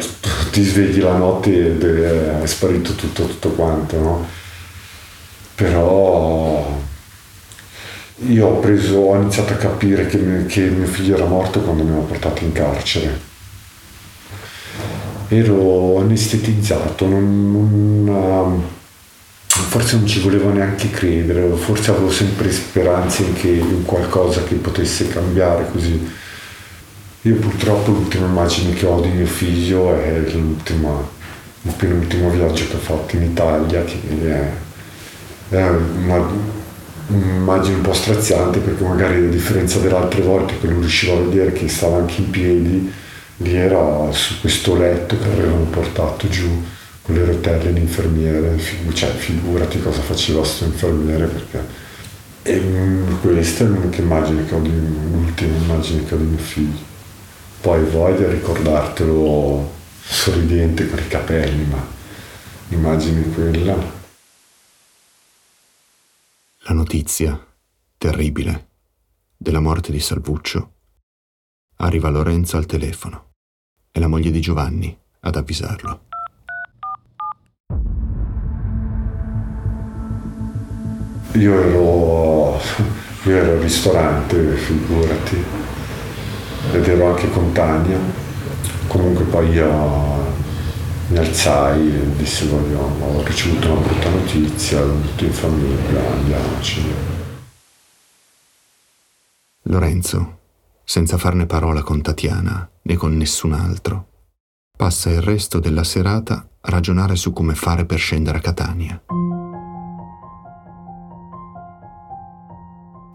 ti 0.52 0.64
svegli 0.64 1.02
la 1.02 1.16
notte 1.16 1.50
ed 1.50 1.84
è 1.84 2.46
sparito 2.46 2.94
tutto, 2.94 3.26
tutto 3.26 3.50
quanto, 3.50 4.00
no? 4.00 4.26
Però 5.56 6.88
io 8.28 8.48
ho 8.48 8.60
preso, 8.60 8.98
ho 8.98 9.16
iniziato 9.16 9.54
a 9.54 9.58
capire 9.58 10.06
che, 10.08 10.46
che 10.48 10.62
mio 10.62 10.88
figlio 10.88 11.16
era 11.16 11.26
morto 11.26 11.62
quando 11.62 11.84
mi 11.84 11.92
hanno 11.92 12.02
portato 12.02 12.44
in 12.44 12.52
carcere. 12.52 13.28
Ero 15.30 16.00
anestetizzato, 16.00 17.06
non, 17.08 18.04
non 18.04 18.78
forse 19.48 19.98
non 19.98 20.08
ci 20.08 20.20
volevo 20.20 20.52
neanche 20.52 20.90
credere, 20.90 21.48
forse 21.56 21.92
avevo 21.92 22.12
sempre 22.12 22.52
speranze 22.52 23.24
in, 23.24 23.36
in 23.44 23.86
qualcosa 23.86 24.44
che 24.44 24.56
potesse 24.56 25.08
cambiare 25.08 25.70
così. 25.72 26.12
Io 27.24 27.36
purtroppo 27.36 27.92
l'ultima 27.92 28.26
immagine 28.26 28.74
che 28.74 28.86
ho 28.86 29.00
di 29.02 29.10
mio 29.10 29.26
figlio 29.26 29.94
è 29.96 30.20
l'ultimo, 30.32 31.10
il 31.64 31.74
penultimo 31.74 32.30
viaggio 32.30 32.68
che 32.68 32.76
ho 32.76 32.80
fatto 32.80 33.16
in 33.16 33.24
Italia, 33.24 33.84
che 33.84 34.00
è 35.50 35.68
una, 35.68 36.28
un'immagine 37.10 37.76
un 37.76 37.82
po' 37.82 37.94
straziante 37.94 38.60
perché 38.60 38.84
magari 38.84 39.26
a 39.26 39.30
differenza 39.30 39.80
delle 39.80 39.96
altre 39.96 40.22
volte 40.22 40.60
che 40.60 40.68
non 40.68 40.80
riuscivo 40.80 41.18
a 41.18 41.24
vedere 41.24 41.52
che 41.52 41.68
stava 41.68 41.98
anche 41.98 42.22
in 42.22 42.30
piedi, 42.30 42.92
lì 43.38 43.56
era 43.56 44.12
su 44.12 44.40
questo 44.40 44.76
letto 44.76 45.18
che 45.18 45.26
avevano 45.26 45.66
portato 45.66 46.28
giù 46.30 46.48
con 47.02 47.16
le 47.16 47.26
rotelle 47.26 47.72
l'infermiere, 47.72 48.60
cioè 48.94 49.10
figurati 49.10 49.82
cosa 49.82 50.02
faceva 50.02 50.40
questo 50.40 50.66
infermiere 50.66 51.26
perché... 51.26 51.88
E 52.42 52.64
questa 53.22 53.66
è 53.66 53.68
l'unica 53.68 54.02
immagine 54.02 54.46
che 54.46 54.56
ho 54.56 54.60
di, 54.60 54.72
l'ultima 54.72 55.56
immagine 55.58 56.06
che 56.06 56.16
ho 56.16 56.18
di 56.18 56.24
mio 56.24 56.38
figlio. 56.38 56.88
Poi 57.62 57.84
voglio 57.84 58.30
ricordartelo 58.30 59.72
sorridente 60.02 60.90
con 60.90 61.00
i 61.00 61.08
capelli, 61.08 61.66
ma 61.70 61.86
l'immagine 62.70 63.22
è 63.22 63.34
quella. 63.34 63.99
La 66.70 66.76
notizia, 66.76 67.36
terribile, 67.98 68.68
della 69.36 69.60
morte 69.60 69.92
di 69.92 70.00
Salvuccio 70.00 70.74
arriva 71.78 72.10
Lorenzo 72.10 72.58
al 72.58 72.68
telefono. 72.68 73.32
È 73.90 73.98
la 73.98 74.06
moglie 74.06 74.30
di 74.30 74.40
Giovanni 74.40 74.96
ad 75.22 75.36
avvisarlo. 75.36 76.02
Io 81.32 81.60
ero, 81.60 82.62
io 83.24 83.36
ero 83.36 83.52
al 83.54 83.62
ristorante, 83.62 84.56
figurati, 84.56 85.44
ed 86.72 86.88
ero 86.88 87.08
anche 87.10 87.32
con 87.32 87.52
Tania. 87.52 87.98
Comunque 88.86 89.24
poi 89.24 89.50
io, 89.50 90.19
mi 91.10 91.18
alzai 91.18 91.88
e 91.88 92.16
dissi 92.18 92.48
voglio, 92.48 92.82
ho 92.82 93.24
ricevuto 93.24 93.72
una 93.72 93.82
brutta 93.82 94.10
notizia, 94.10 94.80
tutto 94.82 95.24
in 95.24 95.32
famiglia, 95.34 96.12
andiamoci. 96.12 96.82
Lorenzo, 99.64 100.38
senza 100.84 101.18
farne 101.18 101.48
parola 101.48 101.82
con 101.82 102.02
Tatiana 102.02 102.70
né 102.84 102.96
con 102.96 103.18
nessun 103.18 103.54
altro, 103.54 104.08
passa 104.78 105.10
il 105.10 105.22
resto 105.22 105.60
della 105.60 105.84
serata 105.84 106.48
a 106.62 106.70
ragionare 106.70 107.16
su 107.16 107.34
come 107.34 107.56
fare 107.56 107.86
per 107.86 107.98
scendere 107.98 108.38
a 108.38 108.42
Catania. 108.42 109.02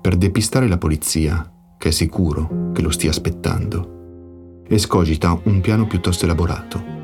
Per 0.01 0.17
depistare 0.17 0.67
la 0.67 0.79
polizia, 0.79 1.51
che 1.79 1.89
è 1.89 1.93
sicuro 1.93 2.73
che 2.73 2.83
lo 2.83 2.91
stia 2.91 3.11
aspettando, 3.11 4.63
escogita 4.69 5.41
un 5.45 5.61
piano 5.61 5.87
piuttosto 5.87 6.25
elaborato 6.25 7.03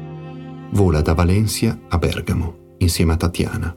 vola 0.72 1.00
da 1.00 1.14
Valencia 1.14 1.76
a 1.88 1.98
Bergamo 1.98 2.74
insieme 2.78 3.12
a 3.12 3.16
Tatiana. 3.16 3.76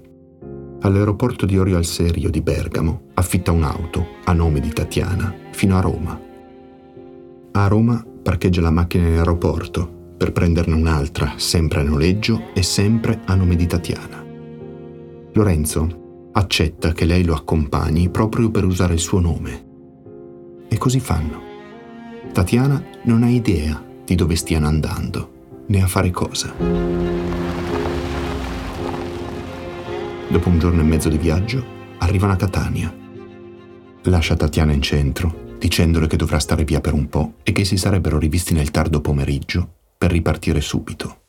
All'aeroporto 0.82 1.46
di 1.46 1.58
Orio 1.58 1.78
al 1.78 1.86
Serio 1.86 2.30
di 2.30 2.42
Bergamo 2.42 3.10
affitta 3.16 3.52
un'auto 3.52 4.06
a 4.26 4.34
nome 4.34 4.60
di 4.60 4.70
Tatiana 4.70 5.34
fino 5.52 5.78
a 5.78 5.82
Roma. 5.82 6.20
A 7.54 7.68
Roma 7.68 8.06
parcheggia 8.22 8.62
la 8.62 8.70
macchina 8.70 9.08
in 9.08 9.18
aeroporto 9.18 10.02
per 10.18 10.32
prenderne 10.32 10.76
un'altra, 10.76 11.34
sempre 11.38 11.80
a 11.80 11.84
noleggio 11.84 12.54
e 12.54 12.62
sempre 12.62 13.22
a 13.26 13.36
nome 13.36 13.56
di 13.56 13.66
Tatiana. 13.66 14.24
Lorenzo 15.34 16.30
accetta 16.34 16.92
che 16.92 17.06
lei 17.06 17.24
lo 17.24 17.34
accompagni 17.34 18.10
proprio 18.10 18.52
per 18.52 18.66
usare 18.66 18.94
il 18.94 19.00
suo 19.00 19.20
nome. 19.20 19.66
E 20.68 20.78
così 20.78 21.00
fanno. 21.00 21.42
Tatiana 22.32 22.84
non 23.04 23.24
ha 23.24 23.30
idea 23.30 23.84
di 24.06 24.16
dove 24.16 24.36
stiano 24.36 24.68
andando 24.68 25.33
né 25.68 25.82
a 25.82 25.88
fare 25.88 26.12
cosa. 26.12 26.54
Dopo 30.28 30.50
un 30.50 30.60
giorno 30.60 30.82
e 30.82 30.84
mezzo 30.84 31.10
di 31.10 31.18
viaggio, 31.18 31.64
arrivano 32.00 32.34
a 32.34 32.36
Catania. 32.36 32.94
Lascia 34.04 34.36
Tatiana 34.36 34.74
in 34.74 34.82
centro, 34.82 35.56
dicendole 35.60 36.08
che 36.08 36.18
dovrà 36.18 36.40
stare 36.40 36.64
via 36.64 36.82
per 36.82 36.94
un 36.94 37.08
po' 37.08 37.36
e 37.44 37.52
che 37.52 37.64
si 37.66 37.78
sarebbero 37.78 38.18
rivisti 38.18 38.54
nel 38.54 38.72
tardo 38.72 39.00
pomeriggio 39.00 39.68
per 39.98 40.12
ripartire 40.12 40.60
subito. 40.60 41.20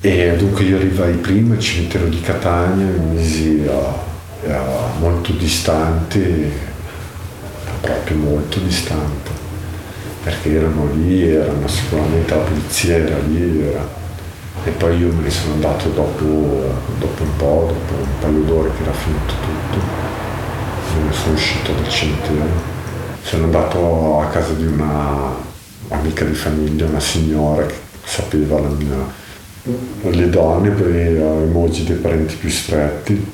E 0.00 0.36
dunque 0.36 0.64
io 0.64 0.76
arrivai 0.76 1.14
prima 1.14 1.54
al 1.54 1.60
cimitero 1.60 2.06
di 2.06 2.20
Catania, 2.20 2.86
mi 2.86 3.16
misi 3.16 3.64
a 3.68 4.92
molto 4.98 5.32
distante, 5.32 6.50
proprio 7.80 8.16
molto 8.16 8.58
distante 8.60 9.37
perché 10.22 10.54
erano 10.54 10.90
lì, 10.94 11.30
erano 11.30 11.66
sicuramente 11.68 12.34
la 12.34 12.40
polizia 12.42 12.96
era 12.96 13.18
lì, 13.18 13.62
era. 13.62 13.86
e 14.64 14.70
poi 14.70 14.98
io 14.98 15.12
me 15.12 15.22
ne 15.22 15.30
sono 15.30 15.54
andato 15.54 15.88
dopo, 15.90 16.74
dopo 16.98 17.22
un 17.22 17.36
po', 17.36 17.72
dopo 17.72 18.02
un 18.02 18.18
paio 18.20 18.40
d'ore 18.40 18.70
che 18.76 18.82
era 18.82 18.92
finito 18.92 19.32
tutto, 19.40 19.84
me 20.96 21.06
ne 21.06 21.12
sono 21.12 21.34
uscito 21.34 21.72
dal 21.72 21.88
cimitero. 21.88 22.76
Sono 23.22 23.44
andato 23.44 24.20
a 24.20 24.26
casa 24.26 24.52
di 24.54 24.66
una 24.66 25.34
amica 25.88 26.24
di 26.24 26.34
famiglia, 26.34 26.86
una 26.86 27.00
signora 27.00 27.66
che 27.66 27.74
sapeva 28.04 28.58
la 28.58 28.68
mia, 28.68 29.26
le 30.10 30.30
donne 30.30 30.70
per 30.70 30.88
i 30.88 31.16
emoji 31.16 31.84
dei 31.84 31.96
parenti 31.96 32.36
più 32.36 32.48
stretti, 32.48 33.32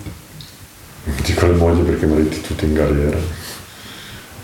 dico 1.23 1.47
le 1.47 1.55
mogli 1.55 1.81
perché 1.83 2.05
i 2.07 2.09
mariti 2.09 2.41
tutti 2.41 2.65
in 2.65 2.75
galera 2.75 3.44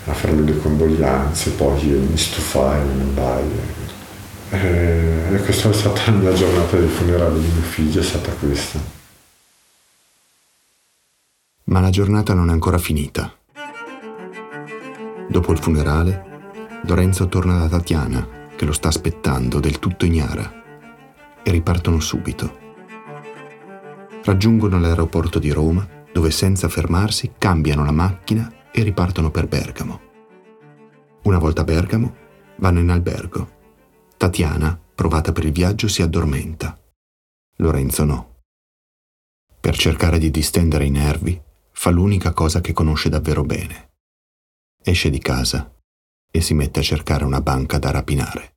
a 0.05 0.13
farmi 0.13 0.45
le 0.45 0.57
condoglianze, 0.59 1.51
poi 1.51 1.83
mi 1.83 2.17
stufai, 2.17 2.83
ne 2.83 3.01
andai. 3.01 3.49
E, 4.49 5.41
questa 5.43 5.69
è 5.69 5.73
stata 5.73 6.11
la 6.11 6.33
giornata 6.33 6.77
di 6.77 6.87
funerale 6.87 7.39
di 7.39 7.47
mio 7.47 7.61
figlio, 7.61 7.99
è 7.99 8.03
stata 8.03 8.31
questa. 8.31 8.79
Ma 11.65 11.79
la 11.79 11.89
giornata 11.89 12.33
non 12.33 12.49
è 12.49 12.51
ancora 12.51 12.77
finita. 12.77 13.33
Dopo 15.29 15.51
il 15.51 15.59
funerale, 15.59 16.25
Lorenzo 16.83 17.27
torna 17.27 17.59
da 17.59 17.69
Tatiana, 17.69 18.27
che 18.55 18.65
lo 18.65 18.73
sta 18.73 18.89
aspettando 18.89 19.59
del 19.59 19.79
tutto 19.79 20.05
ignara, 20.05 20.51
e 21.43 21.51
ripartono 21.51 21.99
subito. 21.99 22.59
Raggiungono 24.23 24.79
l'aeroporto 24.79 25.39
di 25.39 25.51
Roma, 25.51 25.87
dove 26.11 26.31
senza 26.31 26.67
fermarsi 26.67 27.31
cambiano 27.37 27.85
la 27.85 27.91
macchina 27.91 28.51
e 28.71 28.83
ripartono 28.83 29.31
per 29.31 29.47
Bergamo. 29.47 30.09
Una 31.23 31.37
volta 31.37 31.61
a 31.61 31.65
Bergamo, 31.65 32.15
vanno 32.57 32.79
in 32.79 32.89
albergo. 32.89 33.59
Tatiana, 34.17 34.79
provata 34.95 35.31
per 35.31 35.45
il 35.45 35.51
viaggio, 35.51 35.87
si 35.87 36.01
addormenta. 36.01 36.79
Lorenzo 37.57 38.05
no. 38.05 38.39
Per 39.59 39.77
cercare 39.77 40.17
di 40.17 40.31
distendere 40.31 40.85
i 40.85 40.89
nervi, 40.89 41.39
fa 41.71 41.89
l'unica 41.89 42.33
cosa 42.33 42.61
che 42.61 42.73
conosce 42.73 43.09
davvero 43.09 43.43
bene. 43.43 43.91
Esce 44.83 45.09
di 45.09 45.19
casa 45.19 45.71
e 46.31 46.41
si 46.41 46.53
mette 46.53 46.79
a 46.79 46.83
cercare 46.83 47.23
una 47.23 47.41
banca 47.41 47.77
da 47.77 47.91
rapinare. 47.91 48.53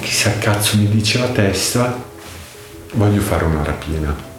Chissà 0.00 0.38
cazzo 0.38 0.78
mi 0.78 0.88
dice 0.88 1.18
la 1.18 1.30
testa, 1.30 2.02
voglio 2.94 3.20
fare 3.20 3.44
una 3.44 3.64
rapina 3.64 4.32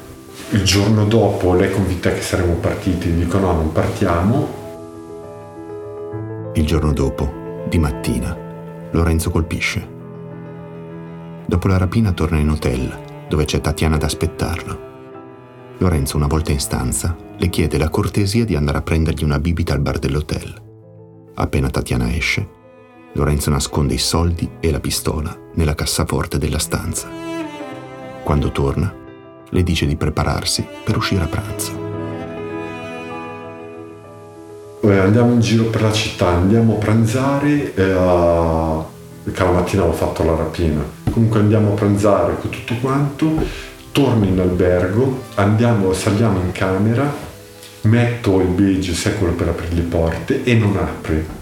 il 0.52 0.64
giorno 0.64 1.06
dopo 1.06 1.54
lei 1.54 1.70
è 1.70 1.72
convinta 1.72 2.12
che 2.14 2.22
saremmo 2.22 2.54
partiti, 2.56 3.14
dico 3.14 3.40
no, 3.40 3.54
non 3.54 3.72
partiamo. 3.72 4.64
Il 6.54 6.66
giorno 6.66 6.94
dopo, 6.94 7.64
di 7.68 7.80
mattina, 7.80 8.38
Lorenzo 8.92 9.32
colpisce. 9.32 9.94
Dopo 11.46 11.68
la 11.68 11.78
rapina 11.78 12.12
torna 12.12 12.38
in 12.38 12.50
hotel, 12.50 13.26
dove 13.28 13.46
c'è 13.46 13.60
Tatiana 13.60 13.96
ad 13.96 14.04
aspettarlo. 14.04 14.84
Lorenzo, 15.80 16.16
una 16.16 16.28
volta 16.28 16.52
in 16.52 16.60
stanza, 16.60 17.16
le 17.38 17.50
chiede 17.50 17.78
la 17.78 17.90
cortesia 17.90 18.46
di 18.46 18.56
andare 18.56 18.78
a 18.78 18.82
prendergli 18.82 19.24
una 19.24 19.40
bibita 19.40 19.74
al 19.74 19.82
bar 19.82 20.00
dell'hotel. 20.00 20.62
Appena 21.36 21.70
Tatiana 21.70 22.16
esce, 22.16 22.48
Lorenzo 23.14 23.50
nasconde 23.50 23.96
i 23.96 24.00
soldi 24.00 24.50
e 24.60 24.72
la 24.72 24.80
pistola 24.80 25.36
nella 25.56 25.76
cassaforte 25.76 26.38
della 26.38 26.60
stanza. 26.60 27.10
Quando 28.24 28.52
torna, 28.52 29.04
le 29.50 29.64
dice 29.64 29.86
di 29.86 29.96
prepararsi 29.96 30.66
per 30.84 30.98
uscire 30.98 31.24
a 31.24 31.28
pranzo. 31.28 31.84
andiamo 35.00 35.34
in 35.34 35.40
giro 35.40 35.66
per 35.66 35.82
la 35.82 35.92
città, 35.92 36.28
andiamo 36.28 36.76
a 36.76 36.78
pranzare, 36.78 37.74
eh, 37.74 38.84
perché 39.24 39.44
la 39.44 39.52
mattina 39.52 39.84
ho 39.84 39.92
fatto 39.92 40.24
la 40.24 40.36
rapina. 40.36 40.84
Comunque 41.10 41.40
andiamo 41.40 41.72
a 41.72 41.76
pranzare 41.76 42.38
con 42.40 42.50
tutto 42.50 42.76
quanto, 42.82 43.32
torno 43.92 44.26
in 44.26 44.40
albergo, 44.40 45.24
andiamo, 45.36 45.94
saliamo 45.94 46.40
in 46.40 46.52
camera, 46.52 47.12
metto 47.82 48.42
il 48.42 48.48
sai 48.94 49.16
quello 49.16 49.34
per 49.34 49.50
aprire 49.50 49.76
le 49.76 49.82
porte, 49.82 50.44
e 50.44 50.54
non 50.56 50.76
apre 50.78 51.35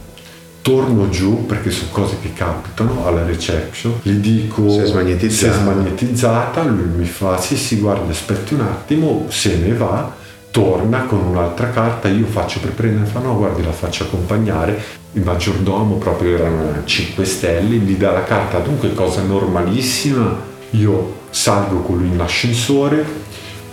torno 0.64 1.09
giù 1.09 1.45
perché 1.45 1.72
sono 1.72 1.91
cose 1.91 2.16
che 2.22 2.32
capitano 2.34 3.05
alla 3.05 3.26
reception 3.26 3.99
gli 4.01 4.14
dico 4.14 4.70
si 4.70 4.80
è 4.80 4.86
smagnetizzata, 4.86 5.53
si 5.53 5.59
è 5.59 5.61
smagnetizzata 5.61 6.64
lui 6.64 6.86
mi 6.86 7.05
fa 7.05 7.38
sì 7.38 7.57
sì 7.57 7.80
guarda 7.80 8.09
aspetti 8.09 8.53
un 8.53 8.61
attimo 8.61 9.26
se 9.28 9.57
ne 9.57 9.74
va 9.74 10.09
torna 10.51 11.01
con 11.03 11.20
un'altra 11.20 11.70
carta 11.70 12.07
io 12.07 12.26
faccio 12.28 12.61
per 12.61 12.72
prendere 12.72 13.05
fa 13.05 13.20
no 13.20 13.36
guardi 13.36 13.61
la 13.61 13.74
faccio 13.74 14.03
accompagnare 14.05 14.82
il 15.11 15.22
maggiordomo 15.22 15.97
proprio 15.97 16.38
erano 16.38 16.82
5 16.86 17.26
stelle 17.26 17.76
gli 17.76 17.97
dà 17.97 18.11
la 18.11 18.24
carta 18.24 18.59
dunque 18.59 18.93
cosa 18.93 19.22
normalissima 19.22 20.34
io 20.70 21.22
salgo 21.30 21.82
con 21.82 21.97
lui 21.97 22.07
in 22.07 22.22
ascensore 22.22 23.23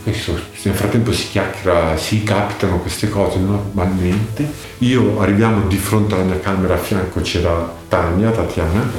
questo, 0.02 0.38
nel 0.62 0.74
frattempo 0.74 1.12
si 1.12 1.28
chiacchiera, 1.28 1.96
si 1.96 2.22
capitano 2.22 2.78
queste 2.78 3.08
cose 3.08 3.38
normalmente. 3.38 4.50
Io 4.78 5.20
arriviamo 5.20 5.66
di 5.66 5.76
fronte 5.76 6.14
alla 6.14 6.24
mia 6.24 6.40
camera, 6.40 6.74
a 6.74 6.78
fianco 6.78 7.20
c'era 7.20 7.72
Tania, 7.88 8.30
Tatiana, 8.30 8.90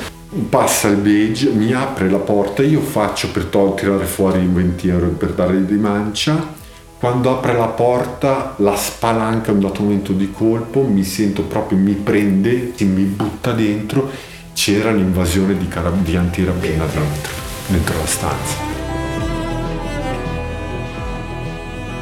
passa 0.49 0.87
il 0.87 0.97
beige, 0.97 1.49
mi 1.49 1.73
apre 1.73 2.09
la 2.09 2.17
porta, 2.17 2.63
io 2.63 2.79
faccio 2.79 3.29
per 3.31 3.45
tol- 3.45 3.75
tirare 3.75 4.05
fuori 4.05 4.41
i 4.41 4.47
20 4.47 4.87
euro 4.87 5.07
per 5.07 5.31
dargli 5.33 5.65
di 5.65 5.77
mancia. 5.77 6.59
Quando 6.97 7.31
apre 7.31 7.53
la 7.53 7.67
porta, 7.67 8.53
la 8.57 8.75
spalanca 8.75 9.49
in 9.49 9.57
un 9.57 9.63
dato 9.63 9.81
momento 9.81 10.13
di 10.13 10.31
colpo, 10.31 10.83
mi 10.83 11.03
sento 11.03 11.41
proprio, 11.41 11.79
mi 11.79 11.93
prende, 11.93 12.73
mi 12.79 13.03
butta 13.03 13.53
dentro. 13.53 14.09
C'era 14.53 14.91
l'invasione 14.91 15.57
di, 15.57 15.67
carab- 15.67 16.03
di 16.03 16.15
antirapina 16.15 16.85
dentro, 16.85 17.33
dentro 17.67 17.97
la 17.97 18.05
stanza. 18.05 18.70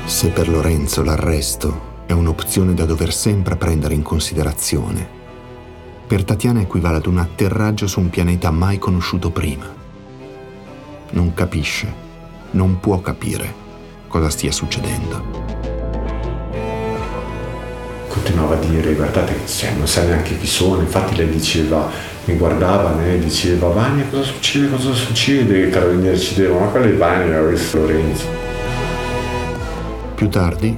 Se 0.09 0.29
per 0.29 0.49
Lorenzo 0.49 1.03
l'arresto 1.03 2.03
è 2.07 2.13
un'opzione 2.13 2.73
da 2.73 2.83
dover 2.85 3.13
sempre 3.13 3.55
prendere 3.55 3.93
in 3.93 4.01
considerazione, 4.01 5.07
per 6.07 6.23
Tatiana 6.23 6.61
equivale 6.61 6.97
ad 6.97 7.05
un 7.05 7.19
atterraggio 7.19 7.85
su 7.85 7.99
un 7.99 8.09
pianeta 8.09 8.49
mai 8.49 8.79
conosciuto 8.79 9.29
prima. 9.29 9.71
Non 11.11 11.35
capisce, 11.35 11.93
non 12.51 12.79
può 12.79 12.99
capire 13.01 13.53
cosa 14.07 14.31
stia 14.31 14.51
succedendo. 14.51 15.47
continuava 18.07 18.55
a 18.55 18.65
dire 18.65 18.95
guardate 18.95 19.35
cioè, 19.45 19.73
non 19.75 19.87
sa 19.87 20.03
neanche 20.05 20.39
chi 20.39 20.47
sono, 20.47 20.81
infatti 20.81 21.15
lei 21.15 21.29
diceva, 21.29 21.87
mi 22.25 22.35
guardava 22.35 23.05
e 23.05 23.19
diceva 23.19 23.67
Vania 23.67 24.05
cosa 24.09 24.23
succede, 24.23 24.71
cosa 24.71 24.91
succede? 24.91 25.67
I 25.67 25.69
carabinieri 25.69 26.19
ci 26.19 26.33
devono, 26.33 26.65
ma 26.65 26.71
quello 26.71 26.87
è 26.87 26.97
Vania, 26.97 27.41
questo 27.41 27.77
Lorenzo. 27.77 28.38
Più 30.19 30.27
tardi, 30.27 30.77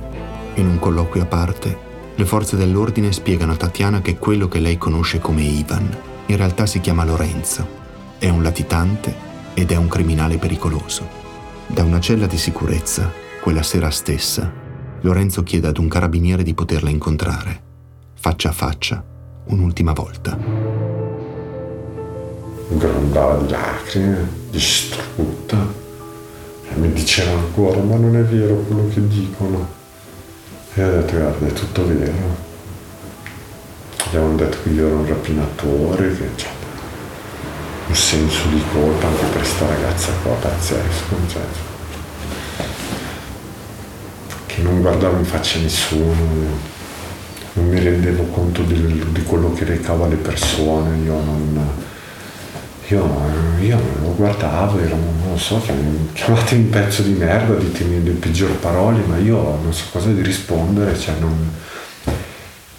in 0.54 0.68
un 0.68 0.78
colloquio 0.78 1.24
a 1.24 1.26
parte, 1.26 1.76
le 2.14 2.26
forze 2.26 2.56
dell'ordine 2.56 3.12
spiegano 3.12 3.54
a 3.54 3.56
Tatiana 3.56 4.00
che 4.00 4.20
quello 4.20 4.48
che 4.48 4.60
lei 4.60 4.78
conosce 4.78 5.18
come 5.18 5.42
Ivan 5.42 5.98
in 6.28 6.38
realtà 6.38 6.68
si 6.68 6.80
chiama 6.80 7.04
Lorenzo, 7.04 7.68
è 8.20 8.30
un 8.30 8.44
latitante 8.44 9.12
ed 9.56 9.72
è 9.72 9.78
un 9.78 9.88
criminale 9.88 10.38
pericoloso. 10.38 11.08
Da 11.66 11.84
una 11.84 12.00
cella 12.00 12.28
di 12.28 12.38
sicurezza, 12.38 13.12
quella 13.42 13.64
sera 13.64 13.90
stessa, 13.90 14.54
Lorenzo 15.00 15.42
chiede 15.42 15.70
ad 15.70 15.80
un 15.80 15.88
carabiniere 15.88 16.44
di 16.44 16.54
poterla 16.54 16.92
incontrare, 16.92 17.62
faccia 18.14 18.50
a 18.50 18.54
faccia, 18.54 19.04
un'ultima 19.46 19.94
volta. 19.94 20.38
Grondava 22.68 23.38
di 23.38 23.50
lacrime, 23.50 24.30
distrutta, 24.52 25.81
e 26.74 26.78
mi 26.78 26.92
diceva 26.94 27.32
ancora, 27.32 27.82
ma 27.82 27.96
non 27.96 28.16
è 28.16 28.22
vero 28.22 28.56
quello 28.56 28.88
che 28.94 29.06
dicono. 29.08 29.68
E 30.74 30.84
ho 30.84 30.92
detto, 30.92 31.18
guarda, 31.18 31.48
è 31.48 31.54
tutto 31.54 31.86
vero. 31.86 32.50
Gli 34.10 34.16
avevano 34.16 34.36
detto 34.38 34.58
che 34.64 34.70
io 34.70 34.88
ero 34.88 34.96
un 34.96 35.08
rapinatore, 35.08 36.16
che 36.16 36.30
cioè, 36.36 36.50
un 37.88 37.96
senso 37.96 38.48
di 38.48 38.64
colpa 38.72 39.08
anche 39.08 39.26
per 39.26 39.38
questa 39.38 39.68
ragazza 39.68 40.12
qua 40.24 40.34
pazzesco. 40.34 41.16
Cioè, 41.28 41.42
che 44.46 44.62
non 44.62 44.82
guardavo 44.82 45.18
in 45.18 45.26
faccia 45.26 45.60
nessuno, 45.60 46.16
non 47.54 47.68
mi 47.68 47.80
rendevo 47.80 48.24
conto 48.26 48.62
di, 48.64 49.06
di 49.12 49.24
quello 49.24 49.54
che 49.54 49.66
recava 49.66 50.08
le 50.08 50.16
persone, 50.16 50.98
io 51.04 51.14
non, 51.14 51.70
io, 52.88 53.10
io 53.60 53.80
lo 54.02 54.16
guardavo, 54.16 54.80
ero, 54.80 54.96
non 55.26 55.40
so, 55.40 55.62
chiamatemi 56.14 56.64
un 56.64 56.70
pezzo 56.70 57.02
di 57.04 57.14
merda, 57.14 57.54
ditemi 57.56 58.04
le 58.04 58.12
peggiori 58.12 58.54
parole, 58.54 59.02
ma 59.06 59.18
io 59.18 59.60
non 59.62 59.74
so 59.74 59.86
cosa 59.92 60.10
di 60.10 60.22
rispondere, 60.22 60.98
cioè 60.98 61.16
non, 61.20 61.50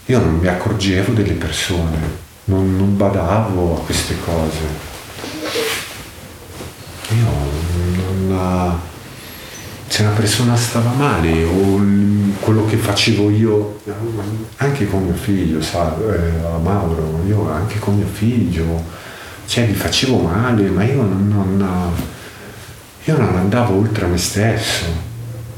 io 0.07 0.18
non 0.18 0.36
mi 0.36 0.48
accorgevo 0.48 1.12
delle 1.12 1.34
persone, 1.34 1.98
non, 2.44 2.76
non 2.76 2.96
badavo 2.96 3.76
a 3.76 3.84
queste 3.84 4.14
cose. 4.24 4.90
Io 7.09 7.24
non 8.26 8.80
se 9.92 10.00
una 10.00 10.12
persona 10.12 10.57
stava 10.57 10.90
male 10.92 11.44
o 11.44 11.78
quello 12.40 12.64
che 12.64 12.78
facevo 12.78 13.28
io 13.28 13.78
anche 14.57 14.88
con 14.88 15.05
mio 15.05 15.12
figlio, 15.12 15.61
sa, 15.61 15.94
eh, 15.98 16.59
Mauro, 16.62 17.20
io 17.26 17.50
anche 17.50 17.78
con 17.78 17.96
mio 17.96 18.07
figlio, 18.07 18.82
cioè 19.53 19.66
gli 19.66 19.74
facevo 19.74 20.16
male, 20.16 20.70
ma 20.70 20.82
io 20.82 21.03
non, 21.03 21.28
non, 21.28 21.94
io 23.05 23.18
non 23.18 23.36
andavo 23.36 23.76
oltre 23.76 24.07
me 24.07 24.16
stesso. 24.16 24.86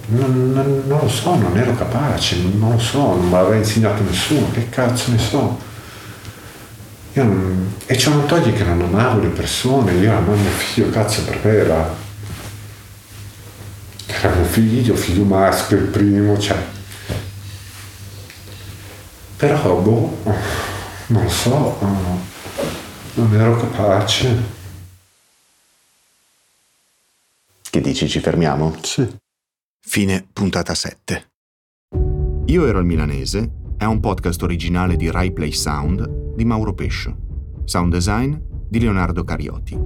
Non, 0.06 0.52
non, 0.52 0.82
non, 0.84 0.98
lo 1.00 1.08
so, 1.08 1.36
non 1.36 1.56
ero 1.56 1.76
capace, 1.76 2.38
non 2.58 2.72
lo 2.72 2.78
so, 2.80 3.14
non 3.14 3.28
me 3.28 3.36
l'aveva 3.36 3.54
insegnato 3.54 4.02
nessuno, 4.02 4.50
che 4.50 4.68
cazzo 4.68 5.12
ne 5.12 5.18
so. 5.18 5.60
Non, 7.12 7.72
e 7.86 7.96
ciò 7.96 8.10
non 8.10 8.26
toglie 8.26 8.52
che 8.52 8.64
non 8.64 8.82
amavo 8.82 9.20
le 9.20 9.28
persone, 9.28 9.92
io 9.92 10.10
amavo 10.10 10.34
mio 10.34 10.50
figlio, 10.50 10.90
cazzo, 10.90 11.22
per 11.22 11.38
me 11.44 11.52
era 11.52 11.94
era 14.06 14.34
mio 14.34 14.44
figlio, 14.44 14.96
figlio 14.96 15.22
maschio, 15.22 15.76
il 15.76 15.84
primo, 15.84 16.36
cioè. 16.36 16.58
Però, 19.36 19.76
boh, 19.76 20.18
non 21.06 21.30
so, 21.30 21.78
non 23.14 23.32
ero 23.32 23.56
capace. 23.56 24.62
Che 27.62 27.80
dici, 27.80 28.08
ci 28.08 28.20
fermiamo? 28.20 28.74
Sì. 28.82 29.06
Fine 29.80 30.26
puntata 30.32 30.74
7. 30.74 31.30
Io 32.46 32.66
ero 32.66 32.78
il 32.78 32.84
milanese 32.84 33.50
è 33.76 33.84
un 33.84 34.00
podcast 34.00 34.42
originale 34.42 34.96
di 34.96 35.10
Rai 35.10 35.32
Play 35.32 35.52
Sound 35.52 36.34
di 36.34 36.44
Mauro 36.44 36.74
Pescio. 36.74 37.16
Sound 37.64 37.92
design 37.92 38.34
di 38.68 38.80
Leonardo 38.80 39.24
Carioti. 39.24 39.78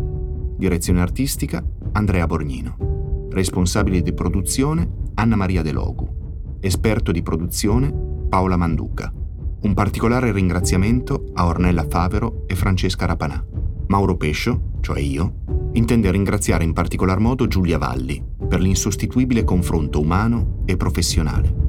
Direzione 0.57 1.01
artistica 1.01 1.65
Andrea 1.93 2.27
Borgnino. 2.27 3.29
Responsabile 3.31 4.01
di 4.03 4.13
produzione 4.13 5.11
Anna 5.15 5.37
Maria 5.37 5.63
De 5.63 5.73
Logu. 5.73 6.57
Esperto 6.61 7.13
di 7.13 7.23
produzione 7.23 7.93
Paola 8.29 8.57
Manduca. 8.57 9.13
Un 9.61 9.75
particolare 9.75 10.31
ringraziamento 10.31 11.31
a 11.35 11.47
Ornella 11.47 11.85
Favero 11.89 12.45
e 12.47 12.55
Francesca 12.55 13.07
Rapanà. 13.07 13.45
Mauro 13.89 14.17
Pescio, 14.17 14.75
cioè 14.81 15.01
io, 15.01 15.71
intende 15.73 16.13
ringraziare 16.13 16.63
in 16.63 16.73
particolar 16.73 17.19
modo 17.19 17.49
Giulia 17.49 17.77
Valli 17.77 18.25
per 18.49 18.61
l'insostituibile 18.61 19.43
confronto 19.43 19.99
umano 19.99 20.63
e 20.65 20.77
professionale. 20.77 21.68